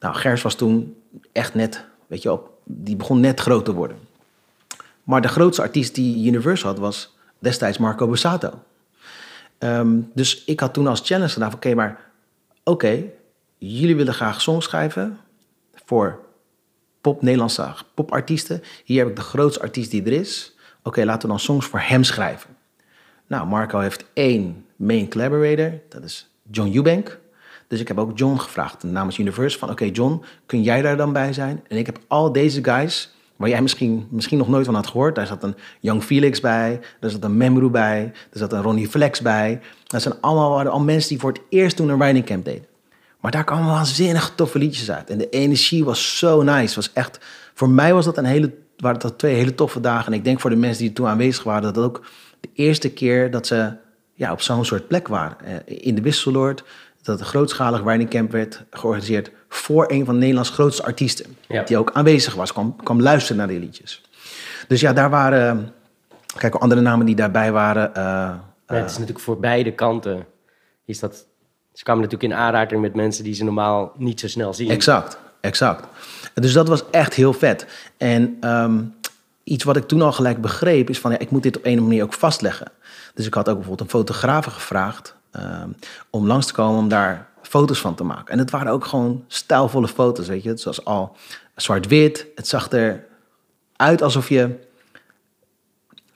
[0.00, 0.96] nou, Gers was toen
[1.32, 3.98] echt net, weet je wel, die begon net groot te worden.
[5.02, 8.62] Maar de grootste artiest die Universal had was destijds Marco Borsato.
[9.58, 12.10] Ehm, dus ik had toen als challenge gedaan van oké, maar
[12.64, 13.04] oké,
[13.58, 15.18] jullie willen graag songs schrijven
[15.84, 16.24] voor
[17.00, 18.62] pop Nederlandse popartiesten.
[18.84, 20.54] Hier heb ik de grootste artiest die er is.
[20.82, 22.56] Oké, laten we dan songs voor hem schrijven.
[23.26, 27.18] Nou, Marco heeft één main collaborator, dat is John Eubank.
[27.68, 29.70] Dus ik heb ook John gevraagd namens Universe van...
[29.70, 31.64] oké John, kun jij daar dan bij zijn?
[31.68, 35.14] En ik heb al deze guys, waar jij misschien, misschien nog nooit van had gehoord...
[35.14, 38.12] daar zat een Young Felix bij, daar zat een Memru bij...
[38.30, 39.60] er zat een Ronnie Flex bij.
[39.86, 42.66] Dat zijn allemaal al mensen die voor het eerst toen een riding camp deden.
[43.20, 45.10] Maar daar kwamen waanzinnig toffe liedjes uit.
[45.10, 46.74] En de energie was zo nice.
[46.74, 47.18] Was echt,
[47.54, 50.12] voor mij was dat een hele, waren dat twee hele toffe dagen.
[50.12, 51.62] En ik denk voor de mensen die toen aanwezig waren...
[51.62, 52.04] dat dat ook
[52.40, 53.72] de eerste keer dat ze
[54.14, 55.36] ja, op zo'n soort plek waren.
[55.40, 56.64] Eh, in de Wisseloord,
[57.04, 61.36] dat een grootschalig writing camp werd georganiseerd voor een van Nederlands grootste artiesten.
[61.48, 61.62] Ja.
[61.62, 64.02] Die ook aanwezig was, kwam, kwam luisteren naar die liedjes.
[64.68, 65.72] Dus ja, daar waren,
[66.36, 67.94] kijk, andere namen die daarbij waren.
[67.94, 68.02] eh,
[68.66, 70.26] Ja, het is natuurlijk voor beide kanten.
[70.84, 71.26] Is dat,
[71.72, 74.70] ze kwamen natuurlijk in aanraking met mensen die ze normaal niet zo snel zien.
[74.70, 75.86] Exact, exact.
[76.34, 77.66] Dus dat was echt heel vet.
[77.96, 78.80] En ehm,
[79.44, 81.82] iets wat ik toen al gelijk begreep is van ja, ik moet dit op een
[81.82, 82.72] manier ook vastleggen.
[83.14, 85.68] Dus ik had ook bijvoorbeeld een fotograaf gevraagd ehm,
[86.10, 88.32] om langs te komen om daar foto's van te maken.
[88.32, 90.48] En het waren ook gewoon stijlvolle foto's, weet je.
[90.48, 91.16] Het was al
[91.56, 92.26] zwart-wit.
[92.34, 94.50] Het zag eruit alsof je...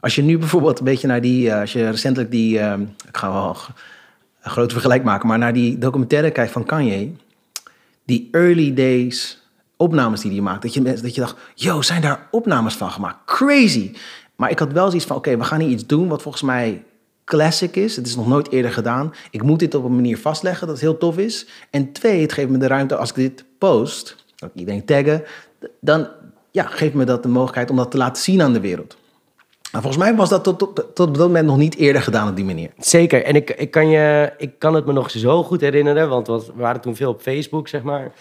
[0.01, 1.51] Als je nu bijvoorbeeld een beetje naar die...
[1.51, 2.59] eh, als je recentelijk die...
[2.59, 3.57] ehm, ik ga wel
[4.43, 7.13] een grote vergelijk maken, maar naar die documentaire kijkt van Kanye
[8.05, 9.43] die early days
[9.77, 10.67] opnames die hij maakte.
[10.67, 13.25] Dat je, dat je dacht, yo, zijn daar opnames van gemaakt?
[13.25, 13.93] Crazy.
[14.37, 16.85] Maar ik had wel zoiets van, oké, we gaan hier iets doen wat volgens mij
[17.29, 17.97] classic is.
[17.97, 19.15] Het is nog nooit eerder gedaan.
[19.31, 21.47] Ik moet dit op een manier vastleggen dat het heel tof is.
[21.71, 25.25] En twee, het geeft me de ruimte als ik dit post, dat ik iedereen taggen,
[25.81, 26.09] dan
[26.51, 28.97] ja, geeft me dat de mogelijkheid om dat te laten zien aan de wereld.
[29.73, 32.29] Maar volgens mij was dat tot, tot, tot op dat moment nog niet eerder gedaan
[32.29, 32.71] op die manier.
[32.79, 33.25] Zeker.
[33.25, 36.43] En ik, ik, kan je, ik kan het me nog zo goed herinneren, want we
[36.55, 38.13] waren toen veel op Facebook, zeg maar.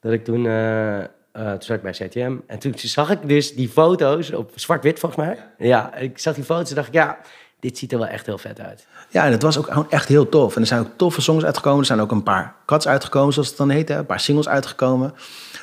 [0.00, 2.36] Dat ik toen, eh, eh, toen zat ik bij CTM.
[2.46, 5.38] En toen zag ik dus die foto's op zwart-wit, volgens mij.
[5.58, 7.18] Ja, ik zag die foto's en dacht ik, ja,
[7.60, 8.86] dit ziet er wel echt heel vet uit.
[9.10, 10.54] Ja, en het was ook gewoon echt heel tof.
[10.54, 11.80] En er zijn ook toffe songs uitgekomen.
[11.80, 13.88] Er zijn ook een paar cuts uitgekomen, zoals het dan heet.
[13.88, 13.96] Hè?
[13.98, 15.14] Een paar singles uitgekomen.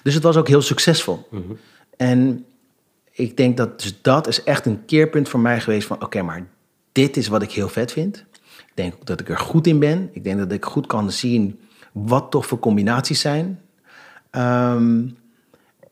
[0.04, 1.28] Dus het was ook heel succesvol.
[1.98, 2.46] En
[3.12, 6.04] ik denk dat dus dat is echt een keerpunt voor mij geweest van...
[6.04, 6.48] oké, maar
[6.92, 8.26] dit is wat ik heel vet vind.
[8.58, 10.10] Ik denk ook dat ik er goed in ben.
[10.12, 11.60] Ik denk dat ik goed kan zien
[11.92, 13.62] wat toch voor combinaties zijn.
[14.30, 15.08] Ehm,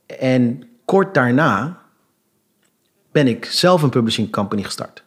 [0.06, 1.82] en kort daarna
[3.12, 5.04] ben ik zelf een publishing company gestart.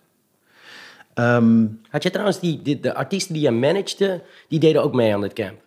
[1.18, 5.14] Ehm, Had je trouwens die, die- de artiesten die je managede, die deden ook mee
[5.14, 5.60] aan dit camp?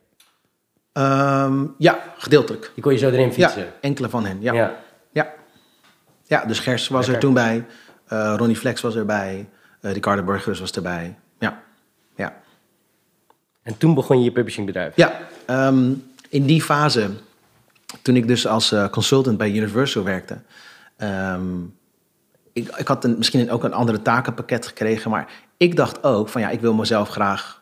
[0.94, 2.72] Ehm, ja, gedeeltelijk.
[2.74, 3.68] Die kon je zo erin Ja, fietsen?
[3.82, 4.42] enkele van hen.
[4.42, 4.76] Ja, Ja.
[5.12, 5.34] ja.
[6.26, 6.46] ja.
[6.46, 7.66] dus Gers was er toen bij.
[8.08, 9.50] eh, Ronnie Flex was erbij.
[9.82, 11.16] eh Ricardo Burgers was erbij.
[11.40, 11.62] Ja,
[12.16, 12.36] ja.
[13.64, 14.96] En toen begon je je publishingbedrijf?
[14.96, 15.94] Ja, ehm,
[16.30, 17.10] in die fase,
[18.02, 20.38] toen ik dus als eh, consultant bij Universal werkte...
[22.54, 25.12] ik, ik had misschien ook een andere takenpakket gekregen...
[25.12, 27.62] maar ik dacht ook van ja, ik wil mezelf graag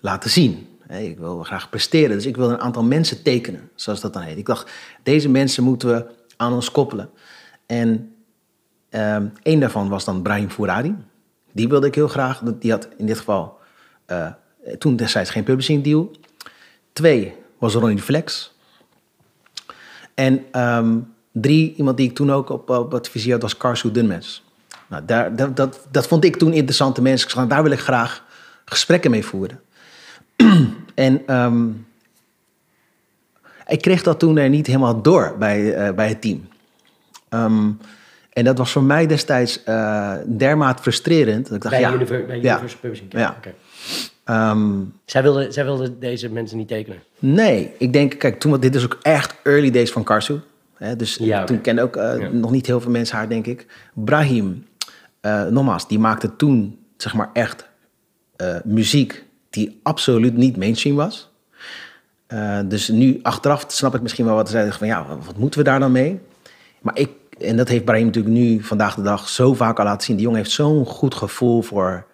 [0.00, 0.68] laten zien.
[0.88, 4.38] Ik wil graag presteren, dus ik wil een aantal mensen tekenen, zoals dat dan heet.
[4.38, 4.70] Ik dacht,
[5.02, 6.06] deze mensen moeten we
[6.36, 7.10] aan ons koppelen.
[7.66, 8.14] En
[8.88, 10.94] ehm één daarvan was dan Brahim Fouradi.
[11.52, 12.42] Die wilde ik heel graag.
[12.58, 13.58] Die had in dit geval
[14.06, 14.28] eh,
[14.78, 16.10] toen destijds geen publishing deal.
[16.92, 18.54] Twee was Ronnie Flex.
[20.14, 20.98] En ehm,
[21.40, 24.44] drie, iemand die ik toen ook op, op het vizier had, was Karsu Dunmens.
[24.88, 27.28] Nou, daar, dat, dat, dat vond ik toen interessante mensen.
[27.28, 28.24] Ik zei, daar wil ik graag
[28.64, 29.60] gesprekken mee voeren.
[30.94, 31.64] en ehm,
[33.66, 36.48] ik kreeg dat toen er niet helemaal door bij, eh, bij het team.
[37.28, 37.70] Ehm,
[38.32, 41.46] en dat was voor mij destijds eh dermate frustrerend.
[41.46, 43.22] Dat ik dacht, Bij, ja, Univer- bij ja, Universal Publishing Camp?
[43.24, 43.34] Ja.
[43.38, 43.54] Oké.
[44.24, 44.74] ehm,
[45.04, 46.98] Zij, wilden, zij wilden deze mensen niet tekenen?
[47.18, 50.38] Nee, ik denk, kijk, toen, want dit is ook echt early days van Karsu.
[50.76, 52.28] Hè, dus Ja, toen kenden ook eh, Ja.
[52.28, 53.66] nog niet heel veel mensen haar, denk ik.
[53.94, 54.66] Brahim,
[55.20, 57.68] eh nogmaals, die maakte toen, zeg maar, echt
[58.36, 61.30] eh, muziek die absoluut niet mainstream was.
[62.64, 65.64] Dus nu, achteraf, snap ik misschien wel wat ze zeiden van, ja, wat moeten we
[65.64, 66.20] daar dan mee?
[66.80, 67.10] Maar ik,
[67.40, 70.16] en dat heeft Brahim natuurlijk nu, vandaag de dag, zo vaak al laten zien.
[70.16, 72.06] Die jongen heeft zo'n goed gevoel voor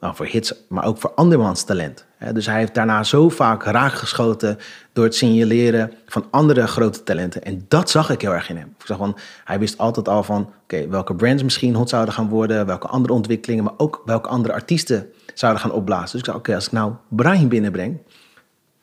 [0.00, 2.06] nou, voor hits, maar ook voor andermans talent.
[2.32, 4.58] Dus hij heeft daarna zo vaak raakgeschoten
[4.92, 7.42] door het signaleren van andere grote talenten.
[7.42, 8.74] En dat zag ik heel erg in hem.
[8.78, 12.28] Ik zag van, hij wist altijd al van, oké, welke brands misschien hot zouden gaan
[12.28, 16.10] worden, welke andere ontwikkelingen, maar ook welke andere artiesten zouden gaan opblazen.
[16.10, 17.98] Dus ik zei, oké, als ik nou Brahim binnenbreng,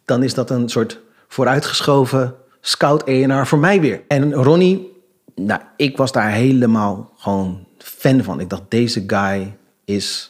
[0.05, 4.01] dan is dat een soort vooruitgeschoven scout ENR voor mij weer.
[4.07, 5.01] En Ronnie,
[5.35, 8.39] nou, ik was daar helemaal gewoon fan van.
[8.39, 9.55] Ik dacht, deze guy
[9.85, 10.29] is...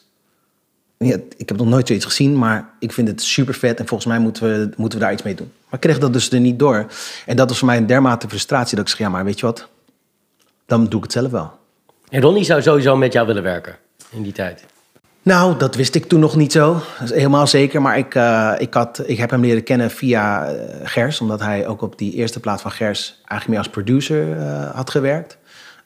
[0.98, 3.80] Ja, ik heb nog nooit zoiets gezien, maar ik vind het super vet.
[3.80, 5.52] En volgens mij moeten we, moeten we daar iets mee doen.
[5.64, 6.86] Maar ik kreeg dat dus er niet door.
[7.26, 9.46] En dat was voor mij een dermate frustratie dat ik zeg, ja, maar weet je
[9.46, 9.68] wat?
[10.66, 11.52] Dan doe ik het zelf wel.
[12.10, 13.76] En Ronnie zou sowieso met jou willen werken
[14.12, 14.66] in die tijd.
[15.22, 16.74] Nou, dat wist ik toen nog niet zo.
[17.00, 17.82] Dat is helemaal zeker.
[17.82, 21.22] Maar ik, eh, ik, had, ik heb hem leren kennen via eh, Gers.
[21.22, 24.90] Omdat hij ook op die eerste plaat van Gers eigenlijk meer als producer eh, had
[24.90, 25.38] gewerkt.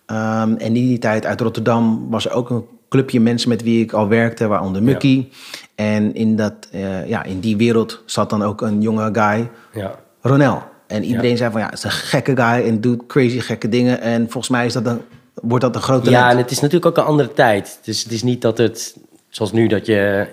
[0.05, 3.83] Ehm, en in die tijd uit Rotterdam was er ook een clubje mensen met wie
[3.83, 4.47] ik al werkte.
[4.47, 5.27] Waaronder Mucky.
[5.75, 9.95] En in, dat, eh, ja, in die wereld zat dan ook een jonge guy, Ja.
[10.21, 10.63] Ronel.
[10.87, 14.01] En iedereen zei van ja, het is een gekke guy en doet crazy gekke dingen.
[14.01, 15.01] En volgens mij is dat een,
[15.33, 17.79] wordt dat een grote Ja, en het is natuurlijk ook een andere tijd.
[17.83, 18.97] Dus het is niet dat het
[19.29, 20.27] Zoals nu dat je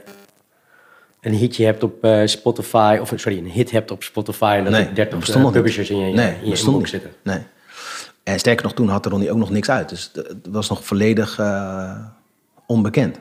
[1.20, 4.72] een hitje hebt op eh, Spotify, of sorry, een hit hebt op Spotify en dat
[4.72, 5.62] Nee, er 30 bestond nog niet.
[5.62, 7.10] publishers in je, Nee, in je inbox zitten.
[7.22, 7.38] Nee.
[8.22, 9.88] En sterker nog, toen had Ronnie ook nog niks uit.
[9.88, 11.96] Dus het was nog volledig eh,
[12.66, 13.18] onbekend.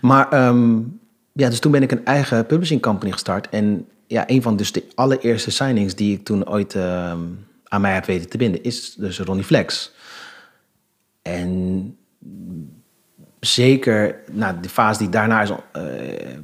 [0.00, 0.78] Maar ehm,
[1.32, 3.48] ja, dus toen ben ik een eigen publishing company gestart.
[3.48, 7.20] En ja, een van dus de allereerste signings die ik toen ooit ehm,
[7.64, 9.92] aan mij heb weten te binden, is dus Ronnie Flex.
[11.22, 11.96] En
[13.40, 15.82] zeker, nou, de fase die daarna is, eh,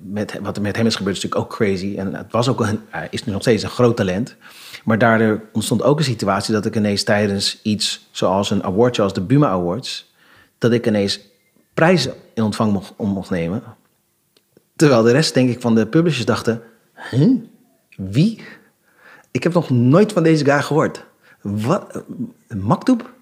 [0.02, 1.94] met, wat er met hem is gebeurd, is natuurlijk ook crazy.
[1.96, 4.36] En het was ook een, is nu nog steeds een groot talent.
[4.84, 9.12] Maar daardoor ontstond ook een situatie dat ik ineens tijdens iets zoals een awardje als
[9.12, 10.12] de Buma Awards,
[10.58, 11.20] dat ik ineens
[11.74, 13.62] prijzen in ontvang mocht, om mocht nemen.
[14.76, 16.62] Terwijl de rest, denk ik, van de publishers dachten,
[17.10, 17.36] huh?
[17.96, 18.42] wie?
[19.30, 21.04] Ik heb nog nooit van deze guy gehoord.
[21.40, 22.02] Wat?
[22.48, 23.12] Een Maktoep?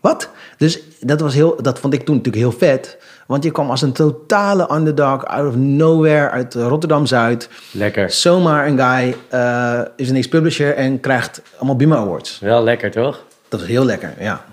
[0.00, 0.30] Wat?
[0.56, 2.98] Dus dat, was heel, dat vond ik toen natuurlijk heel vet.
[3.26, 7.48] Want je kwam als een totale underdog, out of nowhere, uit Rotterdam-Zuid.
[7.72, 8.10] Lekker.
[8.10, 12.38] Zomaar een guy eh, is ineens publisher en krijgt allemaal Buma Awards.
[12.38, 13.24] Wel lekker, toch?
[13.48, 14.44] Dat was heel lekker, ja.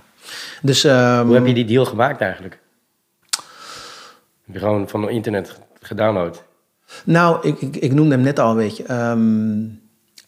[0.62, 2.58] Dus ehm, Hoe heb je die deal gemaakt eigenlijk?
[4.46, 6.44] Heb je gewoon van internet gedownload?
[7.06, 8.84] Nou, ik, ik, ik noemde hem net al, weet je.
[8.84, 9.64] ehm,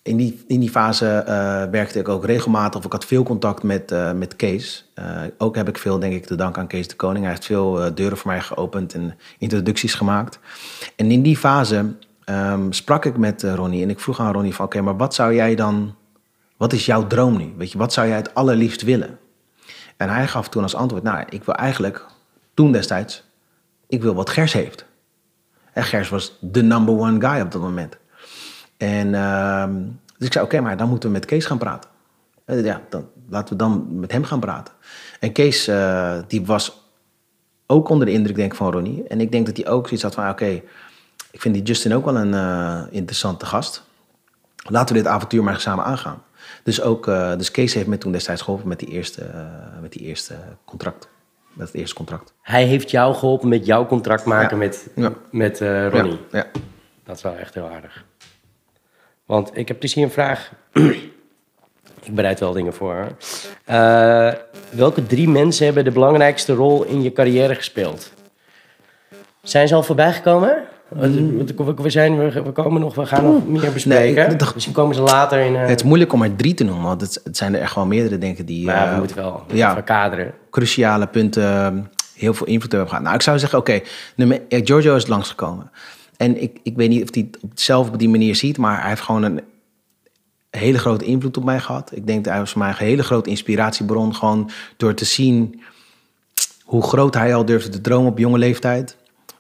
[0.02, 3.64] in, die, in die fase eh, werkte ik ook regelmatig, of ik had veel contact
[3.64, 4.92] met, eh, met Kees.
[4.94, 7.24] Eh, ook heb ik veel, denk ik, te danken aan Kees de Koning.
[7.24, 10.40] Hij heeft veel deuren voor mij geopend en introducties gemaakt.
[10.96, 14.66] En in die fase ehm, sprak ik met Ronnie en ik vroeg aan Ronnie van...
[14.66, 15.96] oké, maar wat zou jij dan...
[16.58, 17.54] Wat is jouw droom nu?
[17.58, 19.20] Weet je, wat zou jij het allerliefst willen?
[19.98, 22.06] En hij gaf toen als antwoord, nou, ik wil eigenlijk,
[22.54, 23.27] toen destijds,
[23.88, 24.86] ik wil wat Gers heeft.
[25.74, 27.98] En Gers was de number one guy op dat moment.
[28.78, 29.82] En ehm,
[30.18, 31.90] dus ik zei, oké, maar dan moeten we met Kees gaan praten.
[32.46, 34.74] Eh, ja, dan, laten we dan met hem gaan praten.
[35.20, 36.82] En Kees, eh, die was
[37.66, 39.04] ook onder de indruk, denk ik, van Ronnie.
[39.08, 40.62] En ik denk dat hij ook zoiets had van, oké,
[41.32, 43.84] ik vind die Justin ook wel een eh, interessante gast.
[44.70, 46.24] Laten we dit avontuur maar samen aangaan.
[46.64, 47.06] Dus, ook,
[47.38, 49.30] dus Kees heeft me toen destijds geholpen met die eerste,
[49.82, 50.36] met die eerste
[50.66, 51.10] contract.
[51.58, 52.34] Met het eerste contract.
[52.42, 54.64] Hij heeft jou geholpen met jouw contract maken Ja.
[54.66, 55.14] met, Ja.
[55.32, 56.20] met eh, Ronnie.
[56.32, 56.46] Ja, ja.
[57.04, 58.06] Dat is wel echt heel aardig.
[59.26, 60.52] Want ik heb dus hier een vraag.
[62.08, 63.08] ik bereid wel dingen voor.
[63.66, 64.34] Eh,
[64.70, 68.12] welke drie mensen hebben de belangrijkste rol in je carrière gespeeld?
[69.42, 70.64] Zijn ze al voorbij gekomen?
[70.90, 74.16] Want We, zijn, we, komen nog, we gaan nog meer bespreken.
[74.24, 75.56] Nee, ik dacht- Misschien komen ze later in.
[75.56, 77.76] eh Het is moeilijk om er drie te noemen, want het, het zijn er echt
[77.76, 79.74] wel meerdere, denk ik, die maar eh, we moeten wel ja.
[79.74, 80.34] verkaderen.
[80.50, 81.84] cruciale punten eh,
[82.16, 83.04] heel veel invloed hebben gehad.
[83.04, 83.80] Nou, ik zou zeggen, oké,
[84.16, 85.72] nummer- eh, Giorgio is langsgekomen.
[86.18, 88.90] En ik, ik weet niet of hij het zelf op die manier ziet, maar hij
[88.90, 89.42] heeft gewoon een
[90.50, 91.92] hele grote invloed op mij gehad.
[91.96, 95.62] Ik denk dat hij was voor mij een hele grote inspiratiebron, gewoon door te zien
[96.64, 98.98] hoe groot hij al durfde te dromen op jonge leeftijd.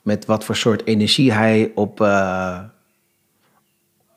[0.08, 2.60] Met wat voor soort energie hij op, eh,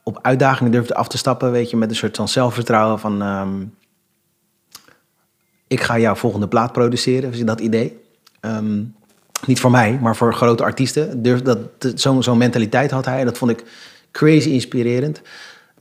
[0.02, 3.22] op uitdagingen durfde af te stappen, weet je, met een soort van zelfvertrouwen van...
[3.22, 3.64] ehm,
[5.66, 8.00] ik ga jouw volgende plaat produceren, is dat idee.
[8.40, 8.82] Ehm,
[9.46, 11.22] niet voor mij, maar voor grote artiesten.
[11.22, 11.58] Durf, dat,
[12.18, 13.18] zo'n mentaliteit had hij.
[13.18, 13.64] en Dat vond ik
[14.10, 15.22] crazy inspirerend.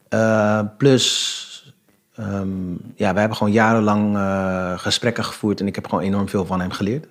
[0.08, 1.74] Eh, plus,
[2.16, 5.60] ehm, ja, we hebben gewoon jarenlang eh, gesprekken gevoerd...
[5.60, 7.08] en ik heb gewoon enorm veel van hem geleerd.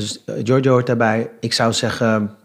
[0.00, 1.30] Dus eh, Giorgio hoort daarbij.
[1.40, 2.36] Ik zou zeggen...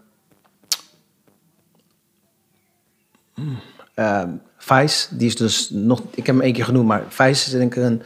[3.94, 6.02] ehm, Vice, die is dus nog...
[6.10, 8.02] Ik heb hem één keer genoemd, maar Vice is denk ik een...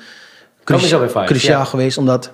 [0.65, 1.65] Vice, cruciaal ja.
[1.65, 2.33] geweest, omdat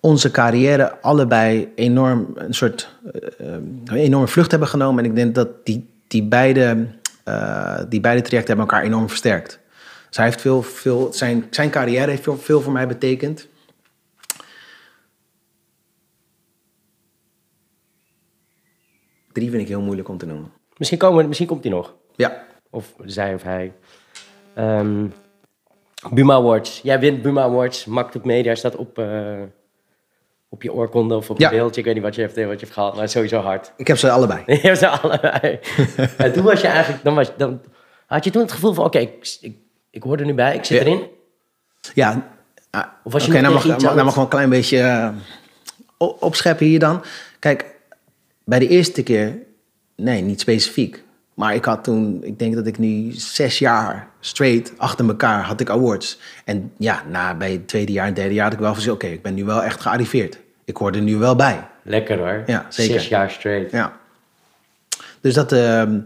[0.00, 3.54] onze carrière allebei enorm een soort eh, eh,
[3.84, 5.04] een enorme vlucht hebben genomen.
[5.04, 6.86] En ik denk dat die, die, beide,
[7.24, 9.58] eh, die beide trajecten hebben elkaar enorm versterkt.
[10.08, 13.46] Dus hij heeft veel, veel zijn, zijn carrière heeft veel, veel voor mij betekend.
[19.40, 20.52] Drie vind ik heel moeilijk om te noemen.
[20.76, 21.94] Misschien, komen, misschien komt hij nog.
[22.16, 23.72] Ja, Of zij of hij.
[24.54, 25.06] Ehm,
[26.10, 26.80] Buma Awards.
[26.82, 27.84] Jij wint Buma Awards.
[27.84, 29.40] Maktub Media staat op, eh,
[30.48, 31.50] op je oorkonde of op je Ja.
[31.50, 31.80] beeldje.
[31.80, 33.72] Ik weet niet wat je hebt, wat je hebt gehad, maar sowieso hard.
[33.76, 34.42] ik heb ze allebei.
[34.46, 35.58] Je hebt ze allebei.
[36.16, 37.04] en toen was je eigenlijk...
[37.04, 37.60] Dan, was, dan
[38.06, 38.84] had je toen het gevoel van...
[38.84, 39.56] Oké, ik, ik,
[39.90, 40.54] ik hoor er nu bij.
[40.54, 40.84] Ik zit Ja.
[40.86, 41.06] erin.
[41.94, 42.30] Ja,
[43.04, 45.08] Of was je oké, nog nou mag, iets nou mag wel een klein beetje eh,
[46.20, 47.02] opscheppen hier dan.
[47.38, 47.78] Kijk,
[48.50, 49.38] bij de eerste keer,
[49.96, 51.02] nee, niet specifiek.
[51.34, 55.60] Maar ik had toen, ik denk dat ik nu zes jaar straight achter elkaar had
[55.60, 56.18] ik awards.
[56.44, 59.06] En ja, na, bij het tweede jaar en derde jaar had ik wel gezegd, oké,
[59.06, 60.38] ik ben nu wel echt gearriveerd.
[60.64, 61.66] Ik hoor er nu wel bij.
[61.82, 62.42] Lekker hoor.
[62.46, 63.00] Ja, zeker.
[63.00, 63.70] Zes jaar straight.
[63.70, 63.96] Ja.
[65.20, 66.00] Dus dat, ehm,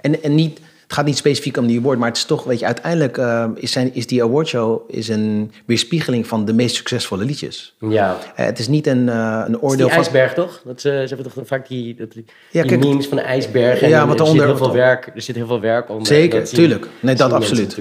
[0.00, 2.58] en, en niet, het gaat niet specifiek om die award, maar het is toch, weet
[2.58, 7.24] je, uiteindelijk uh, is, zijn, is die awardshow is een weerspiegeling van de meest succesvolle
[7.24, 7.74] liedjes.
[7.80, 8.16] Ja.
[8.20, 9.96] Uh, het is niet een, uh, een oordeel van...
[9.96, 10.62] ijsberg, toch?
[10.64, 13.80] Dat, ze, ze hebben toch vaak die, dat, die Ja, kijk, memes van de ijsberg.
[13.80, 16.06] En Ja, er wat zit heel veel werk, er zit heel veel werk onder.
[16.06, 16.88] Zeker, Dat zien- tuurlijk.
[17.00, 17.78] Nee, dat absoluut.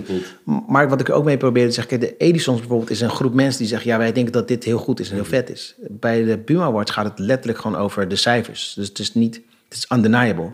[0.67, 3.09] Maar wat ik er ook mee probeer te zeggen, kijk, de Edisons bijvoorbeeld is een
[3.09, 5.49] groep mensen die zeggen, ja, wij denken dat dit heel goed is en heel vet
[5.49, 5.75] is.
[5.89, 8.73] Bij de Buma Awards gaat het letterlijk gewoon over de cijfers.
[8.75, 10.51] Dus het is niet, het is undeniable.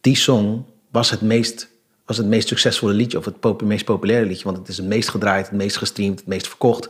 [0.00, 1.68] Die song was het meest,
[2.10, 5.08] was het meest succesvolle liedje of het meest populaire liedje, want het is het meest
[5.08, 6.88] gedraaid, het meest gestreamd, het meest verkocht.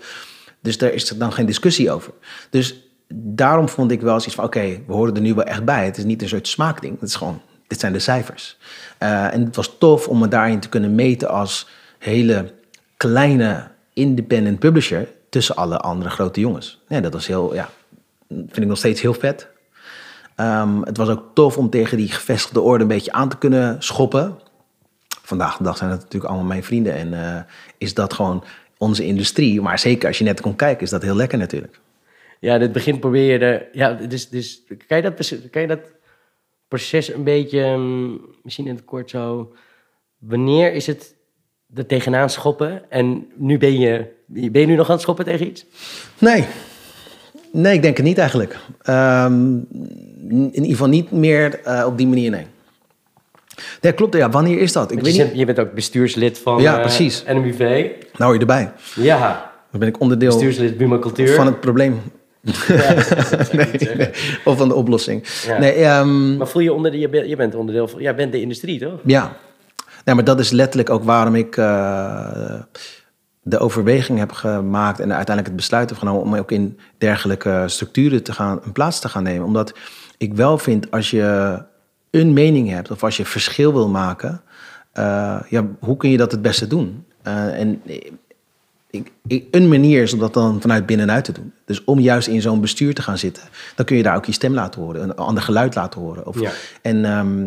[0.60, 2.12] Dus daar is dan geen discussie over.
[2.50, 5.64] Dus daarom vond ik wel eens iets van, oké, we horen er nu wel echt
[5.64, 5.84] bij.
[5.84, 7.00] Het is niet een soort smaakding.
[7.00, 8.58] Het is gewoon, dit zijn de cijfers.
[8.98, 11.68] Eh, en het was tof om me daarin te kunnen meten als
[11.98, 12.52] hele
[12.96, 16.80] kleine independent publisher tussen alle andere grote jongens.
[16.88, 17.70] Ja, dat was heel, ja,
[18.28, 19.48] vind ik nog steeds heel vet.
[20.34, 23.82] Ehm, het was ook tof om tegen die gevestigde orde een beetje aan te kunnen
[23.82, 24.48] schoppen.
[25.30, 27.42] Vandaag de dag zijn dat natuurlijk allemaal mijn vrienden en eh,
[27.78, 28.44] is dat gewoon
[28.78, 29.60] onze industrie.
[29.60, 31.80] Maar zeker als je net komt kijken, is dat heel lekker natuurlijk.
[32.40, 33.68] Ja, in het begin probeer je er...
[33.72, 35.80] Ja, dus, dus kan, je dat, kan je dat
[36.68, 37.76] proces een beetje...
[37.76, 39.52] mm, Misschien in het kort zo...
[40.18, 41.14] Wanneer is het
[41.74, 42.90] er tegenaan schoppen?
[42.90, 44.06] En nu ben je...
[44.26, 45.66] Ben je nu nog aan het schoppen tegen iets?
[46.18, 46.44] Nee.
[47.52, 48.58] Nee, ik denk het niet eigenlijk.
[48.82, 49.58] Ehm,
[50.28, 52.46] in ieder geval niet meer eh, op die manier, nee.
[53.80, 54.14] Nee, klopt.
[54.16, 54.84] Ja, wanneer is dat?
[54.84, 55.28] Ik Want weet je, niet.
[55.30, 57.24] bent- je bent ook bestuurslid van Ja, eh, precies.
[57.28, 57.90] NMUV.
[58.16, 58.72] Nou je erbij.
[58.96, 61.34] Ja, Dan ben ik onderdeel bestuurslid Buma Cultuur.
[61.34, 62.00] van het probleem.
[62.40, 62.52] Ja,
[63.52, 63.66] Nee,
[63.96, 64.10] nee.
[64.44, 65.24] Of van de oplossing.
[65.46, 65.58] Ja.
[65.58, 68.32] Nee, ehm, Maar voel je onder de, je, bent, je bent onderdeel van, jij bent
[68.32, 68.98] de industrie, toch?
[69.04, 69.36] Ja,
[70.04, 72.60] nee, maar dat is letterlijk ook waarom ik eh,
[73.42, 78.22] de overweging heb gemaakt en uiteindelijk het besluit heb genomen om ook in dergelijke structuren
[78.22, 79.46] te gaan, een plaats te gaan nemen.
[79.46, 79.74] Omdat
[80.18, 81.58] ik wel vind als je
[82.10, 84.42] een mening hebt of als je verschil wil maken,
[84.92, 87.04] eh, ja, hoe kun je dat het beste doen?
[87.22, 87.82] Eh, en
[88.90, 91.52] ik, ik- een manier is om dat dan vanuit binnenuit te doen.
[91.64, 93.42] Dus om juist in zo'n bestuur te gaan zitten,
[93.76, 96.26] dan kun je daar ook je stem laten horen, een ander geluid laten horen.
[96.26, 96.50] Of, Ja.
[96.82, 97.46] En ehm,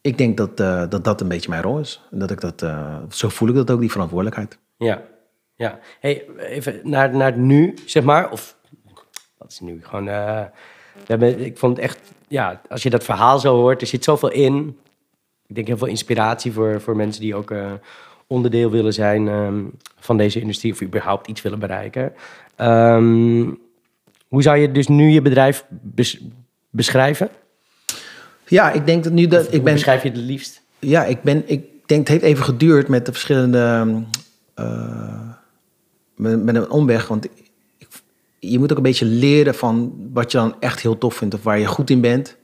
[0.00, 2.00] ik denk dat, eh, dat dat een beetje mijn rol is.
[2.10, 2.64] Dat ik dat,
[3.10, 4.58] zo voel ik dat ook, die verantwoordelijkheid.
[4.76, 5.02] Ja,
[5.54, 5.78] ja.
[6.00, 8.30] Hey, even naar, naar nu, zeg maar.
[8.30, 8.56] Of,
[9.38, 9.80] wat is nu?
[9.82, 10.50] Gewoon, we
[11.06, 11.98] hebben, ik vond het echt,
[12.30, 14.78] ja, als je dat verhaal zo hoort, er zit zoveel in.
[15.46, 17.72] Ik denk heel veel inspiratie voor, voor mensen die ook eh,
[18.26, 19.62] onderdeel willen zijn ehm,
[19.98, 20.72] van deze industrie.
[20.72, 22.12] Of überhaupt iets willen bereiken.
[22.56, 23.48] Ehm,
[24.28, 26.20] hoe zou je dus nu je bedrijf bes-
[26.70, 27.28] beschrijven?
[28.46, 29.72] Ja, ik denk dat nu dat ik Hoe ben.
[29.72, 30.62] beschrijf je het liefst?
[30.78, 31.42] Ja, ik ben.
[31.46, 34.02] Ik denk het heeft even geduurd met de verschillende.
[34.54, 35.28] eh,
[36.16, 37.08] met, met een omweg.
[37.08, 37.26] Want
[38.40, 41.42] je moet ook een beetje leren van wat je dan echt heel tof vindt of
[41.42, 42.36] waar je goed in bent.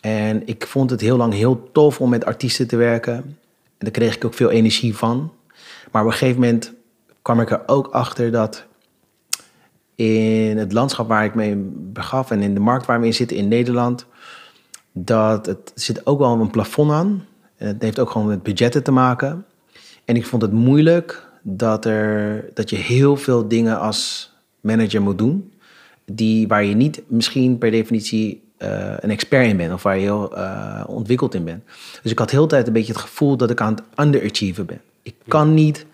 [0.00, 3.14] En ik vond het heel lang heel tof om met artiesten te werken.
[3.14, 3.34] En
[3.78, 5.32] daar kreeg ik ook veel energie van.
[5.90, 6.72] Maar op een gegeven moment
[7.22, 8.66] kwam ik er ook achter dat
[9.94, 13.36] in het landschap waar ik mee begaf en in de markt waar we in zitten
[13.36, 14.06] in Nederland,
[14.92, 17.26] dat het zit ook wel een plafond aan.
[17.56, 19.44] En het heeft ook gewoon met budgetten te maken.
[20.04, 24.33] En ik vond het moeilijk dat, er, dat je heel veel dingen als
[24.64, 25.52] manager moet doen,
[26.04, 30.02] die, waar je niet misschien per definitie eh, een expert in bent of waar je
[30.02, 31.64] heel eh, ontwikkeld in bent.
[32.02, 34.66] Dus ik had heel de tijd een beetje het gevoel dat ik aan het underachieven
[34.66, 34.80] ben.
[35.02, 35.86] Ik kan niet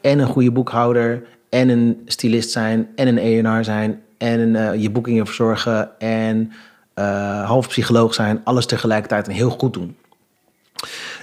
[0.00, 4.90] en een goede boekhouder en een stylist zijn en een ENR zijn en eh, je
[4.90, 6.52] boekingen verzorgen en
[7.44, 9.96] half psycholoog zijn, alles tegelijkertijd en heel goed doen.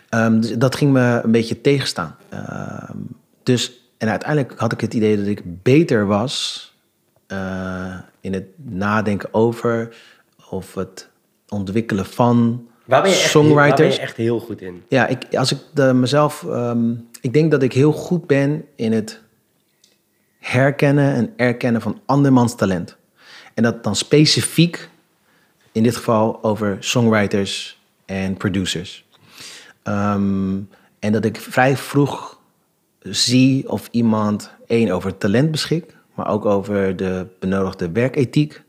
[0.10, 2.16] Ehm, dus dat ging me een beetje tegenstaan.
[2.30, 2.98] Ehm,
[3.44, 6.69] dus, en uiteindelijk had ik het idee dat ik beter was
[7.30, 9.96] eh, in het nadenken over
[10.50, 11.10] of het
[11.50, 13.68] ontwikkelen van Waar ben je echt, songwriters.
[13.70, 14.84] waar ben je echt heel goed in?
[14.88, 16.44] Ja, ik, als ik de, mezelf.
[16.44, 19.22] ehm, ik denk dat ik heel goed ben in het
[20.40, 22.98] herkennen en erkennen van andermans talent.
[23.54, 24.90] En dat dan specifiek,
[25.72, 29.06] in dit geval, over songwriters en producers.
[29.84, 30.58] Ehm,
[31.00, 32.40] en dat ik vrij vroeg
[33.00, 38.64] zie of iemand één over talent beschikt, maar ook over de benodigde werkethiek.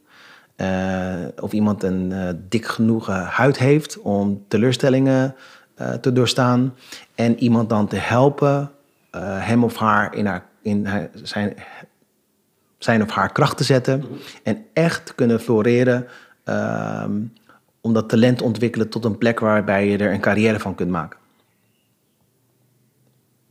[0.57, 5.35] Eh, of iemand een eh, dik genoeg huid heeft om teleurstellingen
[5.81, 6.75] eh, te doorstaan.
[7.15, 8.71] En iemand dan te helpen
[9.11, 10.89] eh, hem of haar in, haar, in
[11.23, 11.55] zijn,
[12.79, 14.05] zijn of haar kracht te zetten.
[14.43, 16.07] En echt kunnen floreren.
[16.45, 17.13] ehm,
[17.81, 20.91] om dat talent te ontwikkelen tot een plek waarbij je er een carrière van kunt
[20.91, 21.19] maken.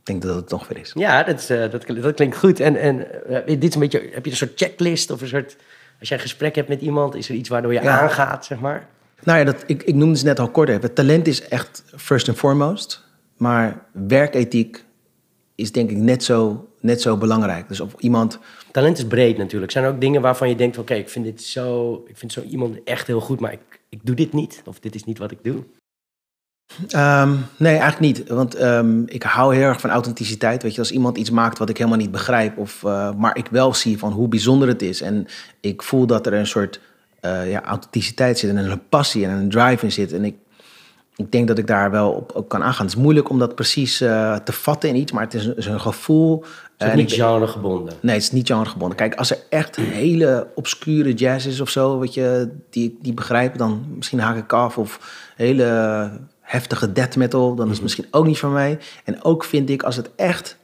[0.00, 0.92] Ik denk dat het ongeveer is.
[0.94, 2.60] Ja, dat, is, eh, dat, klinkt- dat klinkt goed.
[2.60, 5.56] En, en eh, dit is een beetje, heb je een soort checklist of een soort...
[5.98, 8.00] Als jij een gesprek hebt met iemand, is er iets waardoor je Ja.
[8.00, 8.88] aangaat, zeg maar?
[9.22, 10.94] Nou ja, dat, ik, ik noemde het net al kort even.
[10.94, 13.04] Talent is echt first and foremost.
[13.36, 14.84] Maar werkethiek
[15.54, 17.68] is denk ik net zo, net zo belangrijk.
[17.68, 18.38] Dus of iemand...
[18.72, 19.72] Talent is breed natuurlijk.
[19.72, 22.42] Zijn er ook dingen waarvan je denkt: oké, ik vind dit zo, ik vind zo
[22.42, 25.30] iemand echt heel goed, maar ik, ik doe dit niet, of dit is niet wat
[25.30, 25.64] ik doe.
[26.88, 28.28] Ehm, nee, eigenlijk niet.
[28.28, 30.62] Want ehm, ik hou heel erg van authenticiteit.
[30.62, 33.46] Weet je, als iemand iets maakt wat ik helemaal niet begrijp, of, eh, maar ik
[33.50, 35.00] wel zie van hoe bijzonder het is.
[35.00, 35.26] En
[35.60, 36.80] ik voel dat er een soort
[37.20, 40.12] eh, ja, authenticiteit zit en een passie en een drive in zit.
[40.12, 40.34] En ik,
[41.16, 42.86] ik denk dat ik daar wel op, op kan aangaan.
[42.86, 45.56] Het is moeilijk om dat precies eh, te vatten in iets, maar het is een,
[45.56, 46.44] is een gevoel.
[46.76, 47.94] Het is niet genregebonden.
[48.00, 48.96] Nee, het is niet genregebonden.
[48.96, 52.94] Kijk, als er echt een hele obscure jazz is of zo, wat je, die ik
[53.02, 54.78] niet begrijp, dan misschien haak ik af.
[54.78, 55.00] Of
[55.36, 56.10] hele
[56.50, 58.78] heftige death metal, dan is het misschien ook niet voor mij.
[59.04, 60.56] En ook vind ik, als het echt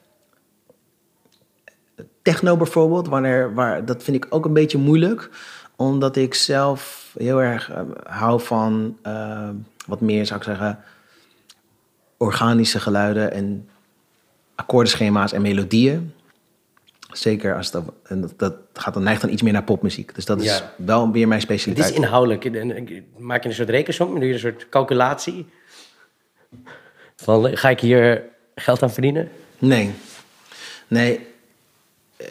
[2.22, 5.30] techno bijvoorbeeld, wanneer, waar, dat vind ik ook een beetje moeilijk.
[5.76, 9.48] Omdat ik zelf heel erg eh, hou van eh,
[9.86, 10.78] wat meer, zou ik zeggen,
[12.16, 13.68] organische geluiden en
[14.54, 16.12] akkoordenschema's en melodieën.
[17.12, 20.14] Zeker als dat, en dat, gaat dan neigt dan iets meer naar popmuziek.
[20.14, 20.72] Dus dat is Ja.
[20.76, 21.90] wel weer mijn Het specialiteit.
[21.90, 22.44] is inhoudelijk.
[23.18, 25.46] Maak je een soort rekensom, doe je een soort calculatie.
[27.16, 28.22] Van, ga ik hier
[28.54, 29.28] geld aan verdienen?
[29.58, 29.92] Nee.
[30.88, 31.26] Nee.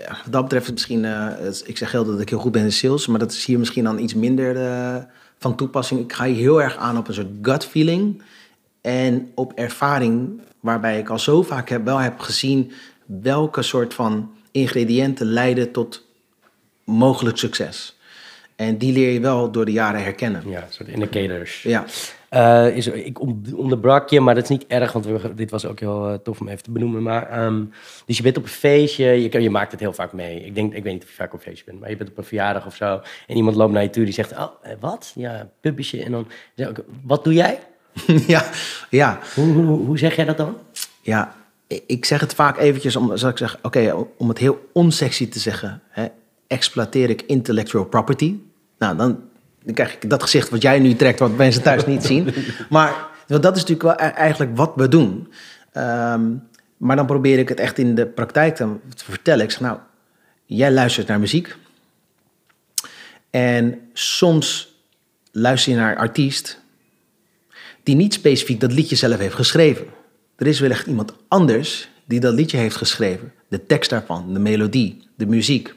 [0.08, 1.06] Wat dat betreft is misschien...
[1.06, 1.28] eh,
[1.66, 3.08] ik zeg heel dat ik heel goed ben in sales...
[3.08, 5.04] maar dat is hier misschien dan iets minder eh,
[5.38, 6.00] van toepassing.
[6.00, 8.22] Ik ga hier heel erg aan op een soort gut feeling...
[8.82, 10.42] en op ervaring...
[10.60, 12.72] waarbij ik al zo vaak heb, wel heb gezien...
[13.06, 16.06] welke soort van ingrediënten leiden tot
[16.84, 17.98] mogelijk succes.
[18.56, 20.44] En die leer je wel door de jaren herkennen.
[20.46, 21.64] Ja, een soort indicators.
[21.64, 21.86] Ja.
[22.30, 25.66] Eh, is, ik on- onderbrak je, maar dat is niet erg, want we, dit was
[25.66, 27.04] ook heel eh, tof om even te benoemen.
[27.04, 27.64] Maar, ehm,
[28.06, 30.46] dus je bent op een feestje, je, je maakt het heel vaak mee.
[30.46, 32.10] Ik, denk, ik weet niet of je vaak op een feestje bent, maar je bent
[32.10, 33.02] op een verjaardag of zo.
[33.28, 35.12] En iemand loopt naar je toe die zegt, oh, eh, wat?
[35.16, 36.04] Ja, pubbisje.
[36.04, 37.60] En dan zeg ik, wat doe jij?
[38.28, 38.46] ja,
[38.90, 39.20] ja.
[39.36, 40.58] Hoe, hoe, hoe zeg jij dat dan?
[41.02, 41.36] Ja,
[41.86, 45.40] ik zeg het vaak eventjes om, zal ik zeggen, oké, om het heel onsexy te
[45.40, 46.06] zeggen, hè,
[46.48, 48.36] exploiteer ik intellectual property.
[48.78, 49.20] Nou, dan,
[49.66, 52.34] dan krijg ik dat gezicht wat jij nu trekt, wat mensen thuis niet zien.
[52.70, 55.32] Maar want dat is natuurlijk wel e- eigenlijk wat we doen.
[55.72, 56.32] Ehm,
[56.78, 59.44] maar dan probeer ik het echt in de praktijk te, te vertellen.
[59.44, 59.78] Ik zeg, nou,
[60.46, 61.56] jij luistert naar muziek.
[63.30, 64.76] En soms
[65.32, 66.60] luister je naar een artiest
[67.84, 69.86] die niet specifiek dat liedje zelf heeft geschreven.
[70.36, 73.34] Er is wellicht iemand anders die dat liedje heeft geschreven.
[73.48, 75.68] De tekst daarvan, de melodie, de muziek.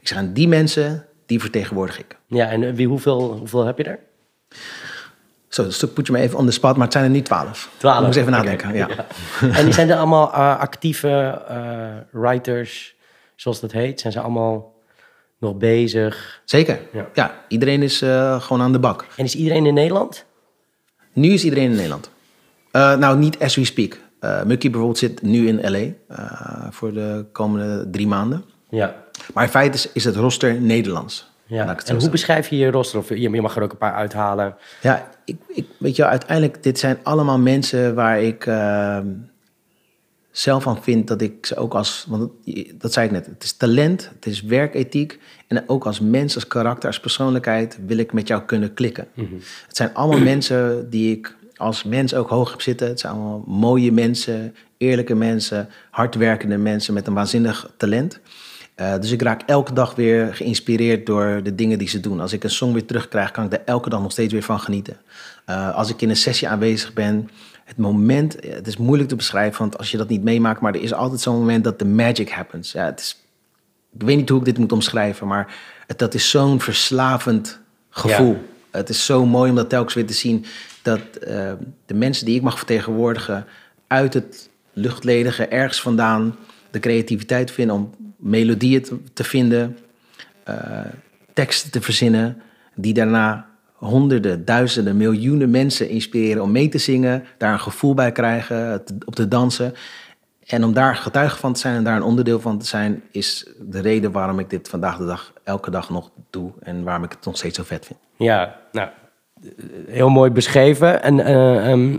[0.00, 2.16] Ik zeg, en die mensen, die vertegenwoordig ik.
[2.26, 3.98] Ja, en eh, wie, hoeveel, hoeveel heb je er?
[5.48, 7.70] Zo, dus put je me even on the spot, maar het zijn er nu twaalf.
[7.76, 7.98] Twaalf.
[7.98, 8.88] Ik moest even nadenken, ja.
[9.40, 12.94] En die zijn er allemaal eh, actieve eh, writers,
[13.36, 14.00] zoals dat heet?
[14.00, 14.74] Zijn ze allemaal
[15.38, 16.40] nog bezig?
[16.44, 16.80] Zeker.
[16.92, 17.08] Ja.
[17.14, 17.98] Ja, iedereen is
[18.38, 19.06] gewoon aan de bak.
[19.16, 20.24] En is iedereen in Nederland?
[21.12, 22.10] Nu is iedereen in Nederland.
[22.72, 23.98] Nou, niet as we speak.
[24.20, 25.86] Mucky bijvoorbeeld zit nu in LA
[26.70, 28.44] voor de komende drie maanden.
[28.68, 29.06] Ja.
[29.34, 31.30] Maar in feite is, is het roster Nederlands.
[31.46, 31.76] Ja.
[31.84, 32.98] En hoe beschrijf je je roster?
[32.98, 34.56] Of je, mag er ook een paar uithalen.
[34.82, 39.06] Ja, ik, ik, weet je, uiteindelijk, dit zijn allemaal mensen waar ik ehm,
[40.30, 43.42] zelf van vind dat ik ze ook als, want dat, dat zei ik net, het
[43.42, 48.12] is talent, het is werkethiek en ook als mens, als karakter, als persoonlijkheid wil ik
[48.12, 49.08] met jou kunnen klikken.
[49.66, 52.88] Het zijn allemaal mensen die ik als mens ook hoog heb zitten.
[52.88, 58.20] Het zijn allemaal mooie mensen, eerlijke mensen, hardwerkende mensen met een waanzinnig talent.
[58.78, 62.20] Eh, dus ik raak elke dag weer geïnspireerd door de dingen die ze doen.
[62.20, 64.60] Als ik een song weer terugkrijg, kan ik daar elke dag nog steeds weer van
[64.60, 64.96] genieten.
[65.44, 67.30] Eh, als ik in een sessie aanwezig ben,
[67.64, 70.74] het moment, eh, het is moeilijk te beschrijven, want als je dat niet meemaakt, maar
[70.74, 72.72] er is altijd zo'n moment dat de magic happens.
[72.72, 73.22] Ja, het is,
[73.94, 75.54] ik weet niet hoe ik dit moet omschrijven, maar
[75.86, 77.60] het, dat is zo'n verslavend
[77.90, 78.36] gevoel.
[78.70, 80.44] Het is zo mooi om dat telkens weer te zien
[80.82, 81.00] dat
[81.86, 83.46] de mensen die ik mag vertegenwoordigen
[83.86, 86.36] uit het luchtledige ergens vandaan
[86.70, 89.78] de creativiteit vinden om melodieën te, vinden,
[90.44, 90.80] eh,
[91.32, 92.42] teksten te verzinnen,
[92.74, 98.12] die daarna honderden, duizenden, miljoenen mensen inspireren om mee te zingen, daar een gevoel bij
[98.12, 99.74] krijgen, op te dansen.
[100.46, 103.48] En om daar getuige van te zijn en daar een onderdeel van te zijn, is
[103.60, 107.10] de reden waarom ik dit vandaag de dag elke dag nog doe en waarom ik
[107.10, 107.98] het nog steeds zo vet vind.
[108.16, 108.88] Ja, nou,
[109.86, 111.02] heel mooi beschreven.
[111.02, 111.96] En eh, ehm,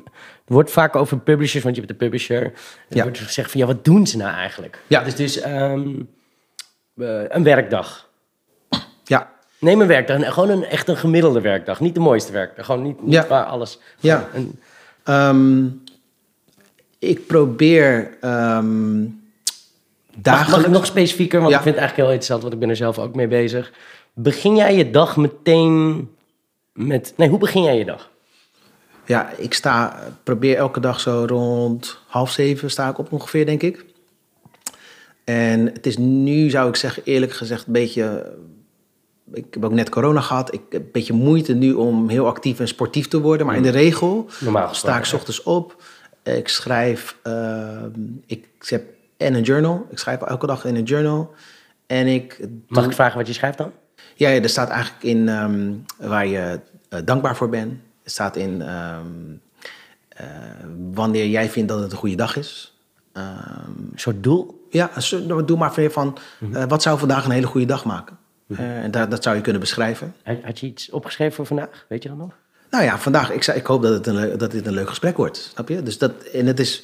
[0.50, 2.44] er wordt vaak over publishers, want je bent de publisher.
[2.44, 2.52] Er
[2.90, 3.04] Ja.
[3.04, 4.80] wordt gezegd van, ja, wat doen ze nou eigenlijk?
[4.88, 5.04] Ja.
[5.04, 5.72] Dus eh,
[7.30, 8.10] een werkdag.
[9.04, 11.80] Ja, Neem een werkdag, en gewoon een, echt een gemiddelde werkdag.
[11.80, 13.28] Niet de mooiste werkdag, gewoon niet, niet Ja.
[13.28, 13.80] waar alles...
[14.00, 14.30] Ja.
[14.34, 14.60] Een,
[15.04, 15.66] Ehm,
[17.00, 19.12] ik probeer ehm mag,
[20.16, 20.56] dagelijks...
[20.58, 21.58] mag ik nog specifieker, want Ja.
[21.58, 23.72] ik vind het eigenlijk heel interessant, want ik ben er zelf ook mee bezig.
[24.14, 26.10] Begin jij je dag meteen
[26.74, 27.14] met...
[27.16, 28.10] Nee, hoe begin jij je dag?
[29.10, 33.62] Ja, ik sta, probeer elke dag zo rond half zeven sta ik op ongeveer, denk
[33.62, 33.86] ik.
[35.24, 38.34] En het is nu, zou ik zeggen, eerlijk gezegd, een beetje...
[39.34, 40.54] Ik heb ook net corona gehad.
[40.54, 43.46] Ik heb een beetje moeite nu om heel actief en sportief te worden.
[43.46, 45.84] Maar in de regel Normaal sta ik ochtends op.
[46.24, 47.92] Ik schrijf, ehm,
[48.26, 48.84] ik heb
[49.18, 49.88] en een journal.
[49.92, 51.34] Ik schrijf elke dag in een journal.
[51.88, 53.72] En ik Mag ik vragen wat je schrijft dan?
[54.16, 55.72] ja, ja, er staat eigenlijk in ehm,
[56.10, 57.74] waar je eh, dankbaar voor bent.
[58.10, 59.06] Staat in ehm,
[60.08, 60.26] eh,
[60.94, 62.78] wanneer jij vindt dat het een goede dag is.
[63.14, 63.28] Ehm,
[63.92, 64.68] Een soort doel?
[64.70, 64.92] ja,
[65.28, 66.18] nou, doe maar van, van
[66.54, 68.18] eh, wat zou vandaag een hele goede dag maken?
[68.48, 70.16] Eh, en dat, dat zou je kunnen beschrijven.
[70.24, 71.86] Had, had je iets opgeschreven voor vandaag?
[71.88, 72.32] Weet je dat nog?
[72.70, 75.38] Nou ja, vandaag, ik, ik hoop dat, het een, dat dit een leuk gesprek wordt.
[75.38, 75.84] Snap je?
[75.84, 76.78] Dus dat, en het is,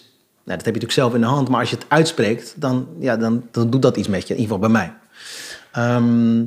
[0.44, 1.50] nou, dat heb je natuurlijk zelf in de hand.
[1.50, 4.34] Maar als je het uitspreekt, dan, ja, dan, dan doet dat iets met je.
[4.34, 4.94] In ieder geval bij mij.
[5.72, 6.44] Ehm,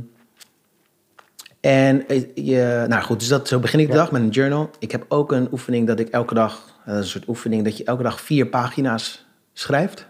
[1.69, 3.99] en eh, je, nou goed, dus dat, zo begin ik de Ja.
[3.99, 4.71] dag met een journal.
[4.79, 7.65] Ik heb ook een oefening dat ik elke dag, eh, dat is een soort oefening
[7.65, 10.07] dat je elke dag vier pagina's schrijft.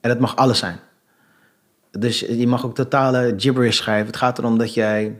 [0.00, 0.78] En dat mag alles zijn.
[1.90, 4.06] Dus je mag ook totale gibberish schrijven.
[4.06, 5.16] Het gaat erom dat jij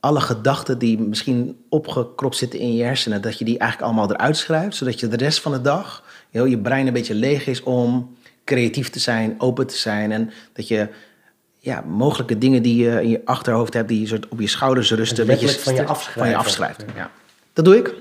[0.00, 4.36] alle gedachten die misschien opgekropt zitten in je hersenen, dat je die eigenlijk allemaal eruit
[4.36, 7.62] schrijft, zodat je de rest van de dag heel je brein een beetje leeg is
[7.62, 10.88] om creatief te zijn, open te zijn en dat je
[11.64, 14.90] ja, mogelijke dingen die je in je achterhoofd hebt, die je soort op je schouders
[14.92, 16.84] rusten, een beetje letterlijk van je van je afschrijft.
[16.96, 17.10] Ja.
[17.52, 17.94] Dat doe ik.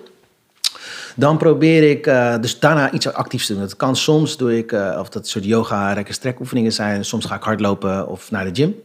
[1.15, 3.61] Dan probeer ik eh, dus daarna iets actiefs te doen.
[3.61, 7.05] Dat kan soms doe ik, eh, of dat soort yoga, rek- en strekoefeningen zijn.
[7.05, 8.75] Soms ga ik hardlopen of naar de gym.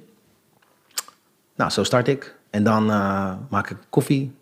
[1.54, 2.34] Nou, zo start ik.
[2.50, 4.32] En dan eh, maak ik koffie,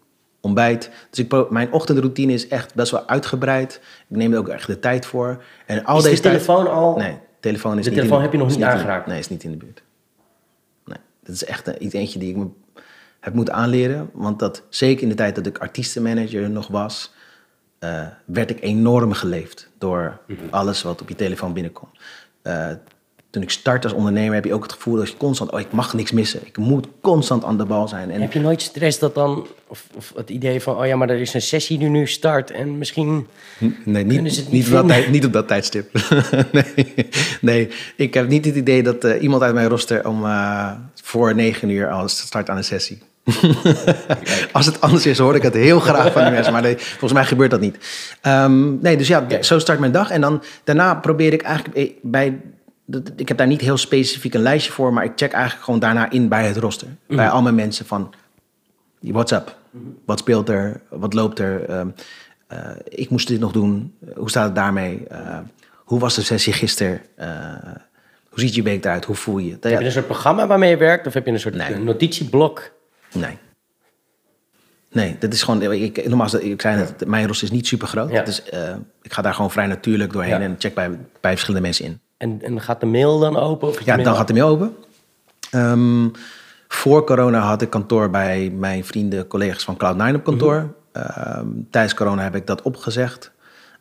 [0.40, 0.90] ontbijt.
[1.10, 3.80] Dus ik mijn ochtendroutine is echt best wel uitgebreid.
[4.08, 5.42] Ik neem er ook echt de tijd voor.
[5.66, 6.96] En al Is deze de tijd- telefoon al...
[6.96, 9.06] Nee, telefoon is De niet in telefoon heb je nog niet in- aangeraakt?
[9.06, 9.82] nee, is niet in de buurt.
[11.24, 12.46] Dat is echt een, iets eentje die ik me
[13.20, 14.10] heb moeten aanleren.
[14.12, 17.12] Want dat, zeker in de tijd dat ik artiestenmanager nog was...
[17.78, 20.38] eh, werd ik enorm geleefd door Mhm.
[20.50, 21.98] alles wat op je telefoon binnenkomt.
[22.42, 22.68] Eh,
[23.30, 25.50] toen ik start als ondernemer heb je ook het gevoel dat je constant...
[25.52, 26.40] oh, ik mag niks missen.
[26.46, 28.10] Ik moet constant aan de bal zijn.
[28.10, 29.46] En Heb je nooit stress dat dan...
[29.66, 32.50] Of, of het idee van, oh ja, maar er is een sessie die nu start
[32.50, 33.26] en misschien...
[33.84, 34.86] Nee, niet, niet, niet op dat vinden?
[34.86, 35.90] tijd, niet op dat tijdstip.
[36.52, 36.86] nee,
[37.40, 40.24] nee, ik heb niet het idee dat eh, iemand uit mijn roster om
[41.04, 43.02] voor negen uur al start aan een sessie.
[44.52, 46.52] Als het anders is, hoor ik het heel graag van die mensen.
[46.52, 47.78] Maar nee, volgens mij gebeurt dat niet.
[48.20, 50.10] Ehm, nee, dus ja, zo start mijn dag.
[50.10, 52.40] En dan daarna probeer ik eigenlijk eh, bij...
[53.16, 56.10] Ik heb daar niet heel specifiek een lijstje voor, maar ik check eigenlijk gewoon daarna
[56.10, 56.88] in bij het roster.
[57.06, 58.14] Bij al mijn mensen van,
[59.00, 59.56] what's up?
[60.04, 60.80] Wat speelt er?
[60.88, 61.68] Wat loopt er?
[61.68, 61.88] Ehm,
[62.46, 63.94] eh, ik moest dit nog doen.
[64.14, 65.06] Hoe staat het daarmee?
[65.08, 65.38] Eh,
[65.74, 67.00] hoe was de sessie gisteren?
[68.34, 69.04] Hoe ziet je week eruit?
[69.04, 69.50] Hoe voel je?
[69.60, 71.06] Heb je een soort programma waarmee je werkt?
[71.06, 71.76] Of heb je een soort Nee.
[71.76, 72.70] notitieblok?
[73.12, 73.38] Nee.
[74.92, 75.62] Nee, dat is gewoon...
[75.72, 78.10] Ik, nogmaals, ik zei net, mijn roster is niet super groot.
[78.10, 78.22] Ja.
[78.22, 80.40] Dus eh, ik ga daar gewoon vrij natuurlijk doorheen Ja.
[80.40, 82.00] en check bij, bij verschillende mensen in.
[82.16, 83.68] En, en gaat de mail dan open?
[83.68, 84.76] Of de Ja, mail- dan gaat hij mee open.
[85.50, 86.08] Ehm,
[86.68, 90.74] voor corona had ik kantoor bij mijn vrienden, collega's van Cloud9 op kantoor.
[90.92, 93.32] Ehm, tijdens corona heb ik dat opgezegd.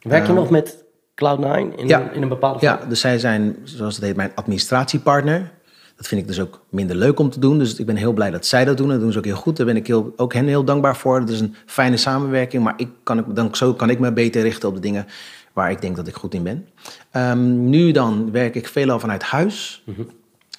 [0.02, 0.83] Werk je nog met
[1.16, 2.02] Cloud9 in, Ja.
[2.02, 2.90] een, in een bepaalde Ja, vorm?
[2.90, 5.52] dus zij zijn, zoals het heet, mijn administratiepartner.
[5.96, 7.58] Dat vind ik dus ook minder leuk om te doen.
[7.60, 8.88] Dus ik ben heel blij dat zij dat doen.
[8.90, 9.58] Dat doen ze ook heel goed.
[9.58, 11.20] Daar ben ik heel, ook hen heel dankbaar voor.
[11.20, 12.64] Dat is een fijne samenwerking.
[12.64, 15.06] Maar ik kan, dan, zo kan ik me beter richten op de dingen
[15.54, 16.68] waar ik denk dat ik goed in ben.
[17.12, 19.84] Ehm, nu dan werk ik veelal vanuit huis.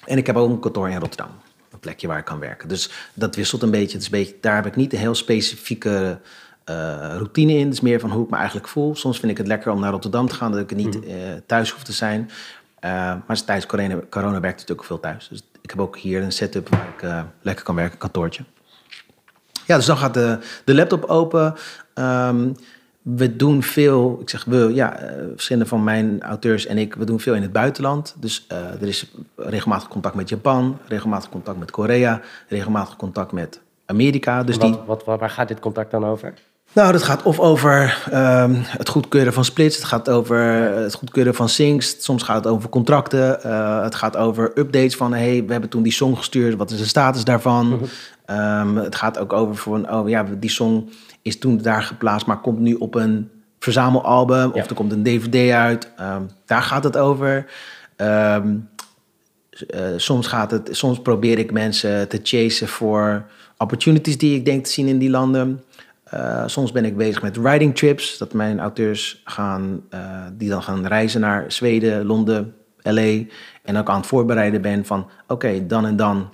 [0.05, 1.29] En ik heb ook een kantoor in Rotterdam.
[1.71, 2.67] Een plekje waar ik kan werken.
[2.67, 3.91] Dus dat wisselt een beetje.
[3.97, 6.19] Het is een beetje daar heb ik niet een heel specifieke
[6.65, 7.65] eh, routine in.
[7.65, 8.95] Het is meer van hoe ik me eigenlijk voel.
[8.95, 10.51] Soms vind ik het lekker om naar Rotterdam te gaan.
[10.51, 12.29] Dat ik er niet eh, thuis hoef te zijn.
[12.79, 12.91] Eh,
[13.27, 15.27] maar tijdens corona, corona werkt het ook veel thuis.
[15.27, 17.93] Dus ik heb ook hier een setup waar ik lekker kan werken.
[17.93, 18.43] Een kantoortje.
[19.65, 21.55] Ja, dus dan gaat de, de laptop open.
[21.93, 22.53] Ehm,
[23.01, 24.99] we doen veel, ik zeg we, ja,
[25.33, 28.15] verschillende van mijn auteurs en ik, we doen veel in het buitenland.
[28.19, 34.43] Dus er is regelmatig contact met Japan, regelmatig contact met Korea, regelmatig contact met Amerika.
[34.43, 36.33] Dus die, Wat, waar gaat dit contact dan over?
[36.75, 40.39] Nou, dat gaat of over ehm, het goedkeuren van splits, het gaat over
[40.81, 45.13] het goedkeuren van syncs, soms gaat het over contracten, eh, het gaat over updates van
[45.13, 47.81] hey, we hebben toen die song gestuurd, wat is de status daarvan?
[48.25, 50.89] Ehm, het gaat ook over van oh ja, die song
[51.21, 54.67] is toen daar geplaatst, maar komt nu op een verzamelalbum of Ja.
[54.67, 55.91] er komt een DVD uit.
[55.97, 57.45] Ehm, daar gaat het over.
[57.95, 58.37] Eh,
[59.97, 63.25] soms, gaat het, soms probeer ik mensen te chasen voor
[63.57, 65.63] opportunities die ik denk te zien in die landen.
[66.05, 69.99] Eh, soms ben ik bezig met writing trips, dat mijn auteurs gaan, eh,
[70.33, 73.23] die dan gaan reizen naar Zweden, Londen, LA.
[73.63, 76.29] En ook aan het voorbereiden ben van, oké, dan en dan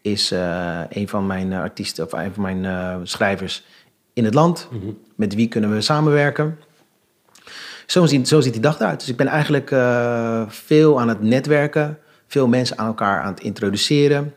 [0.00, 3.64] is eh, een van mijn artiesten of een van mijn schrijvers
[4.12, 4.68] in het land?
[5.14, 6.58] Met wie kunnen we samenwerken?
[7.86, 9.00] Zo ziet, zo ziet die dag eruit.
[9.00, 9.68] Dus ik ben eigenlijk
[10.48, 14.34] veel aan het netwerken, veel mensen aan elkaar aan het introduceren.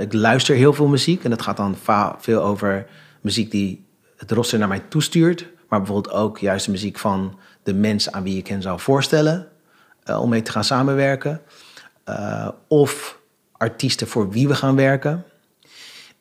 [0.00, 1.76] Ik luister heel veel muziek en dat gaat dan
[2.18, 2.86] veel over
[3.20, 3.81] muziek die
[4.22, 5.46] het roster naar mij toestuurt.
[5.68, 9.48] Maar bijvoorbeeld ook juist de muziek van de mensen aan wie ik hen zou voorstellen
[10.02, 11.40] eh, om mee te gaan samenwerken.
[12.04, 13.20] Eh, of
[13.52, 15.24] artiesten voor wie we gaan werken.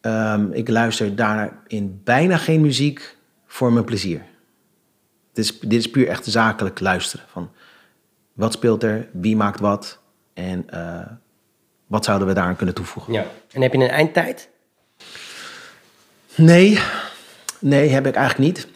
[0.01, 4.21] Ehm, ik luister daarin bijna geen muziek voor mijn plezier.
[5.33, 7.25] Dit is, dit is puur echt zakelijk luisteren.
[7.31, 7.51] Van
[8.33, 9.99] wat speelt er, wie maakt wat
[10.33, 11.07] en eh,
[11.87, 13.13] wat zouden we daaraan kunnen toevoegen.
[13.13, 13.25] Ja.
[13.51, 14.49] En heb je een eindtijd?
[16.35, 16.79] Nee,
[17.61, 18.67] nee, heb ik eigenlijk niet.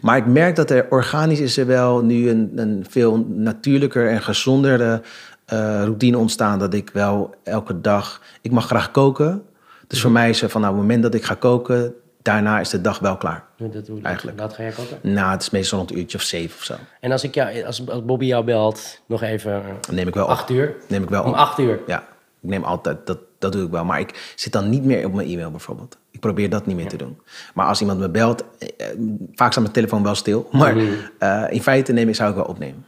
[0.00, 4.22] Maar ik merk dat er organisch is er wel nu een, een veel natuurlijker en
[4.22, 5.02] gezondere
[5.44, 6.58] eh, routine ontstaan.
[6.58, 9.42] Dat ik wel elke dag, ik mag graag koken.
[9.86, 12.60] Dus voor mij is het van nou, op het moment dat ik ga koken, daarna
[12.60, 13.44] is de dag wel klaar.
[13.56, 14.38] Dat, hoe, Eigenlijk.
[14.38, 14.98] Dat ga jij koken?
[15.00, 16.74] Nou, het is meestal rond een uurtje of zeven of zo.
[17.00, 20.24] En als, ik jou, als, als Bobby jou belt, nog even Dan neem ik wel
[20.24, 20.30] op.
[20.30, 20.74] acht uur?
[20.88, 21.34] Neem ik wel Om op.
[21.34, 21.80] acht uur?
[21.86, 21.98] Ja,
[22.40, 23.84] ik neem altijd, dat, dat doe ik wel.
[23.84, 25.96] Maar ik zit dan niet meer op mijn e-mail bijvoorbeeld.
[26.24, 27.20] Probeer dat niet meer te doen.
[27.54, 28.98] Maar als iemand me belt, eh, eh,
[29.34, 30.48] vaak staat mijn telefoon wel stil.
[30.52, 30.76] Maar
[31.18, 32.86] eh, in feite neem ik, zou ik wel opnemen.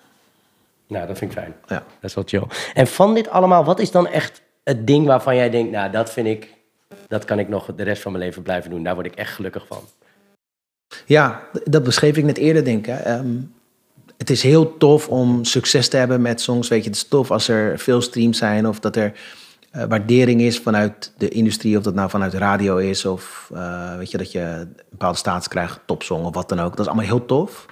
[0.89, 1.55] Nou, dat vind ik fijn.
[1.67, 1.75] Ja.
[1.75, 2.43] Dat is wel chill.
[2.75, 6.13] En van dit allemaal, wat is dan echt het ding waarvan jij denkt, nou, dat
[6.13, 6.55] vind ik,
[7.07, 8.83] dat kan ik nog de rest van mijn leven blijven doen.
[8.83, 9.81] Daar word ik echt gelukkig van.
[11.07, 12.97] Ja, dat beschreef ik net eerder, denk ik.
[12.97, 13.37] Ehm,
[14.17, 16.69] het is heel tof om succes te hebben met songs.
[16.69, 19.13] Weet je, het is tof als er veel streams zijn of dat er
[19.77, 24.11] eh, waardering is vanuit de industrie, of dat nou vanuit radio is, of eh, weet
[24.11, 26.71] je, dat je een bepaalde status krijgt, topsong of wat dan ook.
[26.71, 27.67] Dat is allemaal heel tof.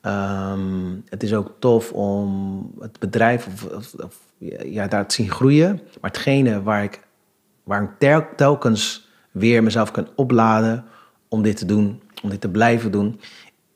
[0.00, 4.18] Ehm, het is ook tof om het bedrijf of, of,
[4.64, 5.80] ja, daar te zien groeien.
[6.00, 7.00] Maar hetgene waar ik,
[7.62, 10.84] waar ik tel- telkens weer mezelf kan opladen
[11.28, 13.20] om dit te doen, om dit te blijven doen,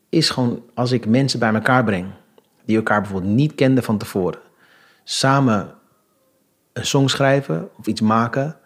[0.09, 2.07] is gewoon als ik mensen bij elkaar breng
[2.65, 4.39] die elkaar bijvoorbeeld niet kenden van tevoren,
[5.03, 5.79] samen
[6.73, 8.57] een song schrijven of iets maken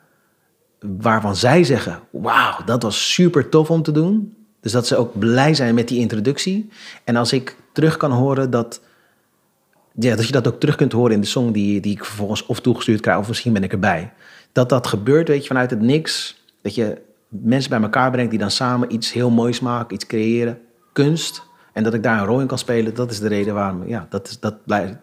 [0.79, 4.35] waarvan zij zeggen: Wauw, dat was super tof om te doen.
[4.59, 6.69] Dus dat ze ook blij zijn met die introductie.
[7.03, 8.81] En als ik terug kan horen dat,
[9.93, 12.45] ja, dat je dat ook terug kunt horen in de song die, die ik vervolgens
[12.45, 14.13] of toegestuurd krijg, of misschien ben ik erbij.
[14.51, 16.43] Dat dat gebeurt, weet je, vanuit het niks.
[16.61, 20.59] Dat je mensen bij elkaar brengt die dan samen iets heel moois maken, iets creëren,
[20.93, 21.43] kunst.
[21.73, 24.07] En dat ik daar een rol in kan spelen, dat is de reden waarom, ja,
[24.09, 24.95] dat, is, dat blijft.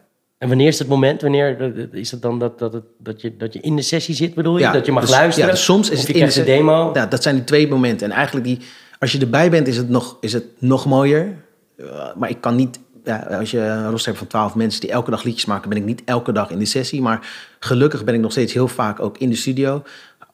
[0.42, 1.22] En wanneer is het moment?
[1.22, 4.34] Wanneer is het dan dat, dat, het, dat, je, dat je in de sessie zit,
[4.34, 4.62] bedoel je?
[4.62, 5.48] Ja, dat je mag dus- luisteren?
[5.48, 6.90] Ja, dus soms is het in de demo?
[6.94, 8.10] Ja, dat zijn die twee momenten.
[8.10, 8.58] En eigenlijk die,
[8.98, 11.36] als je erbij bent, is het nog, is het nog mooier.
[11.76, 14.90] Uh, maar ik kan niet, ja, als je een roster hebt van twaalf mensen die
[14.90, 17.02] elke dag liedjes maken, ben ik niet elke dag in de sessie.
[17.02, 17.28] Maar
[17.58, 19.82] gelukkig ben ik nog steeds heel vaak ook in de studio.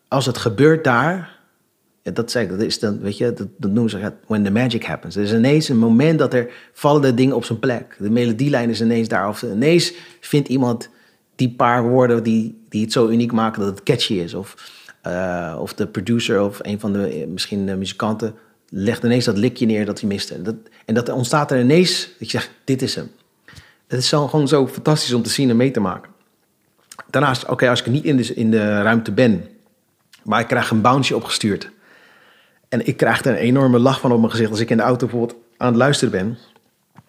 [0.09, 1.38] Als het gebeurt daar,
[2.03, 5.16] ja, dat zeg dat is dan, weet je, dat, noemen ze when the magic happens.
[5.16, 7.96] Er is ineens een moment dat er vallen de dingen op zijn plek.
[7.99, 9.28] De melodielijn is ineens daar.
[9.28, 10.88] Of ineens vindt iemand
[11.34, 14.34] die paar woorden die, die het zo uniek maken dat het catchy is.
[14.34, 14.55] Of,
[15.03, 18.34] eh, of de producer of een van de eh, misschien de muzikanten
[18.68, 20.42] legt ineens dat likje neer dat hij miste.
[20.42, 23.11] Dat, en dat ontstaat er ineens dat je zegt, dit is hem.
[23.86, 26.11] Het is zo, gewoon zo fantastisch om te zien en mee te maken.
[27.11, 29.44] Daarnaast, oké, als ik niet in de, in de ruimte ben,
[30.24, 31.70] maar ik krijg een bounce opgestuurd.
[32.69, 34.83] En ik krijg er een enorme lach van op mijn gezicht als ik in de
[34.83, 36.39] auto bijvoorbeeld aan het luisteren ben.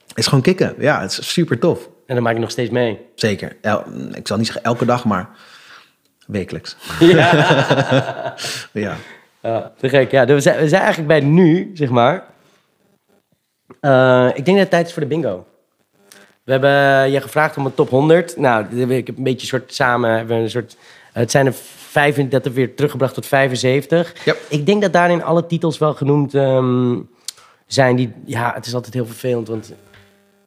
[0.07, 0.76] Het is gewoon kicken.
[0.78, 1.89] Ja, het is super tof.
[2.05, 2.99] En dan maak ik nog steeds mee.
[3.16, 3.57] Zeker.
[3.62, 3.84] El-
[4.14, 5.30] ik zal niet zeggen elke dag, maar
[6.28, 6.78] wekelijks.
[6.99, 8.36] ja.
[9.41, 10.12] Ja, te gek.
[10.12, 12.24] Ja, we zijn, we zijn eigenlijk bij nu, zeg maar.
[13.79, 15.46] Eh, ik denk dat het tijd is voor de bingo.
[16.43, 18.38] We hebben je gevraagd om een top 100.
[18.38, 20.12] Nou, ik heb een beetje een soort samen...
[20.12, 20.78] Hebben een soort,
[21.13, 21.54] het zijn er
[21.89, 24.25] 25, dat er weer teruggebracht tot 75.
[24.25, 24.37] Yep.
[24.49, 26.97] Ik denk dat daarin alle titels wel genoemd ehm,
[27.67, 27.95] zijn.
[27.95, 29.74] Die, ja, het is altijd heel vervelend, want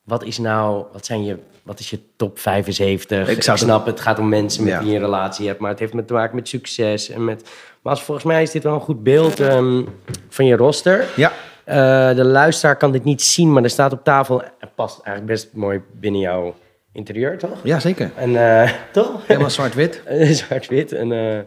[0.04, 0.84] wat is nou...
[0.92, 3.28] Wat, zijn je, wat is je top 75?
[3.28, 4.78] Ik zou het- snap, het gaat om mensen met Ja.
[4.80, 7.42] wie je een relatie hebt, maar het heeft met te maken met succes en met...
[7.82, 9.82] Maar als, volgens mij is dit wel een goed beeld ehm,
[10.28, 11.04] van je roster.
[11.16, 11.32] Ja.
[11.64, 14.42] Eh, de luisteraar kan dit niet zien, maar er staat op tafel.
[14.58, 16.54] Het past eigenlijk best mooi binnen jouw
[16.92, 17.58] interieur, toch?
[17.62, 18.10] ja, zeker.
[18.16, 19.26] En eh, toch?
[19.26, 20.02] Helemaal zwart-wit.
[20.06, 20.92] Eh, Zwart-wit.
[20.92, 21.38] Een eh,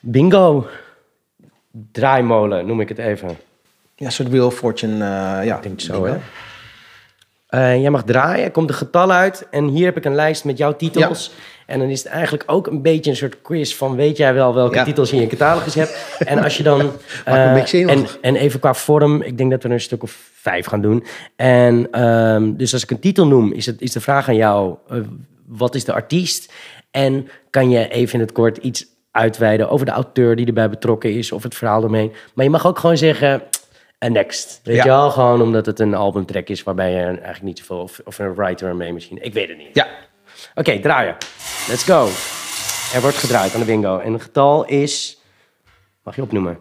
[0.00, 0.66] bingo
[1.92, 3.36] draaimolen, noem ik het even.
[3.94, 5.04] Ja, soort Wheel of Fortune.
[5.44, 6.16] ja, Ik denk het zo, hè?
[7.56, 9.46] Eh, jij mag draaien, komt een getal uit.
[9.50, 11.32] En hier heb ik een lijst met jouw titels.
[11.66, 13.96] En dan is het eigenlijk ook een beetje een soort quiz van...
[13.96, 14.84] weet jij wel welke Ja.
[14.84, 16.16] titels je in je catalogus hebt?
[16.18, 16.80] En als je dan...
[17.24, 20.66] eh, en, en even qua vorm, ik denk dat we er een stuk of vijf
[20.66, 21.04] gaan doen.
[21.36, 24.74] En ehm, dus als ik een titel noem, is, het, is de vraag aan jou...
[24.88, 24.98] eh,
[25.46, 26.52] wat is de artiest?
[26.90, 31.12] En kan je even in het kort iets uitweiden over de auteur die erbij betrokken
[31.14, 31.32] is...
[31.32, 32.12] of het verhaal ermee.
[32.34, 33.42] Maar je mag ook gewoon zeggen...
[33.98, 34.60] En next.
[34.62, 34.82] Weet Ja.
[34.82, 37.78] je wel, gewoon omdat het een albumtrack is waarbij je eigenlijk niet zoveel...
[37.80, 39.24] Of, of een writer mee misschien.
[39.24, 39.74] Ik weet het niet.
[39.74, 39.86] Ja.
[40.54, 41.16] Oké, draaien.
[41.68, 42.04] Let's go.
[42.94, 43.98] Er wordt gedraaid aan de bingo.
[43.98, 45.20] En het getal is...
[46.02, 46.58] Mag je opnoemen?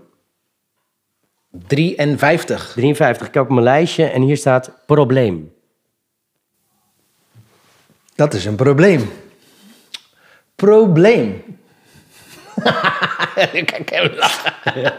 [1.68, 2.72] 53.
[2.74, 3.28] 53.
[3.28, 5.54] Ik heb op mijn lijstje en hier staat probleem.
[8.16, 9.10] Dat is een probleem.
[10.56, 11.44] Probleem.
[13.66, 14.94] Kijk hem lachen.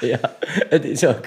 [0.00, 0.18] Ja,
[0.68, 1.24] het is ook...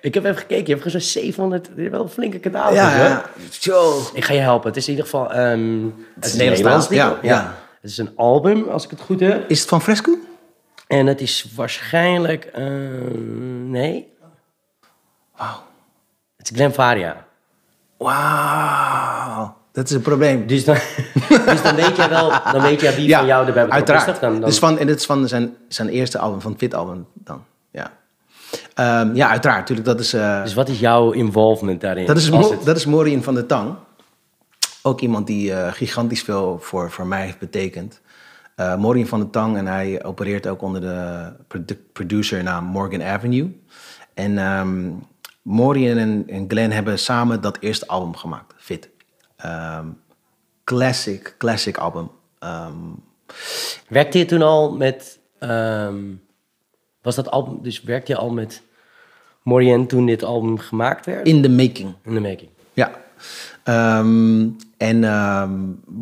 [0.00, 0.66] Ik heb even gekeken.
[0.66, 1.64] Je hebt gewoon zo'n 700...
[1.64, 2.74] dit is Wel een flinke kanaal.
[2.74, 3.24] Ja, ja.
[3.50, 4.00] Zo.
[4.12, 4.68] Ik ga je helpen.
[4.68, 5.32] Het is in ieder geval...
[5.32, 5.84] ehm
[6.14, 7.22] het is Nederlands, Nederlands.
[7.22, 7.54] ja, ja.
[7.80, 9.50] Het is een album, als ik het goed heb.
[9.50, 10.16] Is het van Fresco?
[10.86, 12.44] En het is waarschijnlijk...
[12.44, 12.64] eh,
[13.64, 14.12] nee.
[15.36, 15.62] Wauw.
[16.36, 17.26] Het is Glen Faria.
[17.98, 19.56] Wauw.
[19.74, 20.46] Dat is een probleem.
[20.46, 20.74] Dus dan,
[21.46, 22.32] dus dan weet jij wel...
[22.52, 24.08] Dan weet jij wie van jou erbij betrokken uiteraard.
[24.16, 24.20] is.
[24.20, 26.74] Dan, dan, Dus van, en dit is van zijn, zijn eerste album, van het Fit
[26.74, 27.44] album dan.
[27.70, 27.92] Ja,
[28.74, 29.58] Ehm, ja uiteraard.
[29.60, 30.12] Natuurlijk, dat is...
[30.12, 32.06] eh, dus wat is jouw involvement daarin?
[32.06, 33.74] Dat is, het- dat is Maureen van de Tang.
[34.82, 38.00] Ook iemand die eh, gigantisch veel voor, voor mij heeft betekend.
[38.54, 43.60] Eh Maureen van de Tang en hij opereert ook onder de produ- producernaam Morgan Avenue.
[44.14, 44.90] En ehm
[45.42, 48.88] Maureen en, en Glenn hebben samen dat eerste album gemaakt, Fit.
[49.44, 49.86] Ehm,
[50.64, 52.10] classic, classic album.
[52.38, 52.72] Ehm,
[53.88, 55.18] Werkte je toen al met...
[55.38, 56.02] ehm,
[57.02, 57.62] was dat album...
[57.62, 58.62] Dus werkte je al met
[59.42, 61.26] Morien toen dit album gemaakt werd?
[61.26, 61.94] in the making.
[62.04, 62.50] In de making.
[62.72, 62.90] Ja.
[64.76, 65.00] En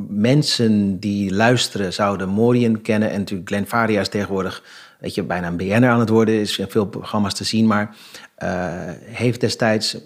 [0.08, 3.10] mensen die luisteren zouden Morien kennen.
[3.10, 4.62] En natuurlijk Glenn Faria is tegenwoordig
[5.02, 6.34] weet je, bijna een BN'er aan het worden.
[6.34, 7.66] Is in veel programma's te zien.
[7.66, 7.96] Maar
[8.34, 9.96] eh, heeft destijds,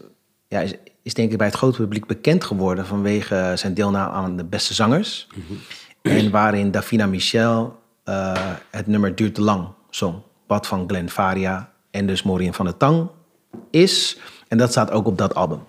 [0.49, 0.75] ja, is,
[1.07, 2.87] is denk ik bij het grote publiek bekend geworden...
[2.87, 5.27] vanwege zijn deelname aan de beste zangers.
[6.03, 10.15] En waarin Davina Michel eh, het nummer Duurt te lang zong.
[10.47, 13.09] Wat van Glenn Faria en dus Morien van der Tang
[13.71, 14.19] is.
[14.49, 15.61] En dat staat ook op dat album.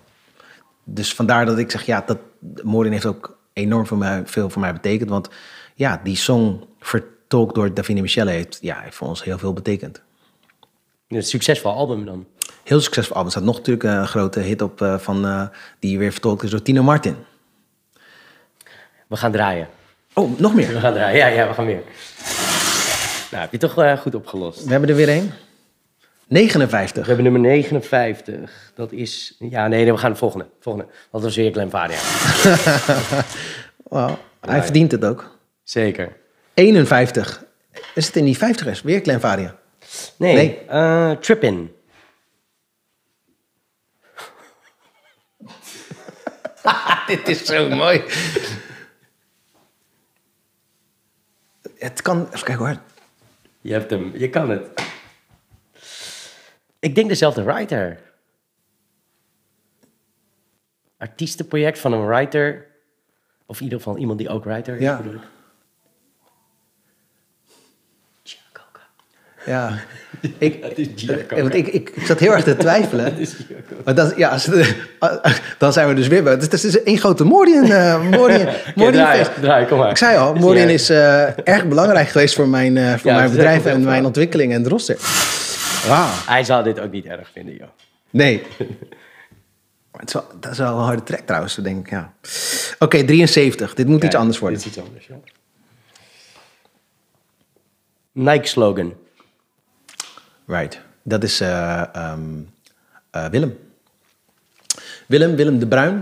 [0.84, 2.18] Dus vandaar dat ik zeg, ja, dat
[2.62, 5.10] Morin heeft ook enorm voor mij, veel voor mij betekend.
[5.10, 5.30] Want
[5.74, 10.02] ja, die song vertolkt door Davine Michelle heeft, ja, heeft voor ons heel veel betekend.
[11.08, 12.26] Een succesvol album dan.
[12.68, 13.26] Heel succesvol album.
[13.26, 15.46] Er staat nog natuurlijk een grote hit op eh, van, eh,
[15.78, 17.16] die weer vertolkt is door Tino Martin.
[19.06, 19.68] We gaan draaien.
[20.14, 20.68] Oh, nog meer.
[20.68, 21.16] We gaan draaien.
[21.18, 21.82] Ja, ja, we gaan weer.
[23.30, 24.64] Nou, heb je toch eh, goed opgelost.
[24.64, 25.32] We hebben er weer één.
[26.26, 27.06] 59.
[27.06, 28.72] We hebben nummer 59.
[28.74, 29.36] Dat is...
[29.38, 30.46] Ja, nee, nee we gaan de volgende.
[30.60, 30.88] Volgende.
[31.10, 31.98] Dat was weer Glen Faria.
[33.82, 35.38] Wow, hij verdient het ook.
[35.64, 36.16] Zeker.
[36.54, 37.44] 51.
[37.94, 38.82] Is het in die 50ers?
[38.82, 39.54] Weer Glenn Faria.
[40.16, 40.34] Nee,
[40.68, 41.18] Nee.
[41.18, 41.76] Trippin.
[47.06, 48.02] Dit is zo mooi.
[51.78, 52.26] Het kan...
[52.26, 52.78] Even kijken hoor.
[53.60, 54.16] Je hebt hem.
[54.16, 54.82] Je kan het.
[56.78, 58.00] Ik denk dezelfde writer.
[60.96, 62.66] Artiestenproject van een writer.
[63.46, 64.96] Of in ieder geval iemand die ook writer is, Ja.
[64.96, 65.20] bedoel ik.
[69.48, 69.78] Ja.
[70.38, 71.26] Ik, Het is Giacomo.
[71.36, 73.14] eh, want ik, ik, ik zat heel erg te twijfelen.
[73.84, 74.48] Maar dat, ja, als,
[75.58, 76.32] dan zijn we dus weer bij.
[76.32, 79.90] Het is, het is één grote Morian, uh, Morian, draai, draai, kom maar.
[79.90, 83.16] Ik zei al, Morian niet is eh, erg belangrijk geweest voor mijn, eh, voor Ja,
[83.16, 84.96] mijn bedrijf en mijn ontwikkeling en het roster.
[85.88, 86.08] Wauw.
[86.26, 87.68] Hij zou dit ook niet erg vinden, joh.
[88.10, 88.42] Nee.
[89.90, 91.90] Maar Het is wel, dat is wel een harde track trouwens, denk ik.
[91.90, 92.12] Ja.
[92.78, 93.74] Oké, 73.
[93.74, 94.58] Dit moet iets anders worden.
[94.58, 95.16] Dit is iets anders, joh.
[98.12, 98.92] Nike-slogan.
[100.48, 100.80] Right.
[101.02, 102.20] Dat is eh, ehm,
[103.10, 103.58] eh, Willem.
[105.06, 105.94] Willem, Willem de Bruin.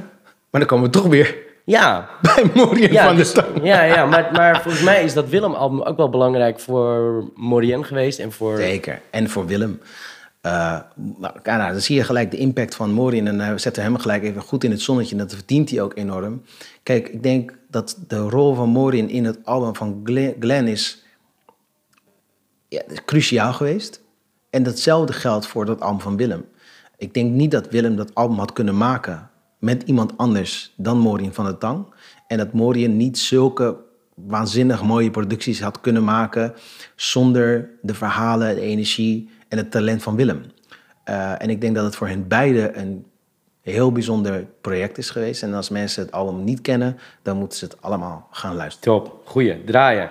[0.50, 3.64] Maar dan komen we toch weer Ja, bij Morian ja, van dus- der Stang.
[3.72, 8.18] ja, ja maar, maar volgens mij is dat Willem-album ook wel belangrijk voor Morien geweest
[8.18, 8.56] en voor...
[8.56, 9.00] Zeker.
[9.10, 9.80] En voor Willem.
[10.40, 10.78] Eh,
[11.16, 13.26] nou, dan zie je gelijk de impact van Morin.
[13.26, 15.12] En we zetten hem gelijk even goed in het zonnetje.
[15.12, 16.42] En dat verdient hij ook enorm.
[16.82, 21.04] Kijk, ik denk dat de rol van Morin in het album van Glenn, Glenn is,
[22.68, 24.00] ja, is cruciaal geweest.
[24.50, 26.44] En datzelfde geldt voor dat album van Willem.
[26.96, 31.32] Ik denk niet dat Willem dat album had kunnen maken met iemand anders dan Morin
[31.32, 31.94] van der Tang.
[32.26, 33.76] En dat Morin niet zulke
[34.14, 36.54] waanzinnig mooie producties had kunnen maken
[36.94, 40.42] zonder de verhalen, de energie en het talent van Willem.
[41.04, 43.06] Eh, en ik denk dat het voor hen beiden een
[43.60, 45.42] heel bijzonder project is geweest.
[45.42, 48.98] En als mensen het album niet kennen, dan moeten ze het allemaal gaan luisteren.
[48.98, 50.10] Top, goeie, draaien.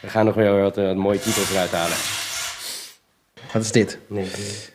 [0.00, 2.27] We gaan nog weer wat, eh, wat mooie titels eruit halen.
[3.52, 3.98] Wat is dit?
[4.06, 4.68] Nee, nee,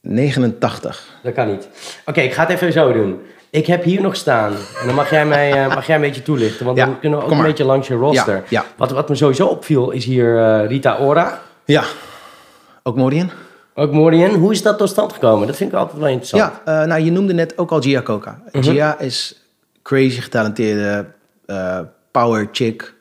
[0.00, 1.18] 89.
[1.22, 1.68] dat kan niet.
[2.06, 3.20] Oké, ik ga het even zo doen.
[3.50, 4.52] Ik heb hier nog staan.
[4.52, 6.66] En dan mag jij mij eh, mag jij een beetje toelichten.
[6.66, 8.34] Want Ja, dan kunnen we ook een beetje langs je roster.
[8.34, 8.64] Ja, ja.
[8.76, 11.40] Wat, wat me sowieso opviel is hier eh, Rita Ora.
[11.64, 11.84] Ja.
[12.82, 13.30] Ook Morin?
[13.74, 15.46] Ook Morien, hoe is dat tot stand gekomen?
[15.46, 16.52] Dat vind ik altijd wel interessant.
[16.64, 18.42] Ja, uh, nou je noemde net ook al Gia Coca.
[18.52, 18.62] Mhm.
[18.62, 19.42] Gia is
[19.82, 21.06] crazy getalenteerde
[22.10, 22.94] power chick,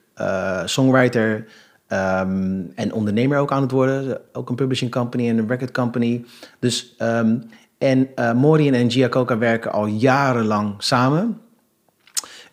[0.65, 1.45] songwriter
[1.89, 4.21] um, en ondernemer ook aan het worden.
[4.33, 6.25] Ook een publishing company en een record company.
[6.59, 7.43] Dus, um,
[7.77, 11.41] en uh, Morien en Gia Coca werken al jarenlang samen.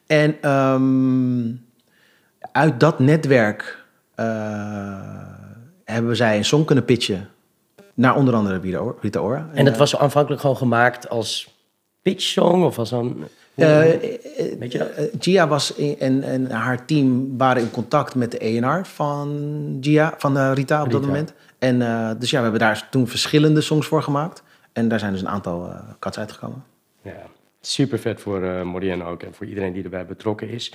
[0.06, 1.64] En um,
[2.52, 3.84] uit dat netwerk
[5.84, 7.28] hebben zij een song kunnen pitchen
[7.94, 9.48] naar onder andere Rita Ora.
[9.52, 11.54] En dat was aanvankelijk gewoon gemaakt als
[12.02, 13.24] pitch song of als een...
[13.56, 13.66] Uh,
[14.58, 14.88] Weet je dat?
[14.98, 19.78] Uh, Gia was in, en, en haar team waren in contact met de ENR van
[19.80, 20.98] Gia, van uh, Rita op Rita.
[20.98, 21.32] dat moment.
[21.58, 21.78] En
[22.18, 24.42] dus ja, we hebben daar toen verschillende songs voor gemaakt.
[24.72, 26.64] En daar zijn dus een aantal cuts uitgekomen.
[27.02, 27.22] Ja,
[27.60, 30.72] super vet voor uh, Morien ook en voor iedereen die erbij betrokken is.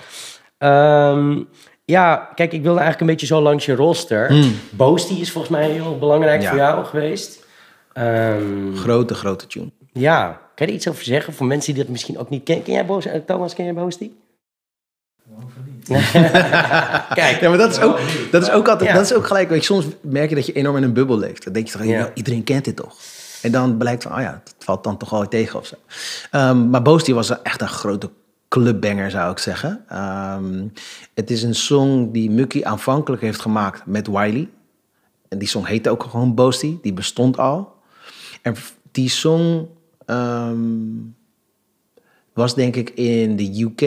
[0.58, 1.48] Um,
[1.84, 4.32] ja, kijk, ik wilde eigenlijk een beetje zo langs je roster.
[4.32, 4.52] Mm.
[4.70, 6.48] Boosty is volgens mij heel belangrijk Ja.
[6.48, 7.46] voor jou geweest.
[7.92, 9.70] Ehm, Grote, grote tune.
[9.92, 12.64] ja, kan je er iets over zeggen voor mensen die dat misschien ook niet kennen?
[12.64, 14.10] Ken jij Boos, eh, Thomas, ken jij Boosty?
[17.14, 17.98] Kijk, Ja, maar dat is ook,
[18.30, 18.96] dat is ook altijd, Ja.
[18.96, 21.18] dat is ook gelijk, weet je, soms merk je dat je enorm in een bubbel
[21.18, 21.44] leeft.
[21.44, 22.10] Dan denk je toch, Ja.
[22.14, 22.96] iedereen kent dit toch?
[23.42, 25.74] En dan blijkt van, oh ja, het valt dan toch wel tegen of zo.
[26.30, 28.10] Ehm, maar Boosty was echt een grote
[28.48, 29.84] clubbanger, zou ik zeggen.
[29.88, 30.64] Ehm,
[31.14, 34.48] het is een song die Mucky aanvankelijk heeft gemaakt met Wiley.
[35.28, 37.72] En die song heette ook gewoon Boosty, die bestond al.
[38.42, 38.54] En
[38.92, 39.66] die song
[40.10, 40.68] ehm,
[42.32, 43.80] was denk ik in de UK,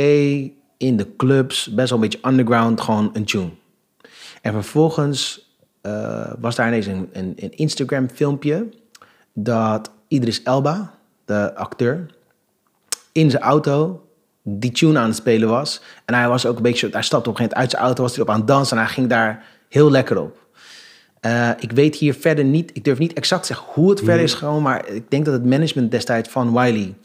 [0.77, 3.49] in de clubs, best wel een beetje underground, gewoon een tune.
[4.41, 5.51] En vervolgens
[5.81, 8.69] eh, was daar ineens een, een, Instagram filmpje
[9.33, 10.93] dat Idris Elba,
[11.25, 12.05] de acteur,
[13.11, 14.07] in zijn auto
[14.41, 15.81] die tune aan het spelen was.
[16.05, 18.01] En hij was ook een beetje, hij stapte op een gegeven moment uit zijn auto,
[18.01, 20.43] was hij op aan het dansen en hij ging daar heel lekker op.
[21.25, 24.23] Uh, ik weet hier verder niet, ik durf niet exact te zeggen hoe het verder
[24.23, 26.95] is gegaan, maar ik denk dat het management destijds van Wiley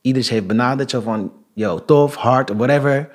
[0.00, 3.08] Idris heeft benaderd, zo van, yo, tof, hard, whatever.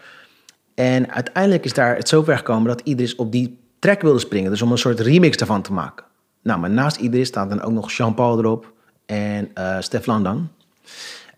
[0.76, 4.62] En uiteindelijk is daar het zover gekomen dat Idris op die track wilde springen, dus
[4.62, 6.06] om een soort remix daarvan te maken.
[6.44, 8.74] Nou, maar naast Idris staat dan ook nog Jean-Paul erop
[9.06, 10.50] en uh, Stef Landan.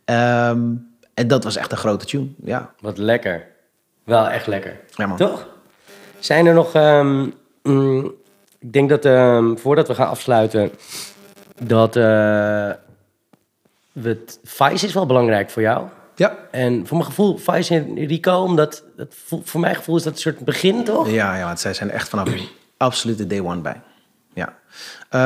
[0.05, 2.73] Um, en dat was echt een grote tune, ja.
[2.79, 3.47] Wat lekker.
[4.03, 4.79] Wel echt lekker.
[4.95, 5.17] Ja, man.
[5.17, 5.47] Toch?
[6.19, 6.73] Zijn er nog...
[6.73, 7.33] Um,
[7.63, 8.11] mm,
[8.61, 10.71] ik denk dat um, voordat we gaan afsluiten...
[11.63, 12.03] dat uh,
[13.91, 15.87] we Vice is wel belangrijk voor jou.
[16.15, 16.37] Ja.
[16.51, 18.41] En voor mijn gevoel, Vice en Rico...
[18.41, 21.09] omdat dat, voor mijn gevoel is dat een soort begin, toch?
[21.09, 22.29] Ja, ja want zij zijn echt vanaf
[22.77, 23.81] absolute day one bij.
[24.33, 24.57] Ja,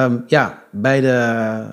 [0.05, 1.65] um, ja bij de...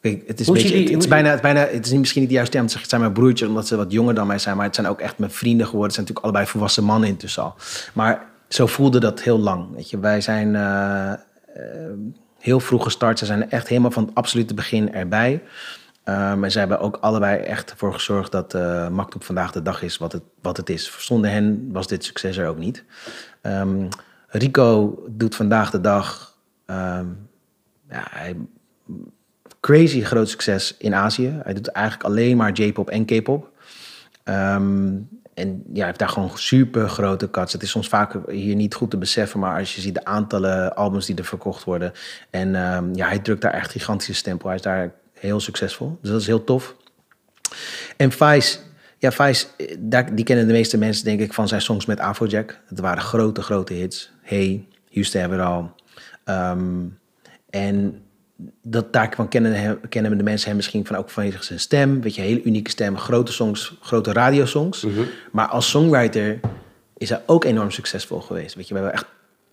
[0.00, 2.56] Kijk, het is, beetje, het, het bijna, het, bijna, het is misschien niet de juiste
[2.56, 4.66] term te zeggen, het zijn mijn broertjes omdat ze wat jonger dan mij zijn, maar
[4.66, 5.86] het zijn ook echt mijn vrienden geworden.
[5.86, 7.54] Het zijn natuurlijk allebei volwassen mannen intussen al.
[7.92, 9.74] Maar zo voelde dat heel lang.
[9.74, 11.18] Weet je, wij zijn eh, eh,
[12.38, 13.18] heel vroeg gestart.
[13.18, 15.42] Ze zijn echt helemaal van het absolute begin erbij.
[16.04, 19.98] Um, en zij hebben ook allebei echt ervoor gezorgd dat uh, vandaag de dag is
[19.98, 20.94] wat het, wat het is.
[20.98, 22.84] Zonder hen was dit succes er ook niet.
[23.42, 23.88] Um,
[24.28, 27.28] Rico doet vandaag de dag um,
[27.90, 28.36] ja, hij,
[29.60, 31.40] crazy groot succes in Azië.
[31.42, 33.50] Hij doet eigenlijk alleen maar J-pop en K-pop.
[35.38, 37.52] En ja, heeft daar gewoon super grote cuts.
[37.52, 40.76] Het is soms vaak hier niet goed te beseffen, maar als je ziet de aantallen
[40.76, 41.92] albums die er verkocht worden.
[42.30, 44.46] En um, ja, hij drukt daar echt gigantische stempel.
[44.46, 45.98] Hij is daar heel succesvol.
[46.00, 46.76] Dus dat is heel tof.
[47.96, 48.58] En Vice,
[48.98, 49.46] ja, Vice,
[49.78, 52.60] daar, die kennen de meeste mensen denk ik van zijn songs met Afrojack.
[52.66, 54.10] Het waren grote, grote hits.
[54.22, 55.74] Hey, Houston hebben we al.
[56.24, 56.98] Um,
[57.50, 58.02] en
[58.62, 62.00] dat daarvan kennen, hem, kennen de mensen hem misschien van ook vanwege zijn stem.
[62.00, 64.84] Weet je, hele unieke stem, grote songs, grote radiosongs.
[64.84, 65.02] Mhm.
[65.32, 66.40] Maar als songwriter
[66.96, 68.54] is hij ook enorm succesvol geweest.
[68.54, 69.06] Weet je, we hebben echt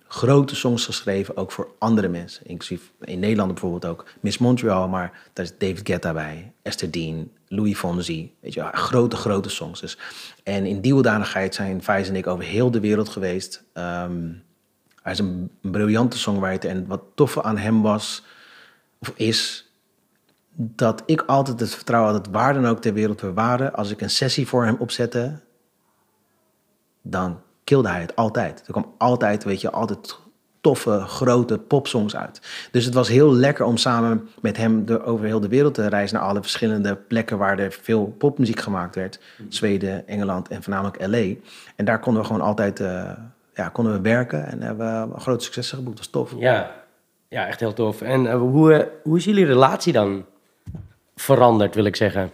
[0.08, 2.46] grote songs geschreven, ook voor andere mensen.
[2.46, 7.32] Inclusief in Nederland bijvoorbeeld ook Miss Montreal, maar daar is David Guetta bij, Esther Dean,
[7.48, 8.34] Louis Fonsi.
[8.40, 9.82] Weet je, grote, grote songs.
[9.82, 9.98] Dus.
[10.44, 13.64] En in die hoedanigheid zijn Vijs en ik over heel de wereld geweest.
[13.74, 14.44] Um,
[15.02, 18.24] hij is een briljante songwriter en wat toffe aan hem was,
[19.16, 19.70] is,
[20.56, 23.92] dat ik altijd het vertrouwen had dat waar dan ook ter wereld we waren, als
[23.92, 25.40] ik een sessie voor hem opzette,
[27.02, 28.64] dan kilde hij het altijd.
[28.66, 30.18] Er kwam altijd, weet je, altijd
[30.62, 32.42] toffe, grote popsongs uit.
[32.72, 35.88] Dus het was heel lekker om samen met hem de, over heel de wereld te
[35.88, 39.20] reizen naar alle verschillende plekken waar er veel popmuziek gemaakt werd.
[39.50, 41.34] Zweden, Engeland en voornamelijk LA.
[41.76, 43.12] En daar konden we gewoon altijd, uh,
[43.54, 45.98] ja, konden we werken en hebben we grote successen geboekt.
[45.98, 46.40] Dat was tof.
[46.40, 46.85] Ja,
[47.36, 48.02] ja echt heel tof.
[48.02, 50.26] En uh, hoe, uh, hoe is jullie relatie dan
[51.16, 52.32] veranderd, wil ik zeggen?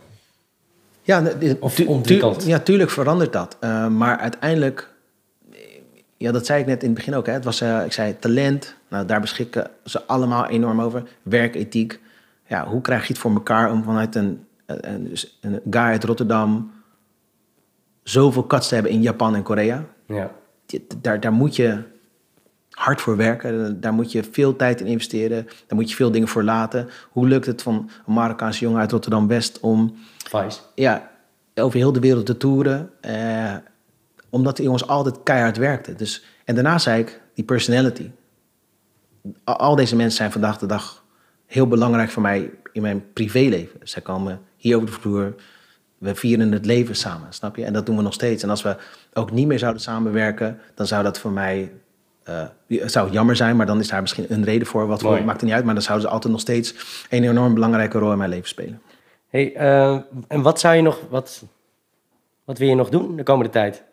[1.02, 1.24] Ja,
[1.60, 2.40] of ontwikkeld?
[2.40, 3.58] Tu ja, tuurlijk verandert dat.
[3.62, 4.90] Uh, maar uiteindelijk
[6.18, 7.26] Ja, dat zei ik net in het begin ook.
[7.26, 7.34] Hè.
[7.34, 11.04] Het was, eh, ik zei talent, nou, daar beschikken ze allemaal enorm over.
[11.22, 12.00] Werkethiek.
[12.48, 16.72] Ja, hoe krijg je het voor elkaar om vanuit een, een, een guy uit Rotterdam
[18.04, 19.86] zoveel cuts te hebben in Japan en Korea?
[20.06, 20.32] Ja.
[20.66, 21.84] Die- Daar, daar moet je
[22.82, 23.82] hard voor werken.
[23.82, 25.44] Daar moet je veel tijd in investeren.
[25.44, 26.90] Daar moet je veel dingen voor laten.
[27.10, 29.96] Hoe lukt het van een Marokkaanse jongen uit Rotterdam-West om
[30.30, 30.60] Vice.
[30.76, 31.12] ja,
[31.56, 32.90] over heel de wereld te toeren.
[33.02, 33.56] eh,
[34.30, 35.98] omdat die jongens altijd keihard werkten.
[35.98, 38.10] Dus, en daarna zei ik, die personality.
[39.44, 41.04] Al, al deze mensen zijn vandaag de dag
[41.46, 43.80] heel belangrijk voor mij in mijn privéleven.
[43.84, 45.36] Zij komen hier over de vloer.
[45.98, 47.66] We vieren het leven samen, snap je?
[47.66, 48.44] En dat doen we nog steeds.
[48.44, 48.78] En als we
[49.14, 51.72] ook niet meer zouden samenwerken, dan zou dat voor mij...
[52.24, 54.88] eh, het zou jammer zijn, maar dan is daar misschien een reden voor.
[54.88, 56.74] Wat voor, maakt er niet uit, maar dan zouden ze altijd nog steeds...
[57.10, 58.82] een enorm belangrijke rol in mijn leven spelen.
[59.30, 61.44] Hey, eh, en wat zou je nog, wat,
[62.44, 63.84] wat wil je nog doen de komende tijd?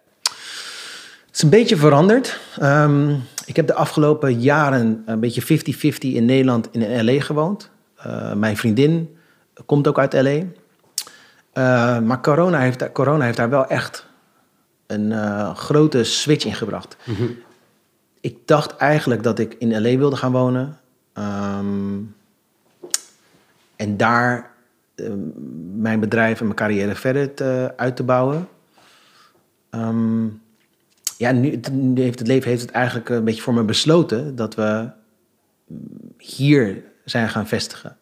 [1.27, 2.41] Het is een beetje veranderd.
[2.59, 3.15] Ehm,
[3.47, 7.71] ik heb de afgelopen jaren een beetje 50-50 in Nederland in LA gewoond.
[7.97, 9.17] Eh, mijn vriendin
[9.67, 10.41] komt ook uit LA.
[12.01, 14.07] Maar corona heeft, daar- corona heeft daar wel echt
[14.87, 15.13] een
[15.57, 16.97] grote switch in gebracht.
[18.21, 20.79] Ik dacht eigenlijk dat ik in LA wilde gaan wonen.
[21.13, 21.99] Ehm,
[23.77, 24.51] en daar
[24.95, 25.11] eh,
[25.75, 28.49] mijn bedrijf en mijn carrière verder uit te bouwen.
[29.71, 30.27] Ehm,
[31.17, 31.61] ja, nu,
[31.95, 34.91] heeft het leven heeft het eigenlijk een beetje voor me besloten dat we
[36.19, 37.97] hier zijn gaan vestigen.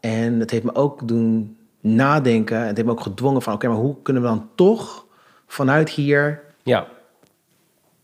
[0.00, 2.66] En het heeft me ook doen nadenken.
[2.66, 5.06] Het heeft me ook gedwongen van, oké, maar hoe kunnen we dan toch
[5.46, 6.86] vanuit hier Ja.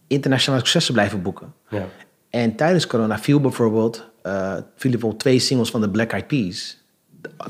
[0.09, 1.53] Internationale successen blijven boeken?
[1.69, 1.85] ja.
[2.31, 6.77] En tijdens corona viel bijvoorbeeld, eh vielen bijvoorbeeld twee singles van de Black Eyed Peas.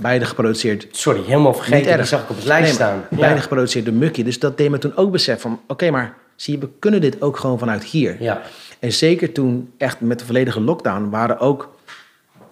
[0.01, 1.97] Beide geproduceerd Sorry, helemaal vergeten.
[1.97, 3.05] Die zag ik op het lijst Nee, staan.
[3.11, 3.41] Beide Ja.
[3.41, 4.23] geproduceerd door Mucky.
[4.23, 5.61] Dus dat deed me toen ook besef van...
[5.67, 8.23] Oké, maar zie je, we kunnen dit ook gewoon vanuit hier.
[8.23, 8.43] Ja.
[8.79, 11.09] En zeker toen, echt met de volledige lockdown...
[11.11, 11.77] waren ook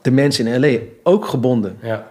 [0.02, 0.78] de mensen in L.A.
[1.02, 2.10] ook gebonden Ja.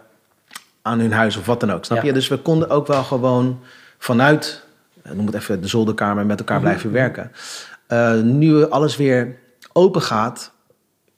[0.82, 1.86] aan hun huis of wat dan ook.
[1.86, 2.14] Snap je?
[2.14, 3.60] Dus we konden ook wel gewoon
[3.98, 4.64] vanuit...
[5.04, 6.38] eh, Noem het even de zolderkamer met Mhm.
[6.40, 7.32] elkaar blijven werken.
[7.88, 9.38] Eh, nu alles weer
[9.74, 10.53] open gaat...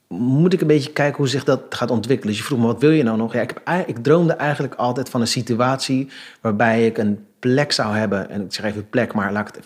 [0.08, 2.32] Moet ik een beetje kijken hoe zich dat gaat ontwikkelen.
[2.34, 3.34] Dus je vroeg me, wat wil je nou nog?
[3.34, 6.10] Ja, ik, heb, ik droomde eigenlijk altijd van een situatie
[6.42, 8.30] waarbij ik een plek zou hebben.
[8.30, 9.66] En ik zeg even plek, maar laat ik het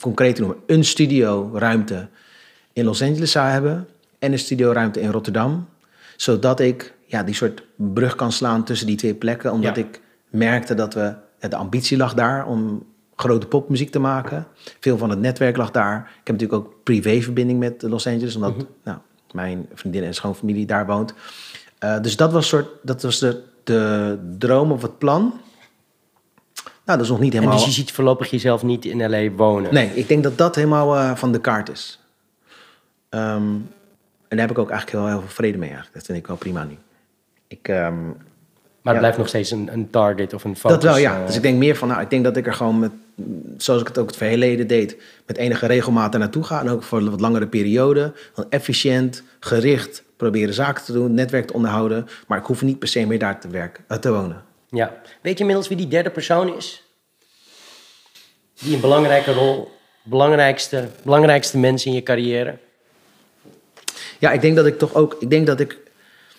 [0.00, 0.56] concreet noemen.
[0.66, 2.08] Een studioruimte
[2.72, 3.88] in Los Angeles zou hebben
[4.18, 5.68] en een studioruimte in Rotterdam.
[6.16, 9.52] Zodat ik ja, die soort brug kan slaan tussen die twee plekken.
[9.52, 9.82] Omdat Ja.
[9.82, 11.14] ik merkte dat we,
[11.48, 12.86] de ambitie lag daar om
[13.16, 14.46] grote popmuziek te maken.
[14.80, 15.98] Veel van het netwerk lag daar.
[16.20, 18.34] Ik heb natuurlijk ook privéverbinding met Los Angeles.
[18.34, 18.98] Omdat nou,
[19.32, 21.14] mijn vriendin en schoonfamilie daar woont.
[21.78, 25.20] Eh, dus dat was, soort, dat was de, de droom of het plan.
[26.84, 27.58] Nou, dat is nog niet En helemaal...
[27.58, 29.30] dus je ziet voorlopig jezelf niet in L.A.
[29.30, 29.74] wonen.
[29.74, 32.00] Nee, ik denk dat dat helemaal eh, van de kaart is.
[33.08, 33.24] Ehm,
[34.28, 35.96] en daar heb ik ook eigenlijk heel, heel veel vrede mee eigenlijk.
[35.96, 36.76] Dat vind ik wel prima nu.
[37.48, 39.00] Ik, ehm, Maar Ja.
[39.00, 40.78] het blijft nog steeds een, een target of een focus.
[40.80, 41.20] dat wel, ja.
[41.20, 42.90] eh, Dus ik denk meer van, nou, ik denk dat ik er gewoon met,
[43.56, 46.60] zoals ik het ook het verleden deed, met enige regelmaat er naartoe ga.
[46.60, 48.12] En ook voor een wat langere periode.
[48.34, 52.06] Dan efficiënt, gericht, proberen zaken te doen, netwerk te onderhouden.
[52.26, 54.44] Maar ik hoef niet per se meer daar te werken, eh, te wonen.
[54.70, 55.00] Ja.
[55.22, 56.84] Weet je inmiddels wie die derde persoon is?
[58.60, 59.68] Die een belangrijke rol,
[60.04, 62.58] belangrijkste, belangrijkste mens in je carrière?
[64.18, 65.78] Ja, ik denk dat ik toch ook, ik denk dat ik,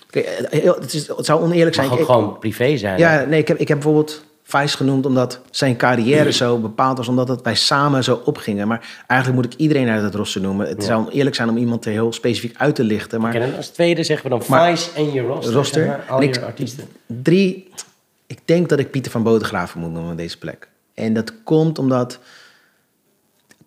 [0.10, 1.96] Kijk, eh, het, is, het zou oneerlijk Mag zijn.
[1.98, 3.02] ook Ik- gewoon privé zijn.
[3.02, 3.14] hè?
[3.20, 7.08] Ja, nee, ik heb, ik heb bijvoorbeeld Vice genoemd omdat zijn carrière zo bepaald was,
[7.08, 8.68] omdat het wij samen zo opgingen.
[8.68, 10.68] Maar eigenlijk moet ik iedereen uit het roster noemen.
[10.68, 10.88] Het Ja.
[10.88, 13.22] zou eerlijk zijn om iemand heel specifiek uit te lichten.
[13.22, 14.44] Maar als tweede zeggen we dan
[14.76, 15.54] Vice en je roster.
[15.54, 15.82] roster.
[15.84, 16.88] zeg maar, al En ik- je artiesten.
[17.06, 17.70] drie,
[18.28, 20.68] ik denk dat ik Pieter van Bodegraven moet noemen op deze plek.
[20.94, 22.20] En dat komt omdat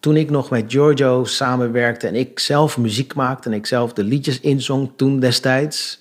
[0.01, 4.05] toen ik nog met Giorgio samenwerkte en ik zelf muziek maakte en ik zelf de
[4.05, 6.00] liedjes inzong toen destijds,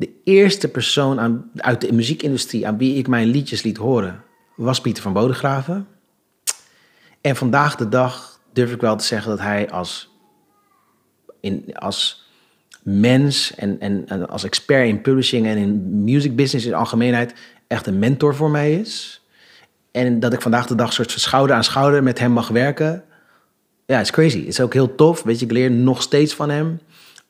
[0.00, 4.22] de eerste persoon aan, uit de muziekindustrie aan wie ik mijn liedjes liet horen,
[4.56, 5.86] was Pieter van Bodegraven.
[7.20, 10.10] En vandaag de dag durf ik wel te zeggen dat hij als,
[11.40, 12.28] in, als
[12.82, 17.34] mens en, en, als expert in publishing en in music business in algemeenheid
[17.66, 19.24] echt een mentor voor mij is.
[19.90, 23.04] En dat ik vandaag de dag soort van schouder aan schouder met hem mag werken.
[23.86, 24.38] Ja, is crazy.
[24.38, 25.22] Het is ook heel tof.
[25.22, 26.80] Weet je, ik leer nog steeds van hem.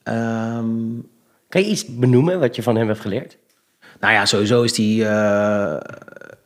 [0.03, 0.65] Ehm,
[1.51, 3.37] Kan je iets benoemen wat je van hem hebt geleerd?
[4.01, 5.77] nou ja, sowieso is hij, eh,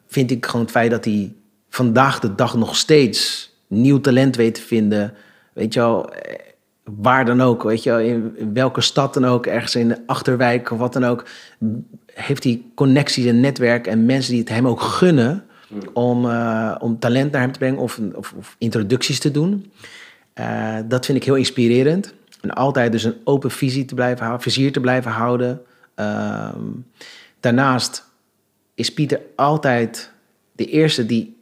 [0.08, 1.34] vind ik gewoon het feit dat hij
[1.70, 5.14] vandaag de dag nog steeds nieuw talent weet te vinden.
[5.54, 6.40] Weet je wel, eh,
[6.84, 10.72] waar dan ook, weet je wel, in, welke stad dan ook, ergens in de Achterwijk
[10.72, 11.26] of wat dan ook,
[12.14, 15.44] heeft hij connecties en netwerk en mensen die het hem ook gunnen
[15.94, 19.72] om, eh, om talent naar hem te brengen of, of, introducties te doen.
[20.88, 22.14] Dat vind ik heel inspirerend.
[22.46, 25.62] En altijd dus een open visie te blijven houden, vizier te blijven houden.
[25.96, 26.64] Ehm,
[27.40, 28.06] daarnaast
[28.76, 30.12] is Pieter altijd
[30.52, 31.38] de eerste die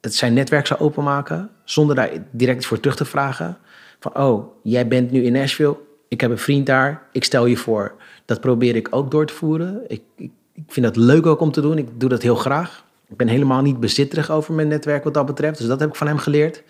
[0.00, 3.58] het zijn netwerk zou openmaken, zonder daar direct voor terug te vragen.
[4.00, 5.76] Van, oh, jij bent nu in Nashville,
[6.08, 7.94] ik heb een vriend daar, ik stel je voor.
[8.24, 9.84] Dat probeer ik ook door te voeren.
[9.86, 12.84] Ik, ik, ik vind dat leuk ook om te doen, ik doe dat heel graag.
[13.08, 15.96] Ik ben helemaal niet bezitterig over mijn netwerk wat dat betreft, dus dat heb ik
[15.96, 16.62] van hem geleerd.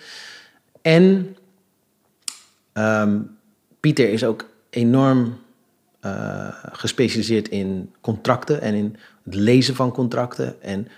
[0.83, 1.37] En
[2.73, 3.19] ehm,
[3.83, 5.39] Pieter is ook enorm
[6.05, 10.63] uh, gespecialiseerd in contracten en in het lezen van contracten.
[10.63, 10.89] En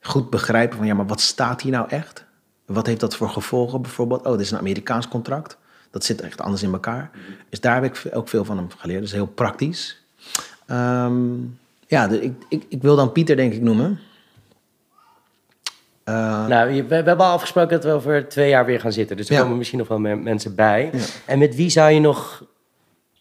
[0.00, 2.24] goed begrijpen van ja, maar wat staat hier nou echt?
[2.66, 4.26] Wat heeft dat voor gevolgen bijvoorbeeld?
[4.26, 5.56] Oh, dit is een Amerikaans contract.
[5.90, 7.10] Dat zit echt anders in elkaar.
[7.48, 9.00] Dus daar heb ik ook veel van hem geleerd.
[9.00, 10.02] Dus heel praktisch.
[10.70, 13.98] Um, ja, ik, ik, ik wil dan Pieter denk ik noemen.
[16.08, 19.16] Uh, nou, we, we, hebben al afgesproken dat we over twee jaar weer gaan zitten.
[19.16, 20.90] Dus er komen misschien nog wel mensen bij.
[20.92, 20.98] Ja.
[21.26, 22.44] En met wie zou je nog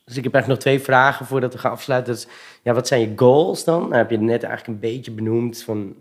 [0.06, 2.14] dus ik heb eigenlijk nog twee vragen voordat we gaan afsluiten.
[2.14, 2.28] Dus,
[2.62, 3.82] ja, wat zijn je goals dan?
[3.82, 5.96] Nou, heb je net eigenlijk een beetje benoemd van...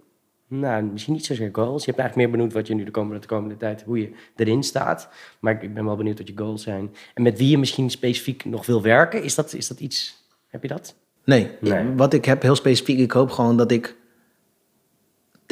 [0.47, 1.85] Nou, misschien niet zozeer goals.
[1.85, 3.83] Je hebt eigenlijk meer benoemd wat je nu de komende, de komende tijd...
[3.83, 5.09] hoe je erin staat.
[5.39, 6.95] Maar ik ben wel benieuwd wat je goals zijn.
[7.15, 9.23] En met wie je misschien specifiek nog wil werken.
[9.23, 10.25] Is dat, is dat iets...
[10.49, 10.95] Heb je dat?
[11.25, 11.51] Nee.
[11.61, 11.85] nee.
[11.97, 12.99] Wat ik heb heel specifiek...
[12.99, 13.97] Ik hoop gewoon dat ik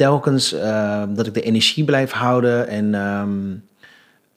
[0.01, 0.53] telkens...
[0.53, 2.93] Uh, dat ik de energie blijf houden en...
[2.93, 3.63] Um,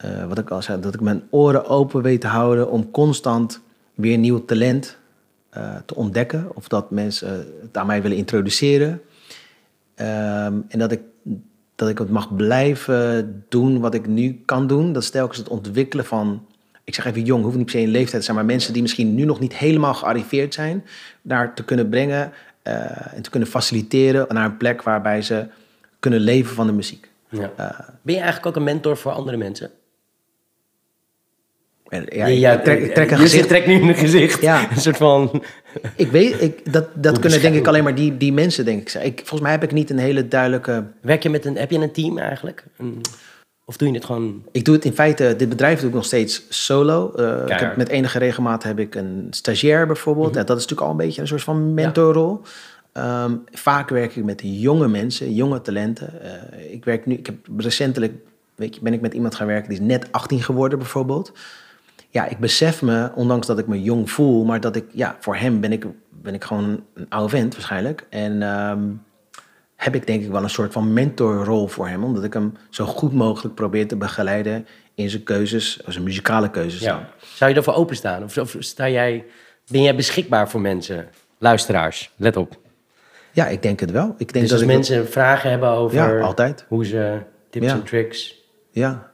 [0.05, 3.61] uh, wat ik al zei, dat ik mijn oren open weet te houden om constant
[3.95, 4.97] weer nieuw talent
[5.57, 6.51] uh, te ontdekken.
[6.55, 8.91] Of dat mensen het aan mij willen introduceren.
[8.91, 11.01] Um, en dat ik,
[11.74, 14.93] dat ik het mag blijven doen wat ik nu kan doen.
[14.93, 16.47] Dat is telkens het ontwikkelen van,
[16.85, 18.82] ik zeg even jong, hoeft niet per se in leeftijd te zijn, maar mensen die
[18.82, 20.85] misschien nu nog niet helemaal gearriveerd zijn,
[21.23, 22.32] daar te kunnen brengen
[22.65, 25.47] en te kunnen faciliteren naar een plek waarbij ze
[25.99, 27.09] kunnen leven van de muziek.
[27.28, 27.53] Ja.
[27.61, 29.70] Uh, ben je eigenlijk ook een mentor voor andere mensen?
[32.09, 33.49] Ja, ja, trek, trek een gezicht.
[33.49, 34.41] trekt nu een gezicht.
[34.41, 34.66] Ja.
[34.70, 35.31] Een soort van...
[35.97, 39.03] Ik weet, ik, dat, dat kunnen denk ik alleen maar die, die mensen, denk ik.
[39.03, 39.19] ik.
[39.19, 40.85] Volgens mij heb ik niet een hele duidelijke...
[41.01, 42.65] Werk je met een, heb je een team eigenlijk?
[43.65, 44.43] Of doe je het gewoon...
[44.53, 47.12] Ik doe het in feite, dit bedrijf doe ik nog steeds solo.
[47.16, 50.28] Uh, ik heb, met enige regelmaat heb ik een stagiair bijvoorbeeld.
[50.28, 50.39] Mhm.
[50.39, 52.41] ja, dat is natuurlijk al een beetje een soort van mentorrol.
[52.93, 53.24] Ja.
[53.24, 56.12] Um, vaak werk ik met jonge mensen, jonge talenten.
[56.23, 58.12] Uh, ik werk nu, ik heb recentelijk,
[58.55, 61.32] weet je, ben ik met iemand gaan werken die is net 18 geworden bijvoorbeeld
[62.15, 65.36] ja, ik besef me, ondanks dat ik me jong voel, maar dat ik, ja, voor
[65.36, 68.07] hem ben ik, ben ik gewoon een oude vent waarschijnlijk.
[68.11, 68.81] En ehm,
[69.85, 72.85] heb ik denk ik wel een soort van mentorrol voor hem, omdat ik hem zo
[72.85, 76.81] goed mogelijk probeer te begeleiden in zijn keuzes, zijn muzikale keuzes.
[76.81, 77.09] Ja.
[77.35, 78.23] Zou je ervoor openstaan?
[78.23, 79.24] Of, of sta jij,
[79.70, 81.09] ben jij beschikbaar voor mensen,
[81.39, 82.11] luisteraars?
[82.16, 82.56] Let op.
[83.31, 84.15] Ja, ik denk het wel.
[84.19, 86.65] Ik denk dus als mensen vragen hebben over ja, altijd.
[86.69, 87.19] hoe ze
[87.51, 88.35] tips en tricks.
[88.70, 89.11] Ja,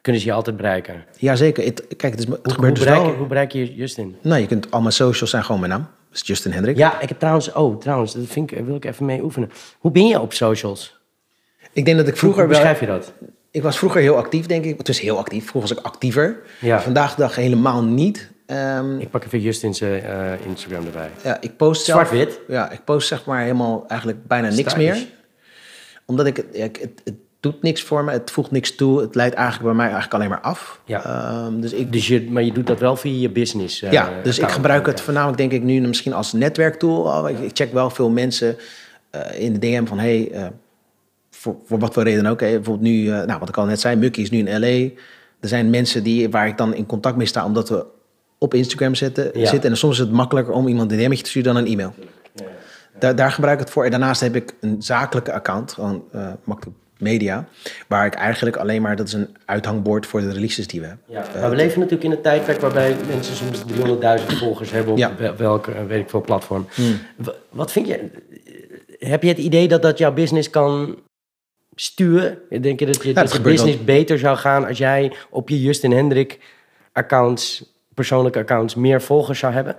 [0.00, 1.04] kunnen ze je altijd bereiken.
[1.16, 1.64] Jazeker.
[1.64, 4.16] Het, kijk, het, is, het hoe, gebeurt hoe, dus bereik, hoe bereik je Justin?
[4.22, 5.88] Nou, je kunt al mijn socials zijn gewoon mijn naam.
[6.20, 6.76] Is Justin Hendrik.
[6.76, 7.52] Ja, ik heb trouwens...
[7.52, 9.50] Oh, trouwens, dat vind ik, wil ik even mee oefenen.
[9.78, 11.00] Hoe ben je op socials?
[11.72, 12.40] Ik denk dat ik vroeger...
[12.40, 13.12] Hoe beschrijf je dat?
[13.50, 14.78] Ik was vroeger heel actief, denk ik.
[14.78, 15.46] Het is heel actief.
[15.46, 16.42] Vroeger was ik actiever.
[16.60, 16.80] Ja.
[16.80, 18.30] Vandaag de dag helemaal niet.
[18.46, 21.10] Um, ik pak even Justin's uh, Instagram erbij.
[21.24, 22.40] Ja, ik post Zwart-wit?
[22.48, 25.06] Ja, ik post zeg maar helemaal eigenlijk bijna niks meer.
[26.06, 26.36] Omdat ik...
[26.36, 29.00] het, het doet niks voor me, het voegt niks toe.
[29.00, 30.80] Het leidt eigenlijk bij mij eigenlijk alleen maar af.
[30.84, 31.44] Ja.
[31.46, 33.82] Um, dus ik, dus je, maar je doet dat wel via je business?
[33.82, 37.02] Uh, ja, dus ik gebruik het voornamelijk denk ik nu misschien als netwerktool.
[37.02, 38.56] Oh, ik, check wel veel mensen
[39.14, 39.98] uh, in de DM van...
[39.98, 40.46] hey, uh,
[41.30, 42.40] voor, voor wat voor reden ook.
[42.40, 42.46] Hè.
[42.46, 45.00] Bijvoorbeeld nu, nou, wat ik al net zei, Mucky is nu in L.A.
[45.40, 47.44] Er zijn mensen die, waar ik dan in contact mee sta...
[47.44, 47.86] omdat we
[48.38, 49.30] op Instagram zitten.
[49.38, 49.46] Ja.
[49.46, 49.70] zitten.
[49.70, 51.94] En soms is het makkelijker om iemand een DM'tje te sturen dan een e-mail.
[52.34, 52.44] Ja.
[52.98, 53.84] Daar, daar gebruik ik het voor.
[53.84, 56.04] En daarnaast heb ik een zakelijke account, gewoon
[56.44, 57.48] makkelijk media.
[57.86, 61.04] Waar ik eigenlijk alleen maar, dat is een uithangbord voor de releases die we hebben.
[61.08, 63.62] Ja, uh, maar we leven natuurlijk in een tijdperk waarbij mensen soms
[64.20, 65.36] 300.000 volgers hebben op ja.
[65.36, 66.66] welke, eh, weet ik veel, platform.
[66.74, 66.98] Hmm.
[67.48, 68.10] Wat vind je,
[68.98, 70.98] heb je het idee dat dat jouw business kan
[71.74, 72.38] sturen?
[72.60, 75.92] Denk je dat je, dat je business beter zou gaan als jij op je Justin
[75.92, 76.40] Hendrik
[76.92, 79.76] accounts, persoonlijke accounts, meer volgers zou hebben?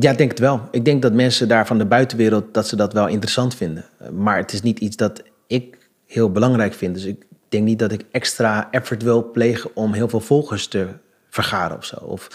[0.00, 0.60] Ja, ik denk het wel.
[0.70, 3.84] Ik denk dat mensen daar van de buitenwereld dat ze dat wel interessant vinden.
[4.12, 6.94] Maar het is niet iets dat ik heel belangrijk vind.
[6.94, 10.86] Dus ik denk niet dat ik extra effort wil plegen om heel veel volgers te
[11.30, 11.96] vergaren of zo.
[11.96, 12.28] Of,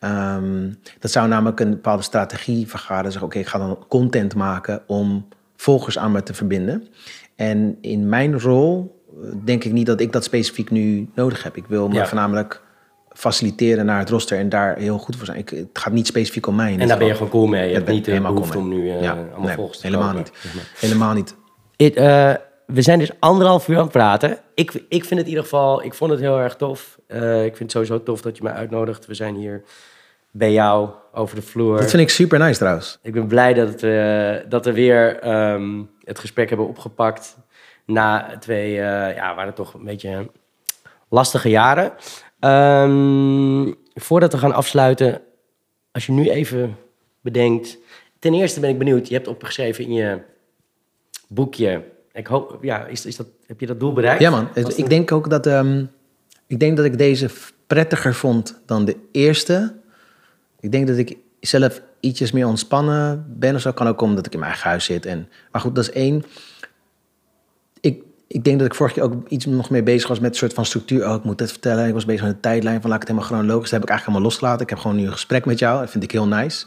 [0.00, 3.10] um, dat zou namelijk een bepaalde strategie vergaren.
[3.10, 6.88] Zeggen, oké, ik ga dan content maken om volgers aan me te verbinden.
[7.36, 11.56] En in mijn rol eh, denk ik niet dat ik dat specifiek nu nodig heb.
[11.56, 12.62] Ik wil me voornamelijk
[13.08, 15.38] faciliteren naar het roster en daar heel goed voor zijn.
[15.38, 16.78] Ik, het gaat niet specifiek om mij.
[16.78, 17.68] En daar ben je gewoon cool mee.
[17.68, 20.32] Je hebt niet helemaal cool om nu uh, ja, allemaal nee, volgers te helemaal niet.
[20.78, 21.34] Helemaal niet.
[21.76, 22.34] It, uh,
[22.72, 24.38] we zijn dus anderhalf uur aan het praten.
[24.54, 26.98] Ik, ik vind het in ieder geval, ik vond het heel erg tof.
[27.06, 29.06] Eh, ik vind het sowieso tof dat je mij uitnodigt.
[29.06, 29.62] We zijn hier
[30.30, 31.76] bij jou over de vloer.
[31.76, 32.98] Dat vind ik super nice trouwens.
[33.02, 37.36] Ik ben blij dat we, dat we weer ehm, het gesprek hebben opgepakt.
[37.84, 40.30] Na twee, uh, ja, waren toch een beetje
[41.08, 41.92] lastige jaren.
[42.40, 45.20] Um, voordat we gaan afsluiten,
[45.92, 46.76] als je nu even
[47.20, 47.78] bedenkt.
[48.18, 50.20] Ten eerste ben ik benieuwd, je hebt opgeschreven in je
[51.28, 51.82] boekje.
[52.18, 54.20] Ik hoop, ja, is, is dat, heb je dat doel bereikt?
[54.20, 54.48] Ja, man.
[54.54, 55.90] Ik denk ook dat, um,
[56.46, 57.30] ik denk dat ik deze
[57.66, 59.74] prettiger vond dan de eerste.
[60.60, 63.72] Ik denk dat ik zelf ietsjes meer ontspannen ben of zo.
[63.72, 65.06] Kan ook omdat ik in mijn eigen huis zit.
[65.06, 66.24] En, maar goed, dat is één.
[67.80, 70.36] Ik, ik denk dat ik vorige keer ook iets nog meer bezig was met een
[70.36, 71.08] soort van structuur.
[71.08, 71.86] Oh, ik moet het vertellen.
[71.86, 73.70] Ik was bezig met een tijdlijn van laat ik het helemaal chronologisch.
[73.70, 74.62] Dat heb ik eigenlijk helemaal losgelaten.
[74.62, 75.80] Ik heb gewoon nu een gesprek met jou.
[75.80, 76.66] Dat vind ik heel nice.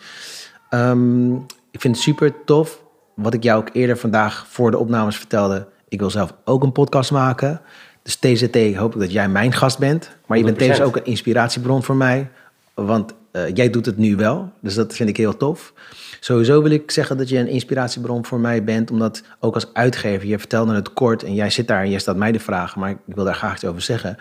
[0.69, 1.35] Um,
[1.71, 2.83] ik vind het super tof.
[3.21, 5.67] Wat ik jou ook eerder vandaag voor de opnames vertelde.
[5.87, 7.61] Ik wil zelf ook een podcast maken.
[8.03, 10.11] Dus TZT hoop ik dat jij mijn gast bent.
[10.25, 12.29] Maar je bent tevens ook een inspiratiebron voor mij.
[12.73, 14.51] Want uh, jij doet het nu wel.
[14.61, 15.73] Dus dat vind ik heel tof.
[16.19, 18.91] Sowieso wil ik zeggen dat je een inspiratiebron voor mij bent.
[18.91, 22.17] Omdat ook als uitgever, je vertelde het kort en jij zit daar en jij stelt
[22.17, 22.79] mij de vragen.
[22.79, 24.17] Maar ik wil daar graag iets over zeggen.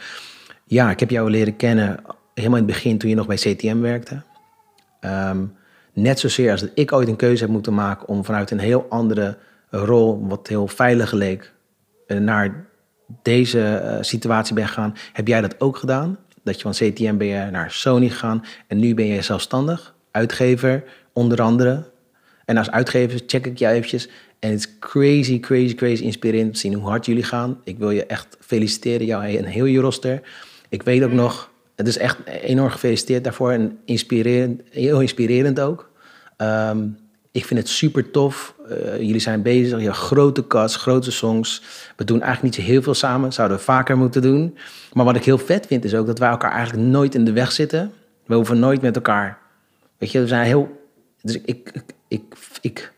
[0.64, 2.00] Ja, ik heb jou leren kennen
[2.34, 4.22] helemaal in het begin toen je nog bij CTM werkte.
[5.00, 5.58] Um,
[5.92, 8.86] net zozeer als dat ik ooit een keuze heb moeten maken om vanuit een heel
[8.88, 9.36] andere
[9.70, 11.52] rol, wat heel veilig leek,
[12.06, 12.66] eh, naar
[13.22, 14.94] deze uh, situatie ben gegaan.
[15.12, 16.18] Heb jij dat ook gedaan?
[16.42, 20.84] Dat je van CTM ben je naar Sony gegaan en nu ben je zelfstandig, uitgever
[21.12, 21.90] onder andere.
[22.44, 24.08] En als uitgever check ik jou eventjes.
[24.38, 27.60] En het is crazy, crazy, crazy inspirerend te zien hoe hard jullie gaan.
[27.64, 30.20] Ik wil je echt feliciteren, jou en heel je roster.
[30.68, 31.49] Ik weet ook nog,
[31.80, 35.90] het is echt enorm gefeliciteerd daarvoor en inspirerend, heel inspirerend ook.
[36.38, 36.96] Um,
[37.32, 38.54] ik vind het super tof.
[38.70, 41.62] Uh, jullie zijn bezig, je grote cast, grote songs.
[41.96, 44.56] We doen eigenlijk niet zo heel veel samen, zouden we vaker moeten doen.
[44.92, 47.32] Maar wat ik heel vet vind is ook dat wij elkaar eigenlijk nooit in de
[47.32, 47.92] weg zitten.
[48.26, 49.38] We hoeven nooit met elkaar.
[49.98, 50.88] Weet je, we zijn heel.
[51.22, 52.22] Dus ik, ik, ik,
[52.60, 52.92] ik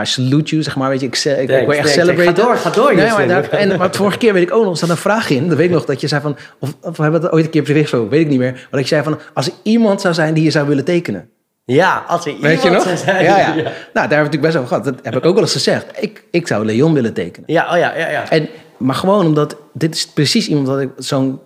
[0.00, 0.88] I salute you, zeg maar.
[0.88, 2.40] Weet je, ik, ik, ik wil echt celebrate.
[2.40, 2.94] Ga door, ga door.
[2.94, 5.30] Nee, maar, daar, en, maar vorige keer weet ik ook nog, er zat een vraag
[5.30, 5.48] in.
[5.48, 6.36] Dat weet ik nog, dat je zei van...
[6.58, 8.52] Of, of we hebben het ooit een keer privé zo, weet ik niet meer.
[8.52, 11.28] Maar dat je zei van, als er iemand zou zijn die je zou willen tekenen...
[11.64, 12.82] Ja, als er iemand Weet je nog?
[12.82, 13.24] zou zijn.
[13.24, 13.54] Ja, ja.
[13.54, 14.84] Nou, daar hebben we natuurlijk best over gehad.
[14.84, 15.86] Dat heb ik ook wel eens gezegd.
[16.00, 17.52] Ik, ik zou Leon willen tekenen.
[17.52, 18.30] Ja, oh ja, ja, ja.
[18.30, 19.56] En, maar gewoon omdat...
[19.72, 21.40] Dit is precies iemand wat ik, zo'n,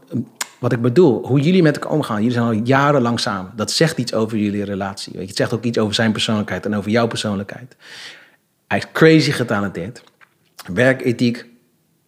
[0.58, 1.26] wat ik bedoel.
[1.26, 2.16] Hoe jullie met elkaar omgaan.
[2.16, 3.52] Jullie zijn al jarenlang samen.
[3.56, 5.12] Dat zegt iets over jullie relatie.
[5.12, 5.28] Weet je?
[5.28, 7.76] Het zegt ook iets over zijn persoonlijkheid en over jouw persoonlijkheid.
[8.70, 10.02] Hij is crazy getalenteerd.
[10.72, 11.46] Werkethiek,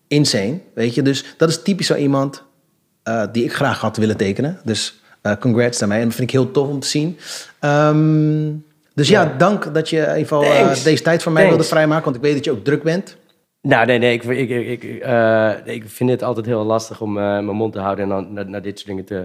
[0.09, 0.59] insane.
[0.75, 2.43] Weet je, dus dat is typisch zo iemand
[3.09, 4.61] uh, die ik graag had willen tekenen.
[4.65, 5.99] Dus uh, congrats daarmee.
[5.99, 7.19] En dat vind ik heel tof om te zien.
[7.61, 8.65] Um,
[8.95, 9.23] dus ja.
[9.23, 9.35] ja.
[9.39, 11.57] dank dat je in ieder geval uh, deze tijd voor mij Thanks.
[11.57, 12.05] wilde vrijmaken.
[12.05, 13.17] Want ik weet dat je ook druk bent.
[13.61, 14.13] Nou, nee, nee.
[14.13, 17.73] Ik, ik, ik, ik, uh, ik vind het altijd heel lastig om uh, mijn mond
[17.73, 19.25] te houden en dan naar, naar dit soort dingen te.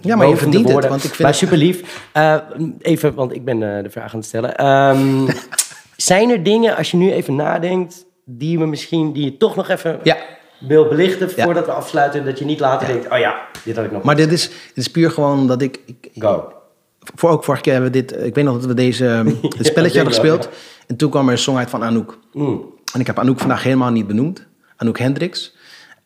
[0.00, 0.88] Ja, maar je verdient het.
[0.88, 2.08] Want ik vind maar super lief.
[2.80, 4.66] even, want ik ben de vraag aan het stellen.
[4.66, 5.26] Um,
[6.04, 9.68] zijn er dingen, als je nu even nadenkt, die we misschien, die je toch nog
[9.68, 10.16] even ja.
[10.60, 13.92] wil belichten voordat we afsluiten, dat je niet later denkt, oh ja, dit had ik
[13.92, 14.02] nog.
[14.02, 15.80] Maar dit is, dit is puur gewoon omdat ik.
[15.86, 16.52] ik Go.
[17.14, 18.24] Voor, ook vorige keer hebben we dit.
[18.24, 19.04] Ik weet nog dat we deze
[19.58, 20.48] het spelletje hadden gespeeld.
[20.86, 22.18] En toen kwam er een song uit van Anouk.
[22.32, 22.64] Mm.
[22.94, 24.46] En ik heb Anouk vandaag helemaal niet benoemd.
[24.76, 25.56] Anouk Hendricks.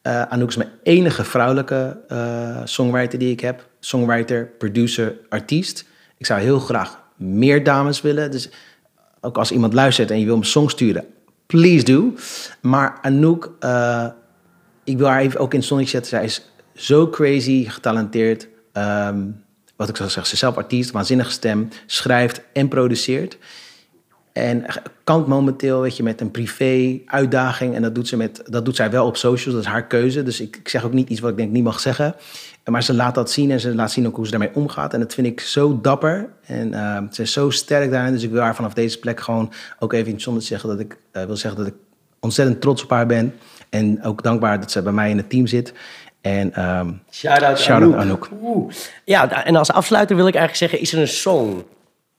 [0.03, 3.67] Uh, Anouk is mijn enige vrouwelijke uh, songwriter die ik heb.
[3.81, 5.85] Songwriter, producer, artiest.
[6.19, 8.31] Ik zou heel graag meer dames willen.
[8.31, 8.51] Dus
[9.21, 11.05] ook als iemand luistert en je wil me song sturen,
[11.47, 12.15] please do.
[12.61, 14.07] Maar Anouk, uh,
[14.85, 16.11] ik wil haar even ook in het zetten.
[16.11, 18.49] Zij is zo crazy, getalenteerd.
[18.73, 19.45] Um,
[19.77, 23.39] wat ik zou zeggen, ze is zelf artiest, waanzinnige stem, schrijft en produceert.
[24.37, 24.65] En
[25.05, 27.75] kan momenteel, weet je, met een privé uitdaging.
[27.75, 30.23] En dat doet, ze met, dat doet zij wel op socials, dat is haar keuze.
[30.23, 32.15] Dus ik, ik zeg ook niet iets wat ik denk niet mag zeggen.
[32.65, 34.95] Maar ze laat dat zien en ze laat zien ook hoe ze daarmee omgaat.
[34.95, 36.29] En dat vind ik zo dapper.
[36.47, 38.13] En uh, ze is zo sterk daarin.
[38.13, 40.99] Dus ik wil haar vanaf deze plek gewoon ook even in het zeggen dat ik
[41.13, 41.79] uh, wil zeggen dat ik
[42.21, 43.35] ontzettend trots op haar ben.
[43.71, 45.73] En ook dankbaar dat ze bij mij in het team zit.
[46.21, 48.29] En um, shout-out shout Anouk.
[49.05, 51.65] Ja, en als afsluiter wil ik eigenlijk zeggen, is er een song?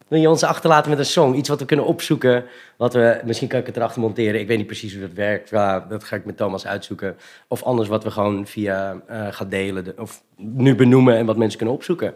[0.08, 1.34] Wil je ons achterlaten met een song?
[1.34, 2.44] Iets wat we kunnen opzoeken.
[2.78, 4.40] Wat we, misschien kan ik het erachter monteren.
[4.40, 5.50] Ik weet niet precies hoe dat werkt.
[5.90, 7.16] Dat ga ik met Thomas uitzoeken.
[7.48, 9.94] Of anders wat we gewoon via uh, gaan delen.
[9.98, 12.14] Of nu benoemen en wat mensen kunnen opzoeken.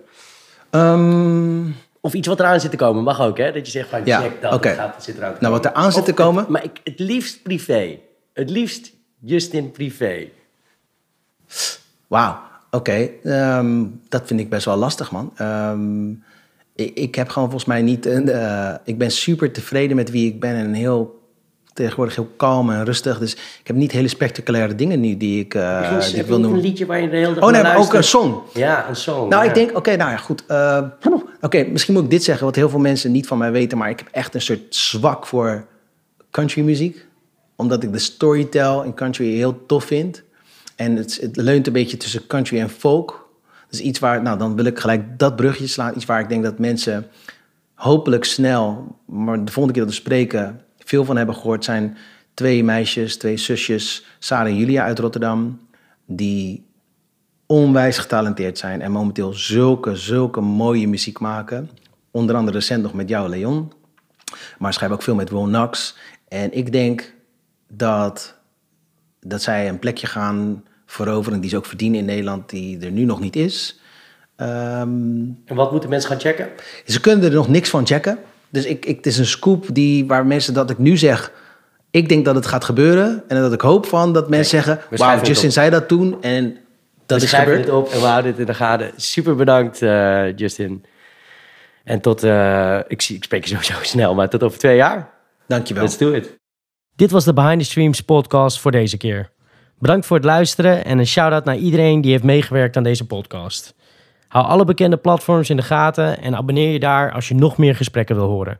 [0.71, 3.03] Um, of iets wat eraan zit te komen.
[3.03, 3.51] Mag ook, hè?
[3.51, 4.53] Dat je zegt van, ja, check dat.
[4.53, 4.75] Okay.
[4.75, 6.41] Gaat, zit eraan te nou, wat er aan zit te komen...
[6.41, 7.99] Het, maar ik, het liefst privé.
[8.33, 10.27] Het liefst Justin privé.
[12.07, 12.39] Wauw,
[12.71, 13.09] oké.
[13.23, 13.57] Okay.
[13.57, 15.33] Um, dat vind ik best wel lastig, man.
[15.41, 16.23] Um,
[16.75, 18.05] ik, ik, heb gewoon volgens mij niet...
[18.05, 21.19] Een, uh, ik ben super tevreden met wie ik ben en een heel
[21.73, 23.19] tegenwoordig heel kalm en rustig.
[23.19, 26.41] Dus ik heb niet hele spectaculaire dingen nu die ik, uh, die ik wil een
[26.41, 26.61] noemen.
[26.61, 28.35] liedje waar je de hele dag Oh nee, maar ook een song.
[28.53, 29.29] Ja, een song.
[29.29, 29.49] Nou, ja.
[29.49, 30.45] ik denk, oké, nou ja, goed.
[30.47, 30.81] eh,
[31.41, 33.89] oké, misschien moet ik dit zeggen, wat heel veel mensen niet van mij weten, maar
[33.89, 35.65] ik heb echt een soort zwak voor
[36.31, 37.05] countrymuziek.
[37.55, 40.23] Omdat ik de storytell in country heel tof vind.
[40.75, 43.20] En het, het leunt een beetje tussen country en folk.
[43.71, 45.95] Dus iets waar, nou, dan wil ik gelijk dat brugje slaan.
[45.95, 47.07] Iets waar ik denk dat mensen
[47.73, 51.97] hopelijk snel, maar de volgende keer dat we spreken, veel van hebben gehoord, zijn
[52.33, 55.59] twee meisjes, twee zusjes, Sarah en Julia uit Rotterdam,
[56.05, 56.65] die
[57.45, 61.69] onwijs getalenteerd zijn en momenteel zulke, zulke mooie muziek maken.
[62.11, 63.71] Onder andere recent nog met jou, Leon.
[64.57, 65.97] Maar schrijf ook veel met Knox.
[66.27, 67.13] En ik denk
[67.67, 68.35] dat,
[69.19, 73.03] dat zij een plekje gaan veroveren die ze ook verdienen in Nederland, die er nu
[73.03, 73.79] nog niet is.
[74.35, 74.49] Ehm,
[75.45, 76.49] En wat moeten mensen gaan checken?
[76.85, 78.17] ze kunnen er nog niks van checken.
[78.49, 81.31] Dus ik, ik, het is een scoop die, waar mensen dat ik nu zeg.
[81.91, 83.23] Ik denk dat het gaat gebeuren.
[83.27, 84.97] En dat ik hoop van dat mensen zeggen.
[84.97, 85.53] Wauw, Justin op.
[85.53, 86.21] zei dat toen.
[86.21, 86.57] En
[87.05, 87.67] dat we is schrijven gebeurd.
[87.67, 88.91] het op en we houden het in de gaten.
[88.95, 90.85] Super bedankt, eh, Justin.
[91.83, 95.09] En tot, eh, ik, zie, ik spreek je sowieso snel, maar tot over twee jaar.
[95.47, 95.83] Dankjewel.
[95.83, 96.39] Let's do it.
[96.95, 99.31] Dit was de Behind the Streams podcast voor deze keer.
[99.81, 103.75] Bedankt voor het luisteren en een shout-out naar iedereen die heeft meegewerkt aan deze podcast.
[104.27, 107.75] Hou alle bekende platforms in de gaten en abonneer je daar als je nog meer
[107.75, 108.59] gesprekken wil horen.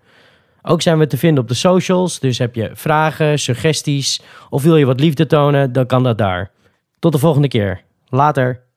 [0.62, 4.76] Ook zijn we te vinden op de socials, dus heb je vragen, suggesties of wil
[4.76, 6.52] je wat liefde tonen, dan kan dat daar.
[7.00, 7.82] Tot de volgende keer.
[8.10, 8.71] Later.